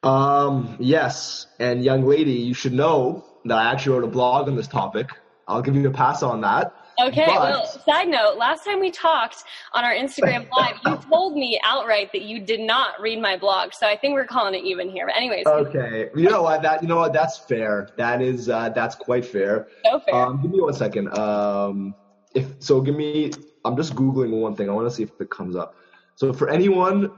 Um 0.04 0.78
yes. 0.80 1.48
And 1.60 1.84
young 1.84 2.04
lady 2.04 2.34
you 2.34 2.54
should 2.54 2.74
know 2.74 3.26
that 3.48 3.58
i 3.58 3.72
actually 3.72 3.96
wrote 3.96 4.04
a 4.04 4.12
blog 4.12 4.48
on 4.48 4.56
this 4.56 4.68
topic 4.68 5.10
i'll 5.48 5.62
give 5.62 5.76
you 5.76 5.88
a 5.88 5.92
pass 5.92 6.24
on 6.24 6.42
that 6.42 6.74
Okay, 7.00 7.26
but, 7.28 7.36
well, 7.36 7.66
side 7.86 8.08
note, 8.08 8.38
last 8.38 8.66
time 8.66 8.80
we 8.80 8.90
talked 8.90 9.44
on 9.74 9.84
our 9.84 9.94
Instagram 9.94 10.48
live, 10.58 10.78
you 10.84 10.98
told 11.10 11.36
me 11.36 11.60
outright 11.64 12.12
that 12.12 12.24
you 12.24 12.40
did 12.40 12.60
not 12.60 13.00
read 13.00 13.22
my 13.22 13.38
blog. 13.38 13.74
So 13.74 13.86
I 13.86 13.96
think 13.96 14.16
we're 14.16 14.26
calling 14.26 14.56
it 14.56 14.64
even 14.64 14.90
here. 14.90 15.06
But 15.06 15.16
anyways. 15.16 15.46
Okay. 15.46 16.10
You 16.16 16.30
know 16.30 16.42
what? 16.42 16.64
That 16.64 16.82
you 16.82 16.88
know 16.88 16.98
what? 16.98 17.14
That's 17.14 17.38
fair. 17.38 17.90
That 17.98 18.22
is 18.22 18.50
uh, 18.50 18.70
that's 18.70 18.96
quite 18.96 19.26
fair. 19.26 19.68
So 19.86 20.00
fair. 20.00 20.16
Um, 20.16 20.42
give 20.42 20.52
me 20.52 20.60
one 20.60 20.74
second. 20.74 21.16
Um, 21.18 21.94
if 22.34 22.48
so, 22.60 22.82
give 22.82 22.96
me. 22.96 23.32
I'm 23.64 23.78
just 23.78 23.94
googling 23.94 24.32
one 24.42 24.56
thing. 24.56 24.70
I 24.70 24.74
want 24.74 24.88
to 24.90 24.96
see 24.96 25.04
if 25.04 25.12
it 25.20 25.30
comes 25.30 25.56
up. 25.56 25.76
So 26.16 26.34
for 26.34 26.50
anyone 26.50 27.12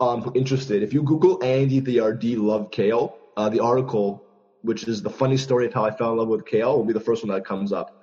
um 0.00 0.30
interested, 0.34 0.82
if 0.82 0.92
you 0.92 1.02
Google 1.02 1.42
Andy 1.42 1.80
the 1.80 2.00
RD 2.00 2.24
love 2.36 2.70
kale, 2.70 3.16
uh, 3.38 3.48
the 3.48 3.60
article, 3.60 4.23
which 4.64 4.88
is 4.88 5.02
the 5.02 5.10
funny 5.10 5.36
story 5.36 5.66
of 5.66 5.74
how 5.74 5.84
I 5.84 5.90
fell 5.90 6.12
in 6.12 6.18
love 6.18 6.28
with 6.28 6.46
kale, 6.46 6.76
will 6.76 6.84
be 6.84 6.92
the 6.92 7.00
first 7.00 7.22
one 7.22 7.32
that 7.34 7.44
comes 7.44 7.72
up. 7.72 8.00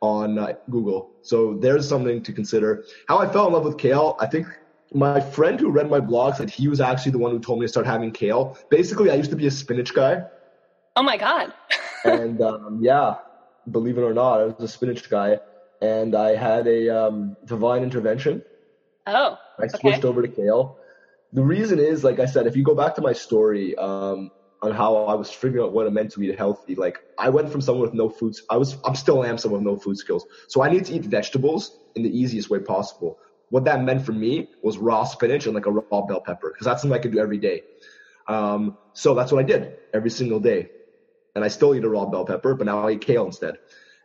on 0.00 0.38
uh, 0.38 0.52
Google. 0.68 1.12
So 1.22 1.54
there's 1.54 1.88
something 1.88 2.22
to 2.22 2.32
consider. 2.32 2.84
How 3.08 3.18
I 3.18 3.26
fell 3.26 3.46
in 3.46 3.54
love 3.54 3.64
with 3.64 3.78
kale, 3.78 4.16
I 4.20 4.26
think 4.26 4.46
my 4.92 5.20
friend 5.20 5.58
who 5.58 5.70
read 5.70 5.88
my 5.88 6.00
blog 6.00 6.34
said 6.34 6.50
he 6.50 6.68
was 6.68 6.80
actually 6.80 7.12
the 7.12 7.18
one 7.18 7.30
who 7.30 7.38
told 7.38 7.58
me 7.60 7.64
to 7.64 7.68
start 7.68 7.86
having 7.86 8.10
kale. 8.12 8.58
Basically, 8.70 9.10
I 9.10 9.14
used 9.14 9.30
to 9.30 9.36
be 9.36 9.46
a 9.46 9.50
spinach 9.50 9.94
guy. 9.94 10.24
Oh 10.96 11.02
my 11.02 11.16
god. 11.16 11.52
and 12.04 12.40
um, 12.42 12.78
yeah, 12.82 13.14
believe 13.70 13.96
it 13.96 14.02
or 14.02 14.12
not, 14.12 14.40
I 14.40 14.44
was 14.44 14.54
a 14.60 14.68
spinach 14.68 15.08
guy, 15.08 15.38
and 15.80 16.14
I 16.14 16.36
had 16.36 16.66
a 16.66 16.88
um, 16.90 17.36
divine 17.44 17.82
intervention. 17.82 18.42
Oh. 19.06 19.38
I 19.58 19.66
switched 19.68 19.98
okay. 19.98 20.08
over 20.08 20.22
to 20.22 20.28
kale. 20.28 20.78
The 21.32 21.42
reason 21.42 21.78
is, 21.78 22.04
like 22.04 22.20
I 22.20 22.26
said, 22.26 22.46
if 22.46 22.56
you 22.56 22.62
go 22.62 22.74
back 22.74 22.94
to 22.96 23.02
my 23.02 23.12
story 23.12 23.74
um, 23.76 24.30
on 24.64 24.72
how 24.72 24.96
I 24.96 25.14
was 25.14 25.30
figuring 25.30 25.64
out 25.64 25.72
what 25.72 25.86
it 25.86 25.92
meant 25.92 26.12
to 26.12 26.22
eat 26.22 26.36
healthy, 26.38 26.74
like 26.74 26.98
I 27.18 27.28
went 27.28 27.50
from 27.50 27.60
someone 27.60 27.82
with 27.82 27.94
no 27.94 28.08
foods, 28.08 28.42
I 28.48 28.56
was, 28.56 28.76
I'm 28.84 28.94
still 28.94 29.22
am 29.24 29.38
someone 29.38 29.64
with 29.64 29.72
no 29.74 29.78
food 29.78 29.98
skills. 29.98 30.24
So 30.48 30.62
I 30.62 30.70
need 30.70 30.86
to 30.86 30.94
eat 30.94 31.04
vegetables 31.04 31.78
in 31.94 32.02
the 32.02 32.18
easiest 32.18 32.50
way 32.50 32.60
possible. 32.60 33.18
What 33.50 33.64
that 33.64 33.82
meant 33.82 34.04
for 34.04 34.12
me 34.12 34.48
was 34.62 34.78
raw 34.78 35.04
spinach 35.04 35.46
and 35.46 35.54
like 35.54 35.66
a 35.66 35.70
raw 35.70 36.02
bell 36.02 36.22
pepper, 36.24 36.52
because 36.52 36.64
that's 36.64 36.82
something 36.82 36.98
I 36.98 37.02
could 37.02 37.12
do 37.12 37.18
every 37.18 37.38
day. 37.38 37.62
Um, 38.26 38.78
so 38.94 39.14
that's 39.14 39.30
what 39.30 39.40
I 39.40 39.46
did 39.46 39.76
every 39.92 40.10
single 40.10 40.40
day. 40.40 40.70
And 41.34 41.44
I 41.44 41.48
still 41.48 41.74
eat 41.74 41.84
a 41.84 41.88
raw 41.88 42.06
bell 42.06 42.24
pepper, 42.24 42.54
but 42.54 42.66
now 42.66 42.88
I 42.88 42.92
eat 42.92 43.02
kale 43.02 43.26
instead 43.26 43.56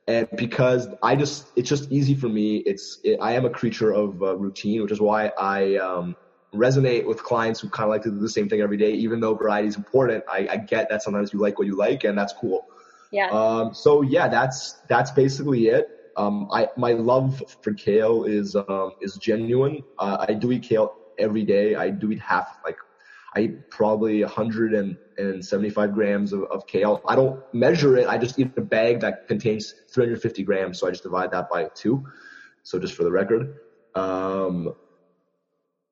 and 0.09 0.27
because 0.35 0.87
I 1.03 1.15
just 1.15 1.51
it's 1.55 1.69
just 1.69 1.91
easy 1.91 2.15
for 2.15 2.27
me. 2.27 2.57
It's 2.57 2.99
it, 3.03 3.19
I 3.21 3.33
am 3.33 3.45
a 3.45 3.49
creature 3.49 3.91
of 3.91 4.21
uh, 4.23 4.35
routine, 4.37 4.81
which 4.81 4.91
is 4.91 4.99
why 4.99 5.31
I 5.39 5.75
um, 5.75 6.15
resonate 6.53 7.05
with 7.05 7.23
clients 7.23 7.59
who 7.59 7.69
kind 7.69 7.85
of 7.85 7.91
like 7.91 8.03
to 8.03 8.11
do 8.11 8.19
the 8.19 8.29
same 8.29 8.49
thing 8.49 8.61
every 8.61 8.77
day. 8.77 8.93
Even 8.93 9.19
though 9.19 9.35
variety 9.35 9.67
is 9.67 9.75
important, 9.75 10.23
I, 10.31 10.47
I 10.51 10.57
get 10.57 10.89
that 10.89 11.03
sometimes 11.03 11.33
you 11.33 11.39
like 11.39 11.57
what 11.57 11.67
you 11.67 11.75
like, 11.75 12.03
and 12.03 12.17
that's 12.17 12.33
cool. 12.33 12.67
Yeah. 13.11 13.29
Um, 13.29 13.73
so 13.73 14.01
yeah, 14.01 14.27
that's 14.27 14.73
that's 14.87 15.11
basically 15.11 15.67
it. 15.67 15.87
Um, 16.17 16.49
I 16.51 16.67
my 16.77 16.93
love 16.93 17.41
for 17.61 17.73
kale 17.73 18.23
is 18.25 18.55
um, 18.55 18.91
is 19.01 19.15
genuine. 19.15 19.83
Uh, 19.97 20.25
I 20.27 20.33
do 20.33 20.51
eat 20.51 20.63
kale 20.63 20.95
every 21.17 21.43
day. 21.43 21.75
I 21.75 21.89
do 21.89 22.11
eat 22.11 22.19
half 22.19 22.59
like 22.63 22.77
I 23.35 23.41
eat 23.41 23.69
probably 23.69 24.23
175 24.23 25.93
grams 25.93 26.33
of, 26.33 26.43
of, 26.45 26.65
kale. 26.65 27.01
I 27.07 27.15
don't 27.15 27.41
measure 27.53 27.95
it. 27.97 28.07
I 28.07 28.17
just 28.17 28.39
eat 28.39 28.51
a 28.57 28.61
bag 28.61 29.01
that 29.01 29.27
contains 29.27 29.73
350 29.89 30.43
grams. 30.43 30.79
So 30.79 30.87
I 30.87 30.91
just 30.91 31.03
divide 31.03 31.31
that 31.31 31.47
by 31.49 31.69
two. 31.75 32.05
So 32.63 32.79
just 32.79 32.95
for 32.95 33.03
the 33.03 33.11
record, 33.11 33.59
um, 33.93 34.73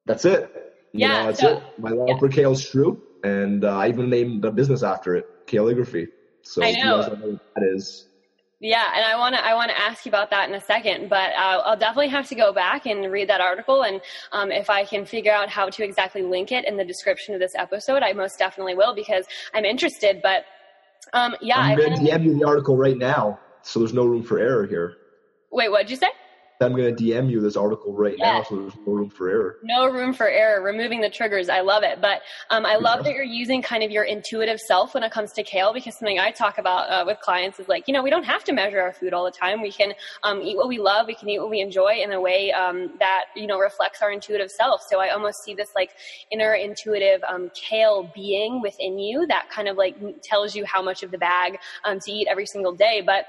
that's 0.07 0.25
it. 0.25 0.51
You 0.93 1.01
yeah, 1.01 1.07
know, 1.07 1.25
that's 1.27 1.41
so, 1.41 1.57
it. 1.57 1.63
My 1.77 1.89
love 1.89 2.07
yeah. 2.09 2.17
for 2.17 2.29
kale 2.29 2.53
is 2.53 2.67
true, 2.67 3.01
and 3.23 3.63
uh, 3.63 3.77
I 3.77 3.89
even 3.89 4.09
named 4.09 4.41
the 4.41 4.51
business 4.51 4.81
after 4.81 5.15
it, 5.15 5.45
Kalegraphy. 5.45 6.07
So 6.41 6.63
I 6.63 6.71
know. 6.71 6.77
you 6.77 7.01
guys 7.01 7.19
know 7.19 7.27
what 7.27 7.53
that 7.55 7.75
is. 7.75 8.07
Yeah, 8.59 8.85
and 8.95 9.05
I 9.05 9.17
want 9.17 9.35
to 9.35 9.45
I 9.45 9.53
want 9.53 9.69
to 9.69 9.79
ask 9.79 10.03
you 10.05 10.09
about 10.09 10.31
that 10.31 10.49
in 10.49 10.55
a 10.55 10.61
second, 10.61 11.09
but 11.09 11.31
uh, 11.33 11.61
I'll 11.63 11.77
definitely 11.77 12.07
have 12.07 12.27
to 12.29 12.35
go 12.35 12.51
back 12.51 12.87
and 12.87 13.11
read 13.11 13.29
that 13.29 13.41
article, 13.41 13.83
and 13.83 14.01
um, 14.31 14.51
if 14.51 14.69
I 14.69 14.83
can 14.83 15.05
figure 15.05 15.31
out 15.31 15.49
how 15.49 15.69
to 15.69 15.83
exactly 15.83 16.23
link 16.23 16.51
it 16.51 16.65
in 16.65 16.75
the 16.75 16.85
description 16.85 17.35
of 17.35 17.39
this 17.39 17.53
episode, 17.55 18.01
I 18.01 18.13
most 18.13 18.39
definitely 18.39 18.73
will 18.73 18.95
because 18.95 19.25
I'm 19.53 19.63
interested. 19.63 20.21
But 20.23 20.45
um, 21.13 21.35
yeah, 21.39 21.59
I'm 21.59 21.77
going 21.77 21.91
to 21.91 21.97
kinda... 21.97 22.11
DM 22.17 22.23
you 22.23 22.39
the 22.39 22.47
article 22.47 22.75
right 22.75 22.97
now, 22.97 23.39
so 23.61 23.79
there's 23.79 23.93
no 23.93 24.05
room 24.05 24.23
for 24.23 24.39
error 24.39 24.65
here. 24.65 24.95
Wait, 25.51 25.69
what 25.69 25.81
did 25.81 25.91
you 25.91 25.97
say? 25.97 26.09
I'm 26.59 26.75
going 26.75 26.95
to 26.95 27.03
DM 27.03 27.29
you 27.29 27.39
this 27.39 27.55
article 27.55 27.93
right 27.93 28.15
yeah. 28.17 28.39
now, 28.39 28.43
so 28.43 28.55
there's 28.55 28.73
no 28.85 28.93
room 28.93 29.09
for 29.11 29.29
error. 29.29 29.57
No 29.61 29.87
room 29.87 30.11
for 30.11 30.27
error. 30.27 30.63
Removing 30.63 31.01
the 31.01 31.09
triggers. 31.09 31.49
I 31.49 31.61
love 31.61 31.83
it. 31.83 32.01
But 32.01 32.21
um, 32.49 32.65
I 32.65 32.77
love 32.77 33.03
that 33.03 33.13
you're 33.13 33.23
using 33.23 33.61
kind 33.61 33.83
of 33.83 33.91
your 33.91 34.05
intuitive 34.05 34.59
self 34.59 34.95
when 34.95 35.03
it 35.03 35.11
comes 35.11 35.33
to 35.33 35.43
kale 35.43 35.71
because 35.71 35.99
something 35.99 36.19
I 36.19 36.31
talk 36.31 36.57
about 36.57 36.89
uh, 36.89 37.03
with 37.05 37.19
clients 37.19 37.59
is 37.59 37.67
like, 37.67 37.87
you 37.87 37.93
know, 37.93 38.01
we 38.01 38.09
don't 38.09 38.23
have 38.23 38.43
to 38.45 38.53
measure 38.53 38.81
our 38.81 38.91
food 38.91 39.13
all 39.13 39.23
the 39.23 39.31
time. 39.31 39.61
We 39.61 39.71
can 39.71 39.93
um, 40.23 40.41
eat 40.41 40.57
what 40.57 40.67
we 40.67 40.79
love. 40.79 41.05
We 41.05 41.13
can 41.13 41.29
eat 41.29 41.39
what 41.39 41.51
we 41.51 41.61
enjoy 41.61 41.99
in 42.01 42.11
a 42.11 42.19
way 42.19 42.51
um, 42.51 42.93
that, 42.97 43.25
you 43.35 43.45
know, 43.45 43.59
reflects 43.59 44.01
our 44.01 44.11
intuitive 44.11 44.49
self. 44.49 44.81
So 44.89 44.99
I 44.99 45.09
almost 45.09 45.43
see 45.43 45.53
this 45.53 45.69
like 45.75 45.91
inner 46.31 46.55
intuitive 46.55 47.21
um, 47.23 47.51
kale 47.53 48.11
being 48.15 48.61
within 48.61 48.97
you 48.97 49.27
that 49.27 49.51
kind 49.51 49.67
of 49.67 49.77
like 49.77 49.95
tells 50.23 50.55
you 50.55 50.65
how 50.65 50.81
much 50.81 51.03
of 51.03 51.11
the 51.11 51.19
bag 51.19 51.59
um, 51.85 51.99
to 51.99 52.11
eat 52.11 52.27
every 52.27 52.47
single 52.47 52.73
day. 52.73 53.03
But 53.05 53.25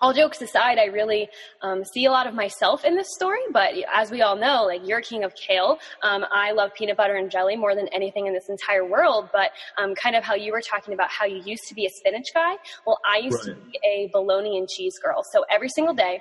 all 0.00 0.12
jokes 0.12 0.40
aside, 0.40 0.78
I 0.78 0.86
really 0.86 1.28
um, 1.62 1.84
see 1.84 2.04
a 2.04 2.10
lot 2.10 2.26
of 2.26 2.34
myself 2.34 2.84
in 2.84 2.94
this 2.94 3.08
story. 3.14 3.40
But 3.52 3.74
as 3.92 4.10
we 4.10 4.22
all 4.22 4.36
know, 4.36 4.64
like 4.64 4.86
you're 4.86 5.00
king 5.00 5.24
of 5.24 5.34
kale. 5.34 5.78
Um, 6.02 6.24
I 6.30 6.52
love 6.52 6.70
peanut 6.74 6.96
butter 6.96 7.16
and 7.16 7.30
jelly 7.30 7.56
more 7.56 7.74
than 7.74 7.88
anything 7.88 8.26
in 8.26 8.32
this 8.32 8.48
entire 8.48 8.84
world. 8.84 9.28
But 9.32 9.50
um, 9.76 9.94
kind 9.94 10.14
of 10.16 10.24
how 10.24 10.34
you 10.34 10.52
were 10.52 10.62
talking 10.62 10.94
about 10.94 11.10
how 11.10 11.24
you 11.24 11.42
used 11.44 11.64
to 11.68 11.74
be 11.74 11.86
a 11.86 11.90
spinach 11.90 12.32
guy. 12.34 12.54
Well, 12.86 12.98
I 13.10 13.18
used 13.18 13.46
right. 13.48 13.56
to 13.56 13.70
be 13.70 13.80
a 13.84 14.10
bologna 14.12 14.58
and 14.58 14.68
cheese 14.68 14.98
girl. 15.02 15.24
So 15.32 15.44
every 15.50 15.68
single 15.68 15.94
day, 15.94 16.20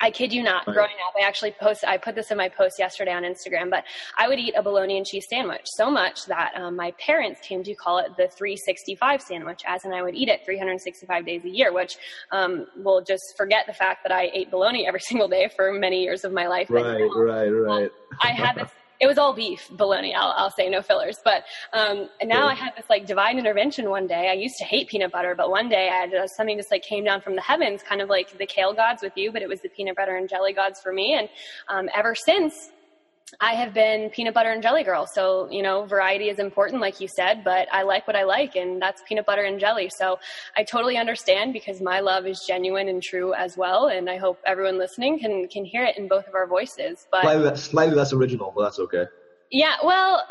I 0.00 0.10
kid 0.10 0.32
you 0.32 0.42
not. 0.42 0.66
Right. 0.66 0.74
Growing 0.74 0.96
up, 1.06 1.14
I 1.20 1.26
actually 1.26 1.52
posted. 1.52 1.88
I 1.88 1.96
put 1.96 2.14
this 2.14 2.30
in 2.30 2.36
my 2.36 2.48
post 2.48 2.76
yesterday 2.78 3.12
on 3.12 3.22
Instagram. 3.22 3.70
But 3.70 3.84
I 4.18 4.28
would 4.28 4.38
eat 4.38 4.54
a 4.56 4.62
bologna 4.62 4.96
and 4.96 5.06
cheese 5.06 5.26
sandwich 5.28 5.62
so 5.64 5.90
much 5.90 6.26
that 6.26 6.52
um, 6.56 6.76
my 6.76 6.92
parents 6.98 7.40
came 7.40 7.62
to 7.62 7.74
call 7.74 7.98
it 7.98 8.08
the 8.16 8.28
365 8.28 9.22
sandwich, 9.22 9.62
as 9.66 9.84
in 9.84 9.92
I 9.92 10.02
would 10.02 10.14
eat 10.14 10.28
it 10.28 10.44
365 10.44 11.24
days 11.24 11.44
a 11.44 11.48
year. 11.48 11.72
Which 11.72 11.96
um, 12.32 12.66
will 12.76 13.02
just 13.02 13.34
forget 13.36 13.66
the 13.66 13.72
fact 13.72 14.02
that 14.02 14.12
I 14.12 14.30
ate 14.34 14.50
bologna 14.50 14.86
every 14.86 15.00
single 15.08 15.28
day 15.28 15.48
for 15.54 15.72
many 15.72 16.02
years 16.02 16.24
of 16.24 16.32
my 16.32 16.46
life. 16.48 16.68
Right, 16.68 16.98
now, 16.98 17.20
right, 17.20 17.48
right. 17.48 17.90
I 18.22 18.32
had 18.32 18.56
this 18.56 18.70
it 19.00 19.06
was 19.06 19.18
all 19.18 19.34
beef 19.34 19.68
bologna. 19.72 20.14
I'll, 20.14 20.32
I'll 20.36 20.50
say 20.50 20.68
no 20.68 20.82
fillers. 20.82 21.18
But 21.24 21.44
um, 21.72 22.08
and 22.20 22.28
now 22.28 22.46
yeah. 22.46 22.52
I 22.52 22.54
had 22.54 22.72
this 22.76 22.86
like 22.88 23.06
divine 23.06 23.38
intervention 23.38 23.90
one 23.90 24.06
day. 24.06 24.28
I 24.30 24.34
used 24.34 24.56
to 24.58 24.64
hate 24.64 24.88
peanut 24.88 25.12
butter, 25.12 25.34
but 25.34 25.50
one 25.50 25.68
day 25.68 25.88
I 25.88 25.94
had 25.94 26.14
uh, 26.14 26.26
something 26.26 26.56
just 26.56 26.70
like 26.70 26.82
came 26.82 27.04
down 27.04 27.20
from 27.20 27.34
the 27.36 27.42
heavens, 27.42 27.82
kind 27.82 28.00
of 28.00 28.08
like 28.08 28.36
the 28.38 28.46
kale 28.46 28.72
gods 28.72 29.02
with 29.02 29.12
you, 29.16 29.32
but 29.32 29.42
it 29.42 29.48
was 29.48 29.60
the 29.60 29.68
peanut 29.68 29.96
butter 29.96 30.16
and 30.16 30.28
jelly 30.28 30.52
gods 30.52 30.80
for 30.80 30.92
me. 30.92 31.14
And 31.14 31.28
um, 31.68 31.88
ever 31.94 32.14
since, 32.14 32.70
I 33.40 33.54
have 33.54 33.74
been 33.74 34.08
peanut 34.10 34.34
butter 34.34 34.50
and 34.50 34.62
jelly 34.62 34.84
girl. 34.84 35.06
So, 35.06 35.48
you 35.50 35.62
know, 35.62 35.84
variety 35.84 36.28
is 36.28 36.38
important, 36.38 36.80
like 36.80 37.00
you 37.00 37.08
said, 37.08 37.42
but 37.42 37.68
I 37.72 37.82
like 37.82 38.06
what 38.06 38.16
I 38.16 38.24
like, 38.24 38.54
and 38.54 38.80
that's 38.80 39.02
peanut 39.08 39.26
butter 39.26 39.42
and 39.42 39.58
jelly. 39.58 39.90
So 39.94 40.18
I 40.56 40.62
totally 40.62 40.96
understand 40.96 41.52
because 41.52 41.80
my 41.80 42.00
love 42.00 42.26
is 42.26 42.44
genuine 42.46 42.88
and 42.88 43.02
true 43.02 43.34
as 43.34 43.56
well. 43.56 43.88
And 43.88 44.08
I 44.08 44.16
hope 44.16 44.38
everyone 44.46 44.78
listening 44.78 45.18
can, 45.18 45.48
can 45.48 45.64
hear 45.64 45.84
it 45.84 45.98
in 45.98 46.08
both 46.08 46.26
of 46.28 46.34
our 46.34 46.46
voices. 46.46 47.06
But 47.10 47.22
slightly, 47.22 47.56
slightly 47.56 47.94
less 47.96 48.12
original, 48.12 48.52
but 48.54 48.62
that's 48.62 48.78
okay. 48.78 49.06
Yeah, 49.50 49.74
well, 49.82 50.22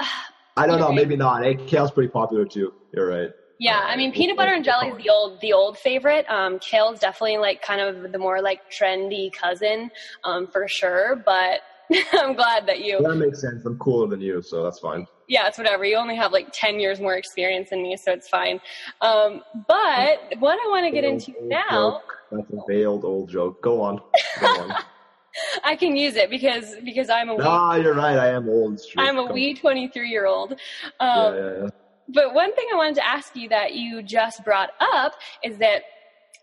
I 0.57 0.65
don't 0.65 0.79
know, 0.79 0.87
right. 0.87 0.95
maybe 0.95 1.17
not. 1.17 1.43
Kale's 1.67 1.91
pretty 1.91 2.09
popular 2.09 2.45
too. 2.45 2.73
You're 2.93 3.07
right. 3.07 3.29
Yeah, 3.57 3.81
I 3.85 3.95
mean, 3.95 4.11
peanut 4.11 4.35
butter 4.35 4.53
and 4.53 4.65
jelly 4.65 4.89
is 4.89 4.97
the 4.97 5.09
old, 5.09 5.39
the 5.39 5.53
old 5.53 5.77
favorite. 5.77 6.25
Um, 6.29 6.59
kale's 6.59 6.99
definitely 6.99 7.37
like 7.37 7.61
kind 7.61 7.79
of 7.79 8.11
the 8.11 8.17
more 8.17 8.41
like 8.41 8.59
trendy 8.69 9.31
cousin, 9.31 9.91
um, 10.25 10.47
for 10.47 10.67
sure. 10.67 11.15
But 11.25 11.61
I'm 12.13 12.35
glad 12.35 12.65
that 12.67 12.81
you. 12.81 12.99
That 13.01 13.15
makes 13.15 13.41
sense. 13.41 13.65
I'm 13.65 13.77
cooler 13.77 14.07
than 14.07 14.21
you, 14.21 14.41
so 14.41 14.63
that's 14.63 14.79
fine. 14.79 15.07
Yeah, 15.27 15.47
it's 15.47 15.57
whatever. 15.57 15.85
You 15.85 15.97
only 15.97 16.15
have 16.15 16.31
like 16.31 16.49
10 16.51 16.79
years 16.79 16.99
more 16.99 17.15
experience 17.15 17.69
than 17.69 17.81
me, 17.81 17.97
so 17.97 18.11
it's 18.11 18.29
fine. 18.29 18.59
Um, 19.01 19.41
but 19.67 20.33
what 20.39 20.59
I 20.59 20.69
want 20.69 20.85
to 20.85 20.91
get 20.91 21.03
into 21.03 21.33
now. 21.41 21.69
Joke. 21.69 22.17
That's 22.31 22.49
a 22.51 22.61
veiled 22.67 23.05
old 23.05 23.29
joke. 23.29 23.61
Go 23.61 23.81
on. 23.81 24.01
Go 24.39 24.47
on. 24.47 24.73
I 25.63 25.75
can 25.75 25.95
use 25.95 26.15
it 26.15 26.29
because 26.29 26.75
because 26.83 27.09
I'm 27.09 27.29
a. 27.29 27.35
Ah, 27.41 27.75
you're 27.75 27.93
right. 27.93 28.17
I 28.17 28.29
am 28.29 28.47
old. 28.47 28.79
I'm 28.97 29.17
a 29.17 29.31
wee 29.31 29.53
23 29.53 30.09
year 30.09 30.25
old. 30.25 30.53
Um, 30.53 30.57
yeah, 30.99 31.33
yeah, 31.35 31.51
yeah. 31.63 31.69
But 32.07 32.33
one 32.33 32.53
thing 32.55 32.65
I 32.71 32.75
wanted 32.77 32.95
to 32.95 33.07
ask 33.07 33.35
you 33.35 33.49
that 33.49 33.73
you 33.73 34.03
just 34.03 34.43
brought 34.43 34.69
up 34.79 35.13
is 35.43 35.57
that 35.57 35.83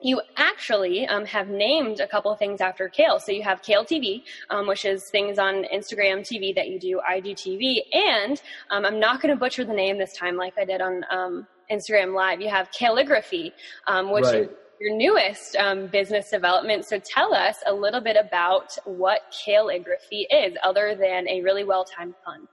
you 0.03 0.21
actually 0.37 1.07
um, 1.07 1.25
have 1.25 1.49
named 1.49 2.01
a 2.01 2.07
couple 2.07 2.33
of 2.33 2.39
things 2.39 2.61
after 2.61 2.89
Kale. 2.89 3.21
So 3.21 3.33
you 3.33 3.43
have 3.43 3.63
Kale 3.63 3.85
TV, 3.85 4.23
um, 4.51 4.67
which 4.67 4.85
is 4.85 5.09
things 5.11 5.39
on 5.39 5.65
Instagram 5.73 6.21
TV 6.21 6.55
that 6.55 6.69
you 6.69 6.79
do, 6.79 7.01
IGTV, 7.09 7.83
and 7.93 8.43
um, 8.71 8.85
I'm 8.85 8.99
not 8.99 9.21
going 9.21 9.33
to 9.33 9.39
butcher 9.39 9.65
the 9.65 9.73
name 9.73 9.99
this 9.99 10.15
time 10.15 10.37
like 10.37 10.55
I 10.59 10.65
did 10.65 10.81
on 10.81 11.05
um, 11.11 11.47
Instagram 11.71 12.15
Live. 12.15 12.41
You 12.41 12.49
have 12.49 12.71
Kalegraphy, 12.71 13.53
um, 13.87 14.11
which 14.11 14.25
right. 14.25 14.43
is 14.43 14.49
your 14.81 14.97
newest 14.97 15.57
um, 15.57 15.87
business 15.87 16.31
development. 16.31 16.85
So 16.85 16.99
tell 16.99 17.33
us 17.33 17.57
a 17.67 17.73
little 17.73 18.01
bit 18.01 18.17
about 18.17 18.77
what 18.85 19.21
Kalegraphy 19.47 20.25
is, 20.31 20.55
other 20.65 20.97
than 20.97 21.29
a 21.29 21.41
really 21.43 21.65
well-timed 21.65 22.15
pun. 22.25 22.49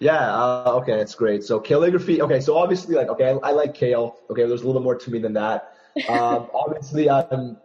Yeah. 0.00 0.34
Uh, 0.34 0.72
okay, 0.82 0.96
that's 0.96 1.14
great. 1.14 1.44
So 1.44 1.60
Kalegraphy. 1.60 2.20
Okay, 2.20 2.40
so 2.40 2.56
obviously, 2.56 2.96
like, 2.96 3.08
okay, 3.08 3.30
I, 3.42 3.48
I 3.48 3.52
like 3.52 3.74
kale. 3.74 4.16
Okay, 4.30 4.44
there's 4.46 4.62
a 4.62 4.66
little 4.66 4.82
more 4.82 4.96
to 4.96 5.10
me 5.10 5.18
than 5.18 5.34
that 5.34 5.73
um, 6.08 6.48
obviously, 6.54 7.08
I'm, 7.08 7.56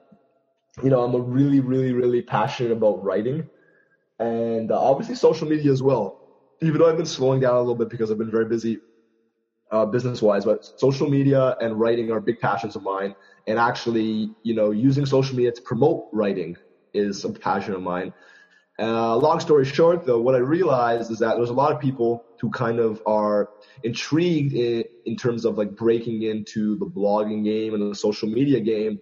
you 0.84 0.90
know, 0.90 1.04
I'm 1.04 1.16
a 1.16 1.20
really, 1.20 1.60
really, 1.60 1.94
really 1.94 2.22
passionate 2.22 2.72
about 2.72 3.04
writing, 3.04 3.50
and 4.20 4.72
uh, 4.72 4.80
obviously 4.80 5.16
social 5.16 5.48
media 5.48 5.72
as 5.72 5.82
well. 5.82 6.18
Even 6.62 6.80
though 6.80 6.90
I've 6.90 6.98
been 6.98 7.06
slowing 7.06 7.40
down 7.40 7.56
a 7.56 7.60
little 7.60 7.76
bit 7.76 7.90
because 7.90 8.12
I've 8.12 8.18
been 8.18 8.32
very 8.32 8.46
busy 8.46 8.80
uh, 9.72 9.86
business-wise, 9.86 10.46
but 10.46 10.66
social 10.80 11.10
media 11.10 11.56
and 11.62 11.80
writing 11.80 12.12
are 12.12 12.20
big 12.20 12.40
passions 12.40 12.76
of 12.76 12.84
mine. 12.84 13.16
And 13.48 13.58
actually, 13.58 14.32
you 14.44 14.54
know, 14.54 14.72
using 14.72 15.06
social 15.06 15.36
media 15.36 15.52
to 15.52 15.62
promote 15.62 16.08
writing 16.12 16.58
is 16.94 17.24
a 17.24 17.30
passion 17.30 17.74
of 17.74 17.82
mine. 17.82 18.14
Uh, 18.80 19.18
long 19.18 19.42
story 19.42 19.66
short, 19.66 20.06
though, 20.06 20.22
what 20.22 20.36
I 20.36 20.38
realized 20.38 21.12
is 21.12 21.20
that 21.20 21.36
there's 21.36 21.50
a 21.50 21.54
lot 21.54 21.74
of 21.74 21.82
people 21.82 22.24
who 22.40 22.50
kind 22.50 22.80
of 22.80 23.02
are 23.06 23.50
intrigued 23.84 24.54
in, 24.54 24.86
in 25.06 25.18
terms 25.18 25.44
of 25.44 25.58
like 25.58 25.76
breaking 25.76 26.22
into 26.24 26.78
the 26.78 26.86
blogging 26.86 27.44
game 27.44 27.74
and 27.74 27.92
the 27.92 27.96
social 27.96 28.30
media 28.30 28.62
game. 28.62 29.00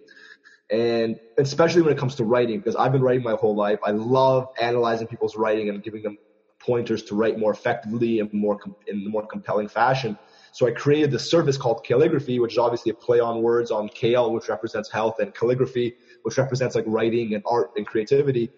And 0.70 1.20
especially 1.38 1.82
when 1.82 1.92
it 1.92 1.98
comes 1.98 2.16
to 2.16 2.24
writing, 2.24 2.58
because 2.58 2.74
I've 2.74 2.90
been 2.90 3.02
writing 3.02 3.22
my 3.22 3.34
whole 3.34 3.54
life. 3.54 3.78
I 3.84 3.92
love 3.92 4.48
analyzing 4.60 5.06
people's 5.06 5.36
writing 5.36 5.68
and 5.68 5.82
giving 5.82 6.02
them 6.02 6.18
pointers 6.58 7.04
to 7.04 7.14
write 7.14 7.38
more 7.38 7.52
effectively 7.52 8.18
and 8.18 8.32
more 8.32 8.58
in 8.88 9.04
a 9.06 9.08
more 9.08 9.26
compelling 9.26 9.68
fashion. 9.68 10.18
So 10.52 10.66
I 10.66 10.72
created 10.72 11.10
this 11.12 11.30
service 11.30 11.56
called 11.56 11.86
Kalegraphy, 11.86 12.40
which 12.40 12.52
is 12.52 12.58
obviously 12.58 12.90
a 12.90 12.94
play 12.94 13.20
on 13.20 13.42
words 13.42 13.70
on 13.70 13.88
kale, 13.88 14.32
which 14.32 14.48
represents 14.48 14.90
health, 14.90 15.20
and 15.20 15.32
calligraphy, 15.32 15.94
which 16.22 16.36
represents 16.36 16.74
like 16.74 16.84
writing 16.86 17.34
and 17.34 17.44
art 17.46 17.70
and 17.76 17.86
creativity. 17.86 18.50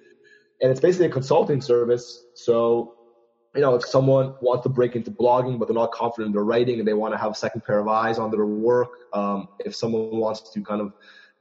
And 0.63 0.71
it's 0.71 0.81
basically 0.81 1.07
a 1.07 1.11
consulting 1.11 1.61
service. 1.61 2.25
So, 2.35 2.95
you 3.55 3.61
know, 3.61 3.75
if 3.75 3.85
someone 3.85 4.35
wants 4.41 4.63
to 4.65 4.69
break 4.69 4.95
into 4.95 5.11
blogging, 5.11 5.59
but 5.59 5.69
they're 5.69 5.75
not 5.75 5.93
confident 5.93 6.29
in 6.29 6.33
their 6.33 6.45
writing 6.45 6.79
and 6.79 6.87
they 6.87 6.93
want 6.93 7.15
to 7.15 7.19
have 7.19 7.33
a 7.33 7.35
second 7.35 7.65
pair 7.65 7.79
of 7.79 7.89
eyes 7.89 8.19
on 8.19 8.31
their 8.31 8.47
work, 8.47 8.91
um, 9.13 9.49
if 9.61 9.75
someone 9.75 10.17
wants 10.17 10.53
to 10.53 10.63
kind 10.63 10.81
of 10.81 10.93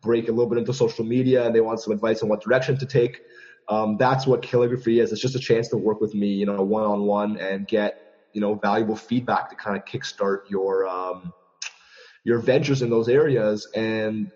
break 0.01 0.30
a 0.30 0.32
little 0.32 0.49
bit 0.49 0.57
into 0.57 0.74
social 0.74 1.05
media 1.05 1.45
and 1.45 1.53
they 1.53 1.61
want 1.61 1.80
some 1.80 1.93
advice 1.93 2.24
on 2.24 2.30
what 2.30 2.41
direction 2.41 2.78
to 2.78 2.86
take, 2.86 3.22
um, 3.67 3.97
that's 3.97 4.26
what 4.26 4.41
Kalegraphy 4.41 5.01
is. 5.01 5.11
It's 5.11 5.22
just 5.22 5.36
a 5.36 5.39
chance 5.39 5.67
to 5.70 5.78
work 5.78 6.01
with 6.01 6.15
me, 6.15 6.28
you 6.28 6.45
know, 6.45 6.63
one 6.63 6.84
on 6.84 7.01
one 7.01 7.38
and 7.38 7.67
get 7.67 8.09
you 8.34 8.41
know 8.41 8.55
valuable 8.55 8.95
feedback 8.95 9.49
to 9.49 9.55
kind 9.55 9.78
of 9.78 9.86
kickstart 9.86 10.49
your 10.49 10.88
um, 10.88 11.34
your 12.24 12.39
ventures 12.39 12.82
in 12.82 12.89
those 12.89 13.09
areas. 13.09 13.67
And 13.76 14.32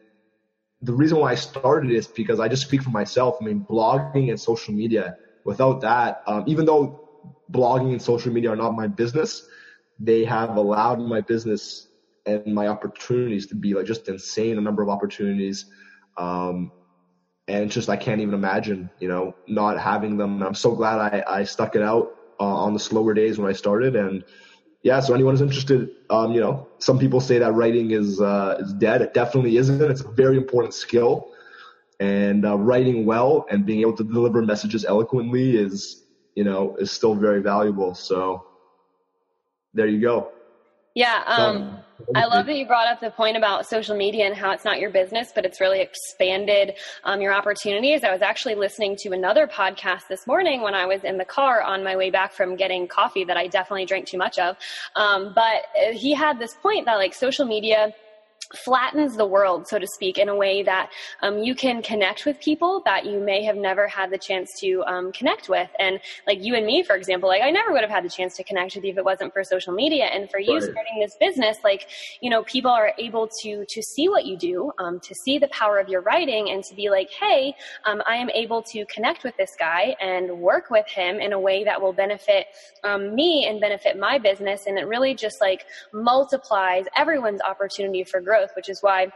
the 0.84 0.93
reason 0.93 1.17
why 1.17 1.31
I 1.31 1.36
started 1.36 1.91
is 1.91 2.07
because 2.07 2.39
I 2.39 2.47
just 2.47 2.63
speak 2.63 2.84
for 2.84 2.89
myself. 2.89 3.38
I 3.41 3.45
mean, 3.45 3.65
blogging 3.69 4.29
and 4.29 4.39
social 4.39 4.73
media. 4.73 5.17
Without 5.45 5.81
that, 5.81 6.21
um, 6.27 6.43
even 6.45 6.65
though 6.65 7.09
blogging 7.51 7.91
and 7.91 8.01
social 8.01 8.31
media 8.34 8.51
are 8.51 8.55
not 8.55 8.71
my 8.71 8.88
business, 8.88 9.47
they 9.99 10.25
have 10.25 10.57
allowed 10.57 10.99
my 10.99 11.21
business 11.21 11.88
and 12.25 12.45
my 12.53 12.67
opportunities 12.67 13.47
to 13.47 13.55
be 13.55 13.73
like 13.73 13.86
just 13.86 14.09
insane 14.09 14.57
a 14.57 14.61
number 14.61 14.81
of 14.81 14.89
opportunities. 14.89 15.65
Um, 16.17 16.71
and 17.47 17.71
just 17.71 17.89
I 17.89 17.97
can't 17.97 18.21
even 18.21 18.34
imagine, 18.34 18.89
you 18.99 19.07
know, 19.07 19.36
not 19.47 19.79
having 19.79 20.17
them. 20.17 20.41
I'm 20.43 20.55
so 20.55 20.75
glad 20.75 20.99
I, 20.99 21.23
I 21.27 21.43
stuck 21.43 21.75
it 21.75 21.81
out 21.81 22.15
uh, 22.39 22.43
on 22.43 22.73
the 22.73 22.79
slower 22.79 23.13
days 23.13 23.38
when 23.38 23.49
I 23.49 23.53
started. 23.53 23.95
And 23.95 24.23
yeah, 24.84 24.99
so 24.99 25.13
anyone 25.13 25.34
who's 25.34 25.41
interested, 25.41 25.89
um, 26.09 26.34
you 26.34 26.41
know, 26.41 26.67
some 26.79 26.99
people 26.99 27.21
say 27.21 27.39
that 27.39 27.53
writing 27.53 27.91
is 27.91 28.19
uh, 28.19 28.57
is 28.59 28.73
dead. 28.73 29.01
It 29.01 29.13
definitely 29.13 29.55
isn't. 29.55 29.81
It's 29.81 30.01
a 30.01 30.09
very 30.09 30.36
important 30.36 30.73
skill, 30.73 31.31
and 32.01 32.45
uh, 32.45 32.57
writing 32.57 33.05
well 33.05 33.45
and 33.49 33.65
being 33.65 33.79
able 33.79 33.95
to 33.95 34.03
deliver 34.03 34.41
messages 34.41 34.84
eloquently 34.84 35.55
is, 35.55 36.03
you 36.36 36.43
know, 36.43 36.75
is 36.75 36.91
still 36.91 37.15
very 37.15 37.41
valuable. 37.41 37.95
So 37.95 38.45
there 39.73 39.88
you 39.88 40.01
go. 40.01 40.31
Yeah. 40.95 41.23
Um, 41.27 41.79
I 42.16 42.26
love 42.26 42.45
that 42.47 42.58
you 42.58 42.66
brought 42.66 42.88
up 42.88 42.99
the 42.99 43.12
point 43.12 43.38
about 43.38 43.66
social 43.66 43.95
media 43.95 44.26
and 44.26 44.36
how 44.36 44.51
it's 44.51 44.66
not 44.66 44.80
your 44.80 44.89
business, 44.89 45.32
but 45.34 45.45
it's 45.45 45.62
really 45.62 45.82
expanded 45.82 46.74
um, 47.04 47.22
your 47.22 47.34
opportunities. 47.34 48.04
I 48.04 48.12
was 48.12 48.22
actually 48.22 48.56
listening 48.56 48.95
to 48.99 49.12
another 49.12 49.47
podcast 49.47 50.08
this 50.10 50.28
morning 50.28 50.62
when 50.62 50.76
I 50.76 50.86
was 50.86 51.04
in 51.04 51.18
the 51.18 51.26
car 51.26 51.62
on 51.62 51.84
my 51.84 51.95
way 51.95 52.10
back 52.10 52.34
from 52.34 52.56
getting 52.56 52.88
coffee 52.88 53.24
that 53.26 53.38
I 53.38 53.47
definitely 53.47 53.86
drank 53.86 54.08
too 54.08 54.18
much 54.18 54.38
of. 54.38 54.58
Um, 54.95 55.34
but 55.34 55.64
he 55.93 56.14
had 56.14 56.39
this 56.39 56.54
point 56.62 56.86
that 56.86 56.95
like 56.95 57.14
social 57.14 57.45
media 57.45 57.93
flattens 58.56 59.16
the 59.16 59.26
world, 59.26 59.68
so 59.68 59.80
to 59.80 59.88
speak, 59.88 60.18
in 60.18 60.30
a 60.30 60.36
way 60.36 60.64
that 60.64 60.89
um, 61.22 61.39
you 61.39 61.56
can 61.56 61.82
connect 61.82 62.26
with 62.26 62.39
people 62.39 62.82
that 62.86 63.06
you 63.06 63.20
may 63.20 63.43
have 63.43 63.56
never 63.56 63.88
had 63.88 64.12
the 64.12 64.18
chance 64.18 64.51
to 64.60 64.84
um, 64.86 65.12
connect 65.12 65.49
with. 65.49 65.70
And 65.80 65.99
like 66.28 66.43
you 66.43 66.56
and 66.56 66.66
me, 66.66 66.84
for 66.84 66.95
example, 66.95 67.30
like 67.30 67.41
I 67.41 67.51
never 67.51 67.72
would 67.72 67.82
have 67.82 67.89
had 67.89 68.04
the 68.04 68.10
chance 68.10 68.36
to 68.38 68.43
connect 68.43 68.76
with 68.76 68.84
you 68.84 68.91
if 68.91 68.97
it 68.97 69.06
wasn't 69.06 69.34
for 69.34 69.43
social 69.43 69.74
media. 69.74 70.06
And 70.06 70.30
for 70.30 70.39
you 70.39 70.56
right. 70.56 70.64
starting 70.64 70.99
this 70.99 71.16
business, 71.20 71.58
like 71.64 71.88
you 72.22 72.30
know, 72.30 72.43
people 72.43 72.72
are 72.72 72.93
able 72.97 73.30
to 73.41 73.66
to 73.68 73.82
see 73.82 74.10
what 74.10 74.26
you 74.26 74.38
do, 74.38 74.72
um, 74.80 74.99
to 74.99 75.16
see 75.16 75.38
the 75.38 75.47
power 75.49 75.80
of 75.80 75.89
your 75.89 76.01
writing, 76.01 76.49
and 76.49 76.64
to 76.64 76.76
be 76.76 76.89
like, 76.89 77.10
hey, 77.20 77.56
um, 77.86 78.01
I 78.06 78.16
am 78.16 78.30
able 78.30 78.62
to 78.64 78.86
connect 78.86 79.24
with 79.24 79.36
this 79.38 79.51
guy 79.58 79.95
and 79.99 80.39
work 80.39 80.70
with 80.70 80.88
him 80.88 81.20
in 81.20 81.34
a 81.34 81.39
way 81.39 81.64
that 81.64 81.82
will 81.82 81.93
benefit 81.93 82.47
um, 82.84 83.16
me 83.16 83.45
and 83.47 83.60
benefit 83.60 83.97
my 83.97 84.18
business. 84.18 84.66
And 84.68 84.78
it 84.78 84.88
really 84.88 85.16
just 85.16 85.41
like 85.41 85.66
multiplies 85.91 86.86
everyone's 86.95 87.41
opportunity 87.41 88.04
for 88.04 88.22
growth 88.22 88.43
growth, 88.44 88.56
which 88.56 88.70
is 88.70 88.82
why 88.82 89.08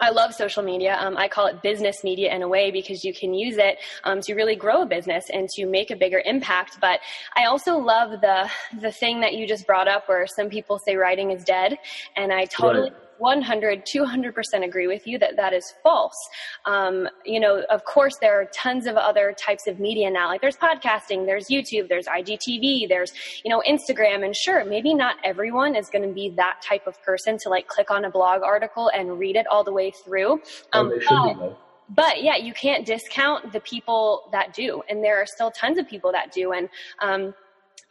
I 0.00 0.10
love 0.10 0.32
social 0.32 0.62
media. 0.62 0.96
Um, 0.98 1.18
I 1.18 1.28
call 1.28 1.46
it 1.46 1.62
business 1.62 2.02
media 2.02 2.34
in 2.34 2.40
a 2.42 2.48
way 2.48 2.70
because 2.70 3.04
you 3.04 3.12
can 3.12 3.34
use 3.34 3.58
it 3.58 3.76
um, 4.04 4.20
to 4.22 4.34
really 4.34 4.56
grow 4.56 4.82
a 4.82 4.86
business 4.86 5.24
and 5.30 5.48
to 5.50 5.66
make 5.66 5.90
a 5.90 5.96
bigger 5.96 6.22
impact. 6.24 6.78
But 6.80 7.00
I 7.36 7.44
also 7.44 7.76
love 7.76 8.20
the 8.22 8.48
the 8.80 8.90
thing 8.90 9.20
that 9.20 9.34
you 9.34 9.46
just 9.46 9.66
brought 9.66 9.88
up, 9.88 10.08
where 10.08 10.26
some 10.26 10.48
people 10.48 10.78
say 10.78 10.96
writing 10.96 11.30
is 11.30 11.44
dead, 11.44 11.78
and 12.16 12.32
I 12.32 12.46
totally. 12.46 12.90
Right 12.90 12.98
100, 13.18 13.84
200% 13.86 14.64
agree 14.64 14.86
with 14.86 15.06
you 15.06 15.18
that 15.18 15.36
that 15.36 15.52
is 15.52 15.72
false. 15.82 16.16
Um, 16.64 17.08
you 17.24 17.40
know, 17.40 17.62
of 17.70 17.84
course, 17.84 18.16
there 18.20 18.40
are 18.40 18.46
tons 18.54 18.86
of 18.86 18.96
other 18.96 19.34
types 19.38 19.66
of 19.66 19.78
media 19.78 20.10
now. 20.10 20.28
Like 20.28 20.40
there's 20.40 20.56
podcasting, 20.56 21.26
there's 21.26 21.46
YouTube, 21.48 21.88
there's 21.88 22.06
IGTV, 22.06 22.88
there's, 22.88 23.12
you 23.44 23.50
know, 23.50 23.62
Instagram. 23.68 24.24
And 24.24 24.34
sure, 24.34 24.64
maybe 24.64 24.94
not 24.94 25.16
everyone 25.24 25.76
is 25.76 25.88
going 25.88 26.06
to 26.06 26.14
be 26.14 26.30
that 26.36 26.60
type 26.62 26.86
of 26.86 27.02
person 27.02 27.38
to 27.42 27.48
like 27.48 27.66
click 27.66 27.90
on 27.90 28.04
a 28.04 28.10
blog 28.10 28.42
article 28.42 28.90
and 28.94 29.18
read 29.18 29.36
it 29.36 29.46
all 29.46 29.64
the 29.64 29.72
way 29.72 29.90
through. 30.04 30.40
Oh, 30.72 30.80
um, 30.80 30.92
oh, 31.10 31.34
but, 31.34 31.58
but 31.94 32.22
yeah, 32.22 32.36
you 32.36 32.54
can't 32.54 32.86
discount 32.86 33.52
the 33.52 33.60
people 33.60 34.28
that 34.32 34.54
do. 34.54 34.82
And 34.88 35.02
there 35.02 35.20
are 35.20 35.26
still 35.26 35.50
tons 35.50 35.78
of 35.78 35.88
people 35.88 36.12
that 36.12 36.32
do. 36.32 36.52
And, 36.52 36.68
um, 37.00 37.34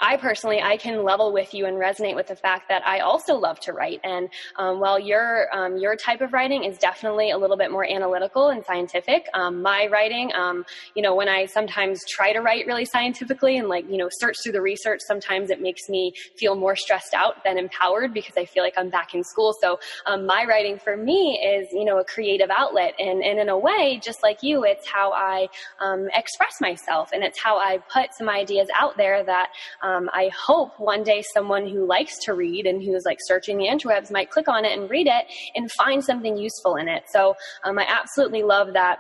I 0.02 0.18
personally, 0.18 0.62
I 0.62 0.78
can 0.78 1.04
level 1.04 1.32
with 1.32 1.54
you 1.54 1.68
and 1.68 1.78
resonate 1.78 2.16
with 2.16 2.28
the 2.28 2.36
fact 2.36 2.68
that 2.70 2.86
I 2.86 3.00
also 3.00 3.36
love 3.36 3.60
to 3.62 3.74
write. 3.74 4.02
And 4.04 4.30
um, 4.58 4.80
while 4.80 5.00
your 5.00 5.48
um, 5.56 5.78
your 5.78 5.96
type 5.96 6.22
of 6.22 6.34
writing 6.34 6.64
is 6.64 6.78
definitely 6.80 7.30
a 7.30 7.38
little 7.38 7.56
bit 7.56 7.72
more 7.72 7.86
analytical 7.88 8.50
and 8.50 8.66
scientific, 8.66 9.28
um, 9.36 9.62
my 9.62 9.88
writing, 9.92 10.32
um, 10.34 10.66
you 10.96 11.04
know, 11.04 11.14
when 11.14 11.30
I 11.30 11.46
sometimes 11.46 12.02
try 12.10 12.34
to 12.34 12.40
write 12.40 12.66
really 12.66 12.86
scientifically 12.86 13.58
and 13.58 13.70
like 13.70 13.88
you 13.88 13.98
know 13.98 14.10
search 14.12 14.38
through 14.42 14.54
the 14.54 14.62
research, 14.62 15.02
sometimes 15.06 15.52
it 15.52 15.62
makes 15.62 15.88
me 15.88 16.14
feel 16.36 16.56
more 16.56 16.76
stressed 16.76 17.14
out 17.14 17.44
than 17.44 17.60
empowered 17.60 18.12
because 18.12 18.34
I 18.36 18.46
feel 18.46 18.64
like 18.64 18.74
I'm 18.78 18.90
back 18.90 19.14
in 19.14 19.24
school. 19.24 19.54
So 19.62 19.80
um, 20.08 20.26
my 20.26 20.46
writing 20.50 20.80
for 20.80 20.98
me 20.98 21.40
is 21.40 21.68
you 21.72 21.86
know 21.86 22.00
a 22.00 22.04
creative 22.04 22.50
outlet, 22.50 22.96
and 22.98 23.24
and 23.24 23.40
in 23.40 23.50
a 23.50 23.58
way, 23.58 24.02
just 24.04 24.24
like 24.24 24.42
you, 24.42 24.64
it's 24.64 24.88
how 24.88 25.12
I 25.12 25.48
um, 25.80 26.08
express 26.16 26.60
myself, 26.60 27.12
and 27.14 27.24
it's 27.24 27.40
how 27.40 27.58
I 27.58 27.78
put 27.94 28.16
some 28.18 28.30
ideas 28.30 28.68
out 28.76 28.98
there 28.98 29.24
that 29.24 29.50
um, 29.84 29.91
I 30.14 30.30
hope 30.38 30.80
one 30.80 31.04
day 31.04 31.24
someone 31.34 31.68
who 31.68 31.86
likes 31.86 32.18
to 32.26 32.34
read 32.34 32.66
and 32.66 32.82
who 32.82 32.96
is 32.96 33.04
like 33.06 33.20
searching 33.22 33.58
the 33.58 33.68
interwebs 33.68 34.12
might 34.12 34.30
click 34.30 34.48
on 34.48 34.66
it 34.66 34.78
and 34.78 34.90
read 34.90 35.08
it 35.08 35.26
and 35.56 35.72
find 35.72 36.04
something 36.04 36.38
useful 36.38 36.76
in 36.76 36.88
it. 36.88 37.04
So 37.12 37.36
um, 37.64 37.78
I 37.80 37.86
absolutely 37.88 38.44
love 38.44 38.74
that 38.74 39.00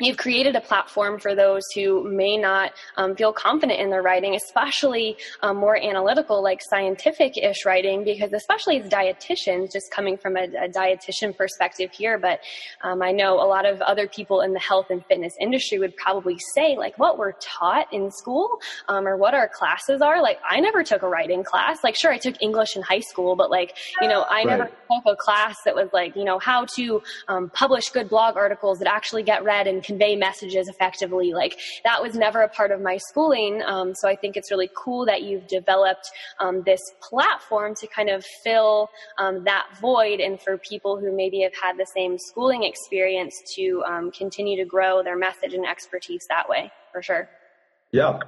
You've 0.00 0.16
created 0.16 0.56
a 0.56 0.60
platform 0.60 1.18
for 1.18 1.34
those 1.34 1.62
who 1.74 2.02
may 2.10 2.36
not 2.36 2.72
um, 2.96 3.14
feel 3.14 3.32
confident 3.32 3.80
in 3.80 3.90
their 3.90 4.02
writing, 4.02 4.34
especially 4.34 5.16
um, 5.42 5.56
more 5.56 5.76
analytical, 5.76 6.42
like 6.42 6.60
scientific 6.62 7.36
ish 7.36 7.64
writing, 7.64 8.04
because 8.04 8.32
especially 8.32 8.80
as 8.80 8.88
dietitians, 8.88 9.72
just 9.72 9.90
coming 9.92 10.16
from 10.16 10.36
a, 10.36 10.44
a 10.44 10.68
dietitian 10.68 11.36
perspective 11.36 11.90
here, 11.92 12.18
but 12.18 12.40
um, 12.82 13.02
I 13.02 13.12
know 13.12 13.34
a 13.34 13.46
lot 13.46 13.66
of 13.66 13.80
other 13.82 14.08
people 14.08 14.40
in 14.40 14.52
the 14.52 14.60
health 14.60 14.86
and 14.90 15.04
fitness 15.06 15.34
industry 15.40 15.78
would 15.78 15.96
probably 15.96 16.36
say, 16.54 16.76
like, 16.76 16.98
what 16.98 17.18
we're 17.18 17.32
taught 17.32 17.92
in 17.92 18.10
school 18.10 18.58
um, 18.88 19.06
or 19.06 19.16
what 19.16 19.34
our 19.34 19.48
classes 19.48 20.02
are. 20.02 20.22
Like, 20.22 20.38
I 20.48 20.60
never 20.60 20.82
took 20.82 21.02
a 21.02 21.08
writing 21.08 21.44
class. 21.44 21.84
Like, 21.84 21.96
sure, 21.96 22.12
I 22.12 22.18
took 22.18 22.40
English 22.40 22.76
in 22.76 22.82
high 22.82 23.00
school, 23.00 23.36
but 23.36 23.50
like, 23.50 23.76
you 24.00 24.08
know, 24.08 24.22
I 24.22 24.44
right. 24.44 24.46
never 24.46 24.64
took 24.64 25.02
a 25.06 25.16
class 25.16 25.56
that 25.64 25.74
was 25.74 25.88
like, 25.92 26.16
you 26.16 26.24
know, 26.24 26.38
how 26.38 26.66
to 26.76 27.02
um, 27.28 27.50
publish 27.50 27.90
good 27.90 28.08
blog 28.08 28.36
articles 28.36 28.78
that 28.78 28.88
actually 28.88 29.22
get 29.22 29.44
read 29.44 29.66
and 29.66 29.81
convey 29.82 30.16
messages 30.16 30.68
effectively. 30.68 31.32
Like 31.32 31.58
that 31.84 32.02
was 32.02 32.14
never 32.14 32.42
a 32.42 32.48
part 32.48 32.70
of 32.70 32.80
my 32.80 32.96
schooling. 32.96 33.62
Um, 33.62 33.94
so 33.94 34.08
I 34.08 34.16
think 34.16 34.36
it's 34.36 34.50
really 34.50 34.70
cool 34.76 35.06
that 35.06 35.22
you've 35.22 35.46
developed 35.46 36.10
um, 36.40 36.62
this 36.64 36.80
platform 37.00 37.74
to 37.76 37.86
kind 37.86 38.08
of 38.08 38.24
fill 38.44 38.88
um, 39.18 39.44
that 39.44 39.66
void 39.80 40.20
and 40.20 40.40
for 40.40 40.58
people 40.58 40.98
who 40.98 41.14
maybe 41.14 41.40
have 41.42 41.54
had 41.60 41.76
the 41.76 41.86
same 41.94 42.16
schooling 42.18 42.64
experience 42.64 43.34
to 43.56 43.82
um, 43.86 44.10
continue 44.10 44.56
to 44.56 44.64
grow 44.64 45.02
their 45.02 45.16
message 45.16 45.54
and 45.54 45.66
expertise 45.66 46.24
that 46.28 46.48
way 46.48 46.70
for 46.92 47.02
sure. 47.02 47.28
Yeah, 47.90 48.20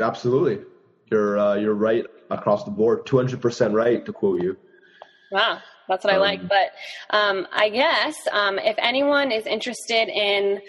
absolutely. 0.00 0.64
You're, 1.10 1.38
uh, 1.38 1.54
you're 1.54 1.74
right 1.74 2.04
across 2.30 2.64
the 2.64 2.70
board. 2.70 3.06
200% 3.06 3.72
right 3.72 4.04
to 4.04 4.12
quote 4.12 4.42
you. 4.42 4.56
Wow. 5.30 5.60
That's 5.88 6.04
what 6.04 6.14
I 6.14 6.16
like. 6.16 6.40
Um, 6.40 6.48
but 6.48 7.16
um, 7.16 7.46
I 7.52 7.68
guess 7.68 8.16
um, 8.32 8.58
if 8.58 8.76
anyone 8.78 9.30
is 9.30 9.46
interested 9.46 10.08
in 10.08 10.60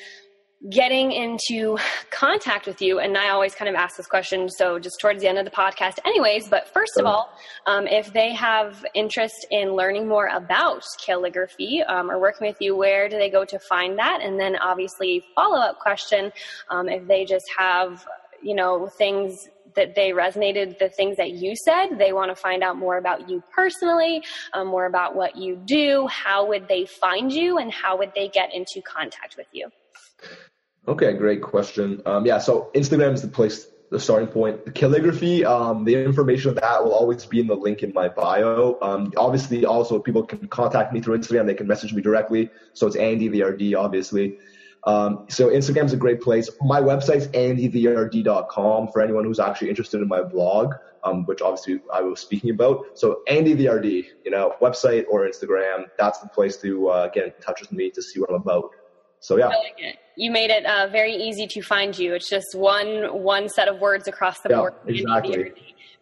getting 0.70 1.12
into 1.12 1.78
contact 2.10 2.66
with 2.66 2.82
you 2.82 3.00
and 3.00 3.18
i 3.18 3.30
always 3.30 3.54
kind 3.54 3.70
of 3.70 3.76
ask 3.76 3.98
this 3.98 4.08
question 4.08 4.50
so 4.50 4.80
just 4.80 5.00
towards 5.00 5.22
the 5.22 5.28
end 5.28 5.38
of 5.38 5.46
the 5.46 5.52
podcast 5.52 6.00
anyways 6.06 6.48
but 6.50 6.68
first 6.74 6.98
of 6.98 7.06
all 7.06 7.30
um, 7.68 7.86
if 7.88 8.12
they 8.14 8.34
have 8.34 8.84
interest 8.96 9.46
in 9.52 9.76
learning 9.76 10.08
more 10.08 10.28
about 10.28 10.84
Kalegraphy 11.06 11.88
um, 11.88 12.10
or 12.10 12.20
working 12.20 12.48
with 12.48 12.58
you 12.60 12.76
where 12.76 13.08
do 13.08 13.18
they 13.18 13.30
go 13.30 13.46
to 13.46 13.60
find 13.60 13.98
that 14.00 14.22
and 14.24 14.40
then 14.40 14.56
obviously 14.56 15.24
follow-up 15.36 15.80
question 15.80 16.32
um, 16.70 16.90
if 16.90 17.08
they 17.08 17.26
just 17.26 17.46
have 17.58 18.06
you 18.42 18.56
know 18.56 18.88
things 18.88 19.48
that 19.76 19.94
they 19.94 20.12
resonated 20.12 20.80
the 20.80 20.88
things 20.88 21.18
that 21.18 21.32
you 21.32 21.54
said. 21.54 21.98
They 21.98 22.14
want 22.14 22.32
to 22.32 22.36
find 22.36 22.64
out 22.64 22.78
more 22.78 22.98
about 22.98 23.30
you 23.30 23.44
personally, 23.54 24.24
um, 24.54 24.68
more 24.68 24.86
about 24.86 25.18
what 25.18 25.36
you 25.36 25.62
do. 25.66 26.08
How 26.08 26.48
would 26.48 26.70
they 26.70 26.86
find 26.86 27.30
you, 27.30 27.58
and 27.58 27.70
how 27.74 27.98
would 27.98 28.14
they 28.16 28.30
get 28.30 28.54
into 28.54 28.82
contact 28.82 29.36
with 29.38 29.48
you? 29.52 29.70
Okay, 30.88 31.14
great 31.14 31.42
question. 31.42 32.02
Um, 32.06 32.26
yeah, 32.26 32.38
so 32.38 32.70
Instagram 32.76 33.14
is 33.14 33.22
the 33.22 33.28
place 33.28 33.68
the 33.92 34.00
starting 34.00 34.28
point. 34.28 34.66
The 34.66 34.72
Kalegraphy, 34.72 35.46
um, 35.46 35.86
the 35.86 35.96
information 35.96 36.50
of 36.50 36.56
that 36.56 36.84
will 36.84 36.94
always 36.94 37.26
be 37.26 37.40
in 37.40 37.48
the 37.48 37.56
link 37.56 37.84
in 37.84 37.94
my 37.94 38.10
bio. 38.10 38.78
Um, 38.82 39.14
obviously, 39.18 39.66
also 39.66 40.00
people 40.00 40.24
can 40.24 40.48
contact 40.48 40.92
me 40.94 41.02
through 41.02 41.18
Instagram. 41.18 41.46
They 41.46 41.54
can 41.54 41.68
message 41.68 41.94
me 41.94 42.02
directly. 42.02 42.50
So 42.74 42.88
it's 42.88 42.96
Andy 42.96 43.28
the 43.28 43.44
RD, 43.44 43.76
obviously. 43.76 44.38
Um, 44.86 45.26
so 45.30 45.50
Instagram 45.50 45.86
is 45.86 45.94
a 45.94 45.98
great 45.98 46.22
place. 46.22 46.50
My 46.62 46.80
website's 46.80 47.28
andytherd.com 47.28 48.90
for 48.90 49.02
anyone 49.02 49.24
who's 49.24 49.40
actually 49.40 49.70
interested 49.70 50.02
in 50.02 50.08
my 50.08 50.22
blog, 50.22 50.76
um, 51.04 51.26
which 51.26 51.42
obviously 51.42 51.80
I 51.92 52.02
was 52.02 52.20
speaking 52.20 52.52
about. 52.52 52.86
So 52.94 53.22
Andy 53.28 53.54
the 53.54 53.68
RD, 53.68 53.86
you 53.86 54.32
know, 54.32 54.54
website 54.62 55.06
or 55.10 55.22
Instagram, 55.22 55.86
that's 55.98 56.20
the 56.20 56.28
place 56.30 56.58
to 56.58 56.90
uh, 56.90 57.08
get 57.08 57.26
in 57.26 57.34
touch 57.42 57.62
with 57.62 57.72
me 57.72 57.90
to 57.92 58.02
see 58.02 58.20
what 58.20 58.30
I'm 58.30 58.36
about. 58.36 58.70
So 59.26 59.38
yeah. 59.38 59.48
Like 59.48 59.98
you 60.16 60.30
made 60.30 60.52
it 60.52 60.66
uh, 60.66 60.88
very 60.92 61.16
easy 61.16 61.48
to 61.48 61.62
find 61.64 61.98
you. 61.98 62.14
It's 62.14 62.30
just 62.30 62.54
one 62.54 63.24
one 63.24 63.50
set 63.50 63.68
of 63.68 63.80
words 63.80 64.08
across 64.08 64.40
the 64.42 64.50
yeah, 64.50 64.58
board. 64.58 64.74
Exactly. 64.86 65.54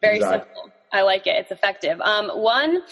Very 0.02 0.18
exactly. 0.18 0.54
simple. 0.56 0.72
I 0.92 1.02
like 1.04 1.26
it. 1.26 1.36
It's 1.38 1.52
effective. 1.52 2.00
Um, 2.02 2.30
one 2.30 2.84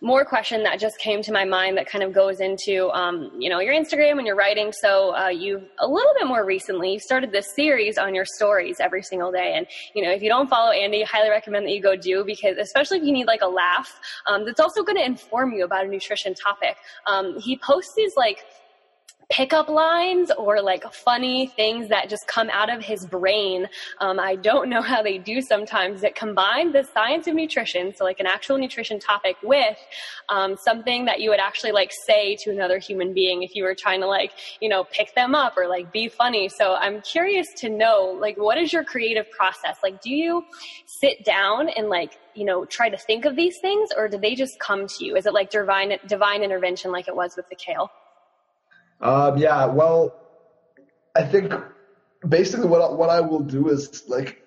more 0.00 0.24
question 0.24 0.62
that 0.62 0.78
just 0.78 0.96
came 0.98 1.22
to 1.22 1.32
my 1.32 1.44
mind 1.44 1.76
that 1.76 1.88
kind 1.88 2.04
of 2.04 2.12
goes 2.12 2.38
into 2.38 2.88
um, 2.90 3.32
you 3.38 3.48
know 3.48 3.60
your 3.60 3.72
Instagram 3.72 4.18
and 4.18 4.26
your 4.26 4.36
writing. 4.36 4.72
So 4.72 5.16
uh, 5.16 5.28
you 5.28 5.62
a 5.78 5.88
little 5.88 6.12
bit 6.18 6.26
more 6.26 6.44
recently 6.44 6.92
you 6.92 7.00
started 7.00 7.32
this 7.32 7.54
series 7.56 7.96
on 7.96 8.14
your 8.14 8.26
stories 8.26 8.76
every 8.80 9.02
single 9.02 9.32
day, 9.32 9.54
and 9.56 9.66
you 9.94 10.04
know 10.04 10.10
if 10.10 10.20
you 10.20 10.28
don't 10.28 10.50
follow 10.50 10.70
Andy, 10.70 11.02
I 11.02 11.06
highly 11.06 11.30
recommend 11.30 11.64
that 11.64 11.72
you 11.72 11.80
go 11.80 11.96
do 11.96 12.24
because 12.26 12.58
especially 12.58 12.98
if 12.98 13.04
you 13.04 13.12
need 13.12 13.26
like 13.26 13.40
a 13.40 13.48
laugh, 13.48 13.98
um, 14.26 14.44
that's 14.44 14.60
also 14.60 14.82
going 14.82 14.98
to 14.98 15.04
inform 15.04 15.52
you 15.52 15.64
about 15.64 15.86
a 15.86 15.88
nutrition 15.88 16.34
topic. 16.34 16.76
Um, 17.06 17.40
he 17.40 17.56
posts 17.56 17.94
these 17.96 18.12
like 18.18 18.44
pickup 19.30 19.68
lines 19.68 20.30
or 20.38 20.62
like 20.62 20.90
funny 20.92 21.48
things 21.48 21.88
that 21.88 22.08
just 22.08 22.26
come 22.26 22.48
out 22.50 22.72
of 22.72 22.82
his 22.82 23.04
brain. 23.06 23.68
Um, 24.00 24.18
I 24.18 24.36
don't 24.36 24.70
know 24.70 24.80
how 24.80 25.02
they 25.02 25.18
do 25.18 25.42
sometimes 25.42 26.00
that 26.00 26.14
combine 26.14 26.72
the 26.72 26.82
science 26.82 27.26
of 27.26 27.34
nutrition, 27.34 27.94
so 27.94 28.04
like 28.04 28.20
an 28.20 28.26
actual 28.26 28.56
nutrition 28.56 28.98
topic, 28.98 29.36
with 29.42 29.76
um, 30.30 30.56
something 30.56 31.04
that 31.04 31.20
you 31.20 31.28
would 31.30 31.40
actually 31.40 31.72
like 31.72 31.92
say 32.06 32.36
to 32.36 32.50
another 32.50 32.78
human 32.78 33.12
being 33.12 33.42
if 33.42 33.54
you 33.54 33.64
were 33.64 33.74
trying 33.74 34.00
to 34.00 34.06
like 34.06 34.32
you 34.60 34.68
know 34.68 34.84
pick 34.84 35.14
them 35.14 35.34
up 35.34 35.56
or 35.56 35.68
like 35.68 35.92
be 35.92 36.08
funny. 36.08 36.48
So 36.48 36.74
I'm 36.74 37.02
curious 37.02 37.48
to 37.58 37.68
know 37.68 38.16
like 38.18 38.38
what 38.38 38.56
is 38.56 38.72
your 38.72 38.84
creative 38.84 39.30
process? 39.30 39.76
Like, 39.82 40.00
do 40.00 40.10
you 40.10 40.44
sit 40.86 41.24
down 41.24 41.68
and 41.68 41.88
like 41.88 42.18
you 42.34 42.46
know 42.46 42.64
try 42.64 42.88
to 42.88 42.96
think 42.96 43.26
of 43.26 43.36
these 43.36 43.58
things, 43.60 43.90
or 43.94 44.08
do 44.08 44.16
they 44.16 44.34
just 44.34 44.58
come 44.58 44.86
to 44.86 45.04
you? 45.04 45.16
Is 45.16 45.26
it 45.26 45.34
like 45.34 45.50
divine 45.50 45.92
divine 46.06 46.42
intervention 46.42 46.92
like 46.92 47.08
it 47.08 47.14
was 47.14 47.36
with 47.36 47.48
the 47.50 47.56
kale? 47.56 47.90
Um, 49.00 49.38
yeah, 49.38 49.66
well, 49.66 50.14
I 51.14 51.24
think 51.24 51.52
basically 52.26 52.66
what 52.66 52.98
what 52.98 53.10
I 53.10 53.20
will 53.20 53.40
do 53.40 53.68
is 53.68 54.04
like, 54.08 54.42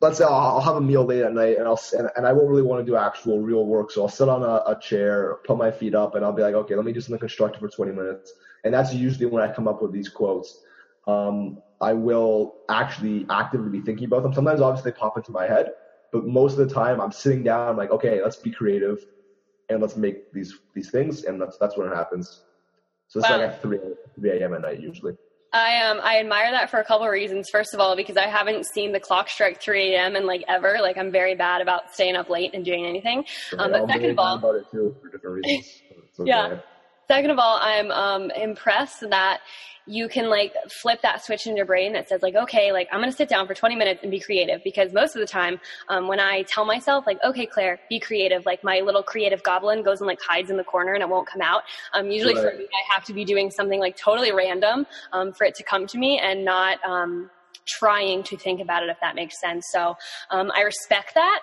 let's 0.00 0.18
say 0.18 0.24
I'll, 0.24 0.32
I'll 0.32 0.60
have 0.60 0.76
a 0.76 0.80
meal 0.80 1.04
late 1.04 1.22
at 1.22 1.32
night 1.32 1.56
and 1.56 1.66
I'll 1.66 1.80
and, 1.96 2.08
and 2.16 2.26
I 2.26 2.32
won't 2.32 2.48
really 2.48 2.62
want 2.62 2.84
to 2.84 2.90
do 2.90 2.96
actual 2.96 3.40
real 3.40 3.64
work, 3.64 3.90
so 3.90 4.02
I'll 4.02 4.08
sit 4.08 4.28
on 4.28 4.42
a, 4.42 4.70
a 4.70 4.78
chair, 4.80 5.38
put 5.46 5.56
my 5.56 5.70
feet 5.70 5.94
up, 5.94 6.14
and 6.14 6.24
I'll 6.24 6.32
be 6.32 6.42
like, 6.42 6.54
okay, 6.54 6.74
let 6.74 6.84
me 6.84 6.92
do 6.92 7.00
something 7.00 7.18
constructive 7.18 7.60
for 7.60 7.68
20 7.68 7.92
minutes, 7.92 8.32
and 8.64 8.74
that's 8.74 8.92
usually 8.92 9.26
when 9.26 9.42
I 9.42 9.52
come 9.52 9.68
up 9.68 9.82
with 9.82 9.92
these 9.92 10.08
quotes. 10.08 10.62
Um, 11.06 11.62
I 11.80 11.94
will 11.94 12.56
actually 12.68 13.24
actively 13.30 13.70
be 13.70 13.80
thinking 13.80 14.06
about 14.06 14.22
them. 14.22 14.34
Sometimes, 14.34 14.60
obviously, 14.60 14.90
they 14.90 14.98
pop 14.98 15.16
into 15.16 15.32
my 15.32 15.46
head, 15.46 15.70
but 16.12 16.26
most 16.26 16.58
of 16.58 16.68
the 16.68 16.74
time, 16.74 17.00
I'm 17.00 17.12
sitting 17.12 17.42
down, 17.42 17.68
I'm 17.68 17.76
like, 17.76 17.90
okay, 17.90 18.22
let's 18.22 18.36
be 18.36 18.50
creative, 18.50 19.06
and 19.70 19.80
let's 19.80 19.96
make 19.96 20.32
these 20.32 20.58
these 20.74 20.90
things, 20.90 21.24
and 21.24 21.40
that's 21.40 21.56
that's 21.56 21.76
when 21.76 21.88
it 21.88 21.94
happens. 21.94 22.42
So 23.08 23.20
it's 23.20 23.28
wow. 23.28 23.38
like 23.38 23.48
at 23.48 23.62
3, 23.62 23.78
3 24.16 24.30
a.m. 24.30 24.54
at 24.54 24.62
night 24.62 24.80
usually. 24.80 25.14
I 25.52 25.82
um 25.82 25.98
I 26.02 26.20
admire 26.20 26.50
that 26.50 26.70
for 26.70 26.78
a 26.78 26.84
couple 26.84 27.06
of 27.06 27.12
reasons. 27.12 27.48
First 27.50 27.72
of 27.72 27.80
all, 27.80 27.96
because 27.96 28.18
I 28.18 28.26
haven't 28.26 28.66
seen 28.66 28.92
the 28.92 29.00
clock 29.00 29.30
strike 29.30 29.62
3 29.62 29.94
a.m. 29.94 30.14
and 30.14 30.26
like 30.26 30.44
ever. 30.46 30.76
Like 30.80 30.98
I'm 30.98 31.10
very 31.10 31.34
bad 31.34 31.62
about 31.62 31.94
staying 31.94 32.16
up 32.16 32.28
late 32.28 32.50
and 32.52 32.64
doing 32.64 32.84
anything. 32.84 33.24
Um, 33.58 33.72
but 33.72 33.86
second 33.88 34.10
of 34.10 34.18
all, 34.18 34.36
about 34.36 34.56
it 34.56 34.70
too 34.70 34.94
for 35.00 35.08
different 35.08 35.36
reasons. 35.44 35.82
Okay. 36.20 36.30
Yeah. 36.30 36.58
Second 37.08 37.30
of 37.30 37.38
all, 37.38 37.58
I'm 37.60 37.90
um, 37.90 38.30
impressed 38.32 39.00
that 39.08 39.40
you 39.86 40.08
can 40.08 40.28
like 40.28 40.52
flip 40.68 41.00
that 41.00 41.24
switch 41.24 41.46
in 41.46 41.56
your 41.56 41.64
brain 41.64 41.94
that 41.94 42.06
says 42.06 42.20
like, 42.20 42.34
okay, 42.34 42.70
like 42.70 42.86
I'm 42.92 43.00
going 43.00 43.10
to 43.10 43.16
sit 43.16 43.30
down 43.30 43.46
for 43.46 43.54
20 43.54 43.74
minutes 43.76 44.00
and 44.02 44.10
be 44.10 44.20
creative 44.20 44.60
because 44.62 44.92
most 44.92 45.16
of 45.16 45.20
the 45.20 45.26
time, 45.26 45.58
um, 45.88 46.06
when 46.06 46.20
I 46.20 46.42
tell 46.42 46.66
myself 46.66 47.06
like, 47.06 47.18
okay, 47.24 47.46
Claire, 47.46 47.80
be 47.88 47.98
creative, 47.98 48.44
like 48.44 48.62
my 48.62 48.80
little 48.80 49.02
creative 49.02 49.42
goblin 49.42 49.82
goes 49.82 50.02
and 50.02 50.06
like 50.06 50.20
hides 50.20 50.50
in 50.50 50.58
the 50.58 50.64
corner 50.64 50.92
and 50.92 51.02
it 51.02 51.08
won't 51.08 51.26
come 51.26 51.40
out. 51.40 51.62
Um, 51.94 52.10
usually 52.10 52.34
right. 52.34 52.52
for 52.52 52.58
me, 52.58 52.64
I 52.64 52.94
have 52.94 53.04
to 53.06 53.14
be 53.14 53.24
doing 53.24 53.50
something 53.50 53.80
like 53.80 53.96
totally 53.96 54.30
random, 54.30 54.86
um, 55.14 55.32
for 55.32 55.44
it 55.44 55.54
to 55.54 55.62
come 55.62 55.86
to 55.86 55.96
me 55.96 56.18
and 56.18 56.44
not, 56.44 56.84
um, 56.84 57.30
trying 57.66 58.22
to 58.24 58.36
think 58.36 58.60
about 58.60 58.82
it 58.82 58.90
if 58.90 58.98
that 59.00 59.14
makes 59.14 59.40
sense. 59.40 59.64
So, 59.72 59.96
um, 60.30 60.50
I 60.54 60.60
respect 60.60 61.14
that 61.14 61.40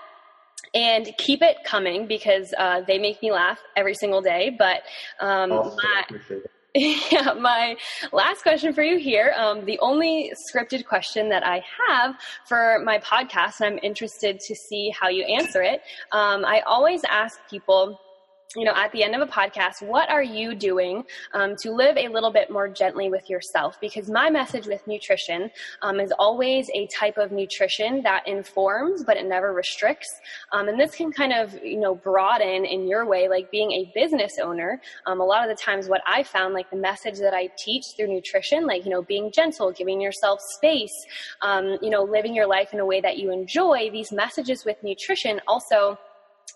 and 0.74 1.14
keep 1.18 1.42
it 1.42 1.58
coming 1.64 2.08
because 2.08 2.54
uh, 2.58 2.82
they 2.82 2.98
make 2.98 3.22
me 3.22 3.32
laugh 3.32 3.60
every 3.76 3.96
single 3.96 4.22
day. 4.22 4.56
But 4.58 4.84
um, 5.20 5.52
awesome. 5.52 5.78
my, 5.78 6.20
yeah, 6.76 7.34
my 7.34 7.76
last 8.12 8.42
question 8.42 8.74
for 8.74 8.84
you 8.84 8.98
here. 8.98 9.34
Um, 9.38 9.66
the 9.66 9.80
only 9.80 10.34
scripted 10.50 10.86
question 10.86 11.30
that 11.30 11.46
I 11.46 11.64
have 11.88 12.16
for 12.46 12.82
my 12.84 13.00
podcast, 13.00 13.62
and 13.62 13.76
I'm 13.76 13.80
interested 13.84 14.40
to 14.40 14.56
see 14.56 14.94
how 15.00 15.08
you 15.08 15.24
answer 15.24 15.62
it. 15.62 15.82
Um, 16.12 16.44
I 16.46 16.62
always 16.68 17.04
ask 17.06 17.40
people 17.50 18.00
you 18.56 18.64
know, 18.64 18.74
at 18.76 18.92
the 18.92 19.04
end 19.04 19.16
of 19.16 19.22
a 19.22 19.32
podcast, 19.32 19.82
what 19.82 20.10
are 20.10 20.24
you 20.24 20.56
doing 20.56 21.04
um, 21.34 21.56
to 21.62 21.72
live 21.72 21.98
a 21.98 22.08
little 22.08 22.32
bit 22.32 22.50
more 22.50 22.68
gently 22.70 23.10
with 23.10 23.30
yourself? 23.30 23.78
Because 23.82 24.10
my 24.10 24.30
message 24.30 24.66
with 24.66 24.86
nutrition 24.88 25.52
um, 25.82 26.00
is 26.00 26.14
always 26.18 26.70
a 26.74 26.88
type 26.88 27.18
of 27.18 27.32
nutrition 27.32 28.02
that 28.04 28.28
informs, 28.28 29.04
but 29.04 29.18
it 29.18 29.26
never 29.26 29.54
restricts. 29.54 30.08
Um, 30.54 30.70
and 30.70 30.80
this 30.80 30.96
can 30.96 31.12
kind 31.12 31.34
of, 31.34 31.54
you 31.64 31.80
know, 31.80 31.96
broaden 31.96 32.66
in 32.66 32.88
your 32.88 33.06
way, 33.06 33.28
like 33.28 33.52
being 33.52 33.72
a 33.72 33.92
business 33.94 34.38
owner. 34.42 34.82
Um, 35.06 35.20
a 35.20 35.26
lot 35.26 35.48
of 35.48 35.56
the 35.56 35.62
times, 35.62 35.90
what 35.90 36.02
I 36.08 36.24
found, 36.24 36.54
like 36.54 36.70
the 36.70 36.78
message 36.78 37.20
that 37.20 37.34
I 37.34 37.50
teach 37.58 37.84
through 37.98 38.08
nutrition, 38.08 38.66
like, 38.66 38.86
you 38.86 38.92
know, 38.92 39.02
being 39.02 39.32
gentle, 39.32 39.72
giving 39.72 40.00
yourself 40.00 40.40
space, 40.56 40.94
um, 41.42 41.78
you 41.82 41.90
know, 41.90 42.04
living 42.04 42.34
your 42.34 42.48
life 42.48 42.74
in 42.74 42.80
a 42.80 42.86
way 42.86 43.02
that 43.02 43.18
you 43.18 43.32
enjoy, 43.32 43.90
these 43.92 44.12
messages 44.12 44.64
with 44.64 44.78
nutrition 44.82 45.42
also 45.48 45.98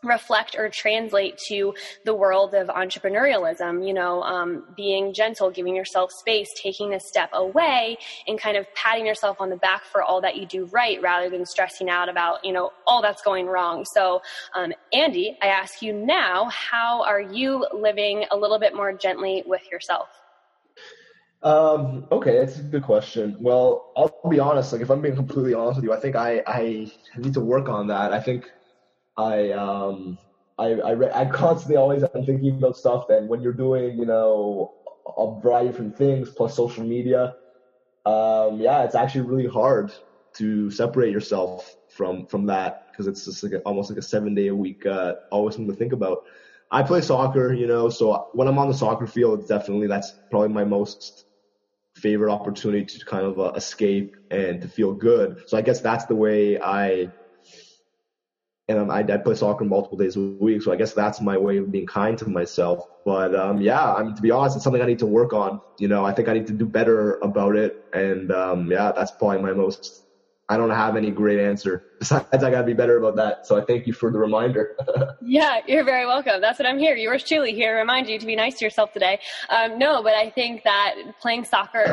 reflect 0.04 0.56
or 0.58 0.70
translate 0.70 1.38
to 1.38 1.74
the 2.06 2.14
world 2.14 2.54
of 2.54 2.68
entrepreneurialism 2.68 3.86
you 3.86 3.94
know 3.94 4.22
um, 4.24 4.64
being 4.76 5.14
gentle 5.14 5.50
giving 5.50 5.76
yourself 5.76 6.12
space 6.12 6.48
taking 6.56 6.94
a 6.94 7.00
step 7.00 7.30
away 7.34 7.98
and 8.28 8.40
kind 8.40 8.56
of 8.56 8.66
patting 8.74 9.06
yourself 9.06 9.38
on 9.40 9.50
the 9.50 9.58
back 9.58 9.84
for 9.84 10.02
all 10.02 10.22
that 10.22 10.38
you 10.38 10.46
do 10.46 10.66
right 10.68 11.02
rather 11.02 11.30
than 11.30 11.46
stressing 11.46 11.90
out 11.90 12.08
about 12.10 12.44
you 12.46 12.54
know 12.54 12.72
all 12.88 13.02
that's 13.02 13.22
going 13.22 13.46
wrong 13.46 13.86
so 13.94 14.22
um, 14.56 14.72
andy 14.94 15.38
i 15.42 15.48
ask 15.48 15.82
you 15.82 15.94
now 15.94 16.50
how 16.50 17.04
are 17.04 17.22
you 17.22 17.66
living 17.74 18.26
a 18.32 18.38
little 18.38 18.60
bit 18.60 18.74
more 18.74 18.94
gently 18.94 19.44
with 19.46 19.70
yourself 19.72 20.08
um, 21.42 22.06
okay, 22.12 22.38
that's 22.38 22.60
a 22.60 22.64
good 22.64 22.84
question. 22.84 23.38
Well, 23.40 23.94
I'll 23.96 24.14
be 24.30 24.40
honest. 24.40 24.74
Like, 24.74 24.82
if 24.82 24.90
I'm 24.90 25.02
being 25.02 25.16
completely 25.16 25.54
honest 25.54 25.78
with 25.78 25.86
you, 25.86 25.94
I 25.94 26.00
think 26.00 26.18
I, 26.18 26.44
I 26.46 26.92
need 27.18 27.34
to 27.34 27.40
work 27.40 27.70
on 27.70 27.88
that. 27.88 28.12
I 28.12 28.20
think 28.20 28.52
I 29.20 29.51
um 29.51 30.17
I 30.57 30.67
I, 30.89 30.91
re- 30.91 31.11
I 31.13 31.26
constantly 31.26 31.78
always 31.78 32.03
am 32.03 32.26
thinking 32.26 32.57
about 32.57 32.78
stuff. 32.78 33.05
And 33.09 33.28
when 33.28 33.41
you're 33.41 33.53
doing 33.53 33.97
you 33.97 34.05
know 34.05 34.72
a 35.17 35.39
variety 35.41 35.70
of 35.70 35.74
different 35.74 35.97
things 35.97 36.32
plus 36.32 36.55
social 36.55 36.86
media, 36.86 37.34
um, 38.05 38.59
yeah, 38.59 38.84
it's 38.84 38.95
actually 38.95 39.22
really 39.22 39.47
hard 39.47 39.91
to 40.38 40.72
separate 40.72 41.11
yourself 41.11 41.76
from 41.89 42.26
from 42.28 42.45
that 42.47 42.76
because 42.91 43.07
it's 43.07 43.26
just 43.26 43.43
like 43.43 43.53
a, 43.53 43.59
almost 43.59 43.89
like 43.89 43.99
a 43.99 44.03
seven 44.03 44.36
day 44.36 44.47
a 44.47 44.55
week 44.55 44.86
uh, 44.86 45.13
always 45.32 45.55
something 45.55 45.72
to 45.74 45.78
think 45.78 45.93
about. 45.93 46.20
I 46.72 46.84
play 46.84 47.01
soccer, 47.01 47.51
you 47.53 47.67
know, 47.67 47.89
so 47.89 48.28
when 48.34 48.47
I'm 48.47 48.59
on 48.59 48.67
the 48.67 48.76
soccer 48.76 49.07
field, 49.07 49.47
definitely 49.47 49.88
that's 49.88 50.13
probably 50.30 50.49
my 50.49 50.63
most 50.65 51.26
favorite 51.95 52.32
opportunity 52.32 52.86
to 52.86 53.05
kind 53.05 53.26
of 53.26 53.39
uh, 53.39 53.51
escape 53.55 54.15
and 54.30 54.61
to 54.61 54.67
feel 54.67 54.93
good. 54.93 55.38
So 55.47 55.57
I 55.57 55.61
guess 55.61 55.82
that's 55.82 56.05
the 56.05 56.15
way 56.15 56.59
I 56.61 57.11
and 58.70 58.91
I, 58.91 58.99
I 58.99 59.17
play 59.17 59.36
soccer 59.36 59.65
multiple 59.65 59.97
days 59.97 60.15
a 60.15 60.20
week, 60.20 60.61
so 60.61 60.72
I 60.72 60.76
guess 60.76 60.93
that's 60.93 61.20
my 61.20 61.38
way 61.38 61.57
of 61.57 61.72
being 61.72 61.88
kind 61.88 62.17
to 62.20 62.30
myself. 62.30 62.86
But 63.03 63.36
um, 63.36 63.59
yeah, 63.59 63.93
I 63.93 64.03
mean, 64.03 64.15
to 64.15 64.22
be 64.22 64.32
honest, 64.32 64.57
it's 64.57 64.63
something 64.63 64.82
I 64.82 64.86
need 64.86 64.99
to 64.99 65.07
work 65.07 65.34
on. 65.34 65.59
You 65.80 65.88
know, 65.88 66.05
I 66.05 66.13
think 66.13 66.30
I 66.30 66.34
need 66.34 66.47
to 66.47 66.53
do 66.53 66.65
better 66.65 67.15
about 67.24 67.55
it, 67.55 67.84
and 67.93 68.32
um, 68.32 68.72
yeah, 68.72 68.91
that's 68.91 69.11
probably 69.11 69.41
my 69.41 69.53
most 69.53 70.05
I 70.52 70.58
don't 70.58 70.72
have 70.72 70.97
any 70.97 71.12
great 71.12 71.39
answer. 71.39 71.84
Besides, 72.00 72.26
I 72.43 72.50
got 72.50 72.62
to 72.62 72.64
be 72.64 72.74
better 72.74 72.97
about 72.97 73.16
that. 73.18 73.45
So 73.45 73.62
I 73.62 73.64
thank 73.64 73.86
you 73.86 73.93
for 73.93 74.12
the 74.12 74.18
reminder. 74.18 74.76
yeah, 75.22 75.60
you're 75.68 75.84
very 75.84 76.08
welcome. 76.08 76.41
That's 76.41 76.58
what 76.58 76.68
I'm 76.68 76.80
here. 76.80 76.95
Yours 76.95 77.24
Chewly 77.24 77.54
here 77.54 77.78
remind 77.78 78.10
you 78.10 78.18
to 78.18 78.26
be 78.26 78.36
nice 78.36 78.58
to 78.58 78.66
yourself 78.66 78.91
today. 78.91 79.20
Um, 79.50 79.78
no, 79.78 80.02
but 80.02 80.16
I 80.16 80.32
think 80.32 80.64
that 80.64 80.95
playing 81.22 81.45
soccer, 81.45 81.86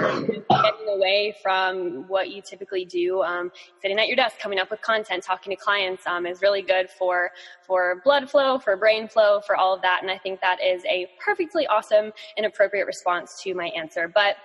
getting 0.49 0.89
away 0.89 1.37
from 1.43 2.09
what 2.09 2.31
you 2.31 2.41
typically 2.41 2.87
do, 2.87 3.23
um, 3.23 3.53
sitting 3.83 3.99
at 3.99 4.07
your 4.07 4.17
desk, 4.17 4.39
coming 4.39 4.59
up 4.59 4.71
with 4.71 4.81
content, 4.81 5.23
talking 5.23 5.55
to 5.55 5.57
clients, 5.57 6.07
um, 6.07 6.25
is 6.25 6.41
really 6.41 6.63
good 6.63 6.89
for 6.89 7.33
for 7.67 8.01
blood 8.05 8.31
flow, 8.31 8.59
for 8.59 8.75
brain 8.79 9.07
flow, 9.07 9.41
for 9.41 9.55
all 9.55 9.75
of 9.75 9.83
that. 9.83 9.99
And 10.01 10.11
I 10.11 10.17
think 10.17 10.41
that 10.41 10.63
is 10.65 10.83
a 10.87 11.11
perfectly 11.23 11.67
awesome 11.67 12.11
and 12.39 12.47
appropriate 12.47 12.87
response 12.87 13.43
to 13.43 13.55
my 13.55 13.67
answer. 13.77 14.09
But 14.09 14.37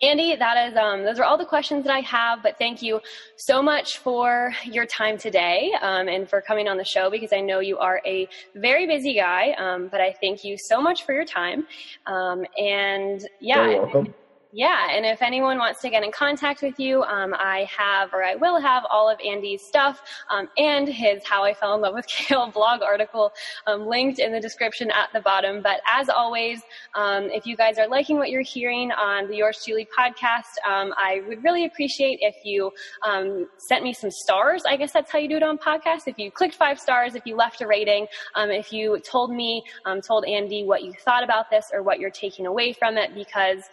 Andy, 0.00 0.36
that 0.36 0.68
is, 0.68 0.76
um, 0.76 1.04
those 1.04 1.18
are 1.18 1.24
all 1.24 1.36
the 1.36 1.44
questions 1.44 1.84
that 1.84 1.92
I 1.92 2.00
have, 2.00 2.40
but 2.40 2.56
thank 2.56 2.82
you 2.82 3.00
so 3.36 3.60
much 3.60 3.98
for 3.98 4.52
your 4.64 4.86
time 4.86 5.18
today 5.18 5.72
um, 5.82 6.06
and 6.06 6.28
for 6.28 6.40
coming 6.40 6.68
on 6.68 6.76
the 6.76 6.84
show 6.84 7.10
because 7.10 7.32
I 7.32 7.40
know 7.40 7.58
you 7.58 7.78
are 7.78 8.00
a 8.06 8.28
very 8.54 8.86
busy 8.86 9.14
guy, 9.14 9.56
um, 9.58 9.88
but 9.90 10.00
I 10.00 10.14
thank 10.20 10.44
you 10.44 10.56
so 10.56 10.80
much 10.80 11.04
for 11.04 11.12
your 11.12 11.24
time. 11.24 11.66
Um, 12.06 12.44
and 12.56 13.26
yeah 13.40 14.04
yeah, 14.52 14.88
and 14.90 15.04
if 15.04 15.20
anyone 15.20 15.58
wants 15.58 15.82
to 15.82 15.90
get 15.90 16.02
in 16.02 16.10
contact 16.10 16.62
with 16.62 16.80
you, 16.80 17.02
um, 17.02 17.34
I 17.34 17.68
have 17.76 18.14
or 18.14 18.24
I 18.24 18.34
will 18.34 18.58
have 18.58 18.84
all 18.90 19.10
of 19.10 19.20
Andy's 19.20 19.60
stuff 19.60 20.00
um, 20.30 20.48
and 20.56 20.88
his 20.88 21.22
How 21.26 21.44
I 21.44 21.52
Fell 21.52 21.74
in 21.74 21.82
Love 21.82 21.92
with 21.92 22.06
Kale 22.08 22.50
blog 22.50 22.80
article 22.80 23.32
um, 23.66 23.86
linked 23.86 24.18
in 24.18 24.32
the 24.32 24.40
description 24.40 24.90
at 24.90 25.10
the 25.12 25.20
bottom. 25.20 25.60
But 25.60 25.80
as 25.90 26.08
always, 26.08 26.62
um, 26.94 27.24
if 27.24 27.44
you 27.44 27.56
guys 27.56 27.78
are 27.78 27.86
liking 27.86 28.16
what 28.16 28.30
you're 28.30 28.40
hearing 28.40 28.90
on 28.90 29.28
the 29.28 29.36
Yours 29.36 29.62
Chewly 29.66 29.86
podcast, 29.86 30.56
um, 30.66 30.94
I 30.96 31.22
would 31.28 31.44
really 31.44 31.66
appreciate 31.66 32.18
if 32.22 32.36
you 32.42 32.70
um, 33.02 33.48
sent 33.58 33.84
me 33.84 33.92
some 33.92 34.10
stars. 34.10 34.62
I 34.66 34.76
guess 34.76 34.92
that's 34.92 35.12
how 35.12 35.18
you 35.18 35.28
do 35.28 35.36
it 35.36 35.42
on 35.42 35.58
podcasts. 35.58 36.06
If 36.06 36.18
you 36.18 36.30
clicked 36.30 36.54
five 36.54 36.80
stars, 36.80 37.14
if 37.14 37.26
you 37.26 37.36
left 37.36 37.60
a 37.60 37.66
rating, 37.66 38.06
if 38.34 38.72
you 38.72 38.98
told 39.00 39.30
me, 39.30 39.62
told 40.06 40.24
Andy 40.24 40.64
what 40.64 40.82
you 40.82 40.92
thought 40.92 41.22
about 41.22 41.50
this 41.50 41.66
or 41.72 41.82
what 41.82 41.98
you're 41.98 42.10
taking 42.10 42.46
away 42.46 42.72
from 42.72 42.96
it, 42.96 43.14
because 43.14 43.64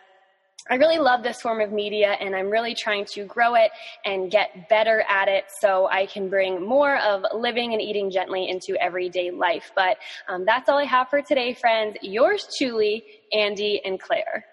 I 0.68 0.76
really 0.76 0.98
love 0.98 1.22
this 1.22 1.42
form 1.42 1.62
of 1.62 1.72
media 1.72 2.14
and 2.20 2.36
I'm 2.36 2.50
really 2.50 2.74
trying 2.74 3.06
to 3.14 3.24
grow 3.26 3.54
it 3.54 3.70
and 4.04 4.32
get 4.32 4.68
better 4.68 5.04
at 5.08 5.28
it 5.28 5.46
so 5.60 5.88
I 5.88 6.08
can 6.08 6.28
bring 6.28 6.66
more 6.66 6.98
of 6.98 7.24
living 7.36 7.74
and 7.74 7.82
eating 7.82 8.10
gently 8.10 8.50
into 8.50 8.76
everyday 8.82 9.30
life. 9.30 9.72
But 9.76 9.98
um, 10.28 10.44
that's 10.44 10.68
all 10.68 10.80
I 10.80 10.86
have 10.86 11.10
for 11.10 11.22
today, 11.22 11.54
friends. 11.54 11.98
Yours 12.02 12.48
Chewly, 12.58 13.04
Andy 13.32 13.80
and 13.86 14.00
Claire. 14.00 14.46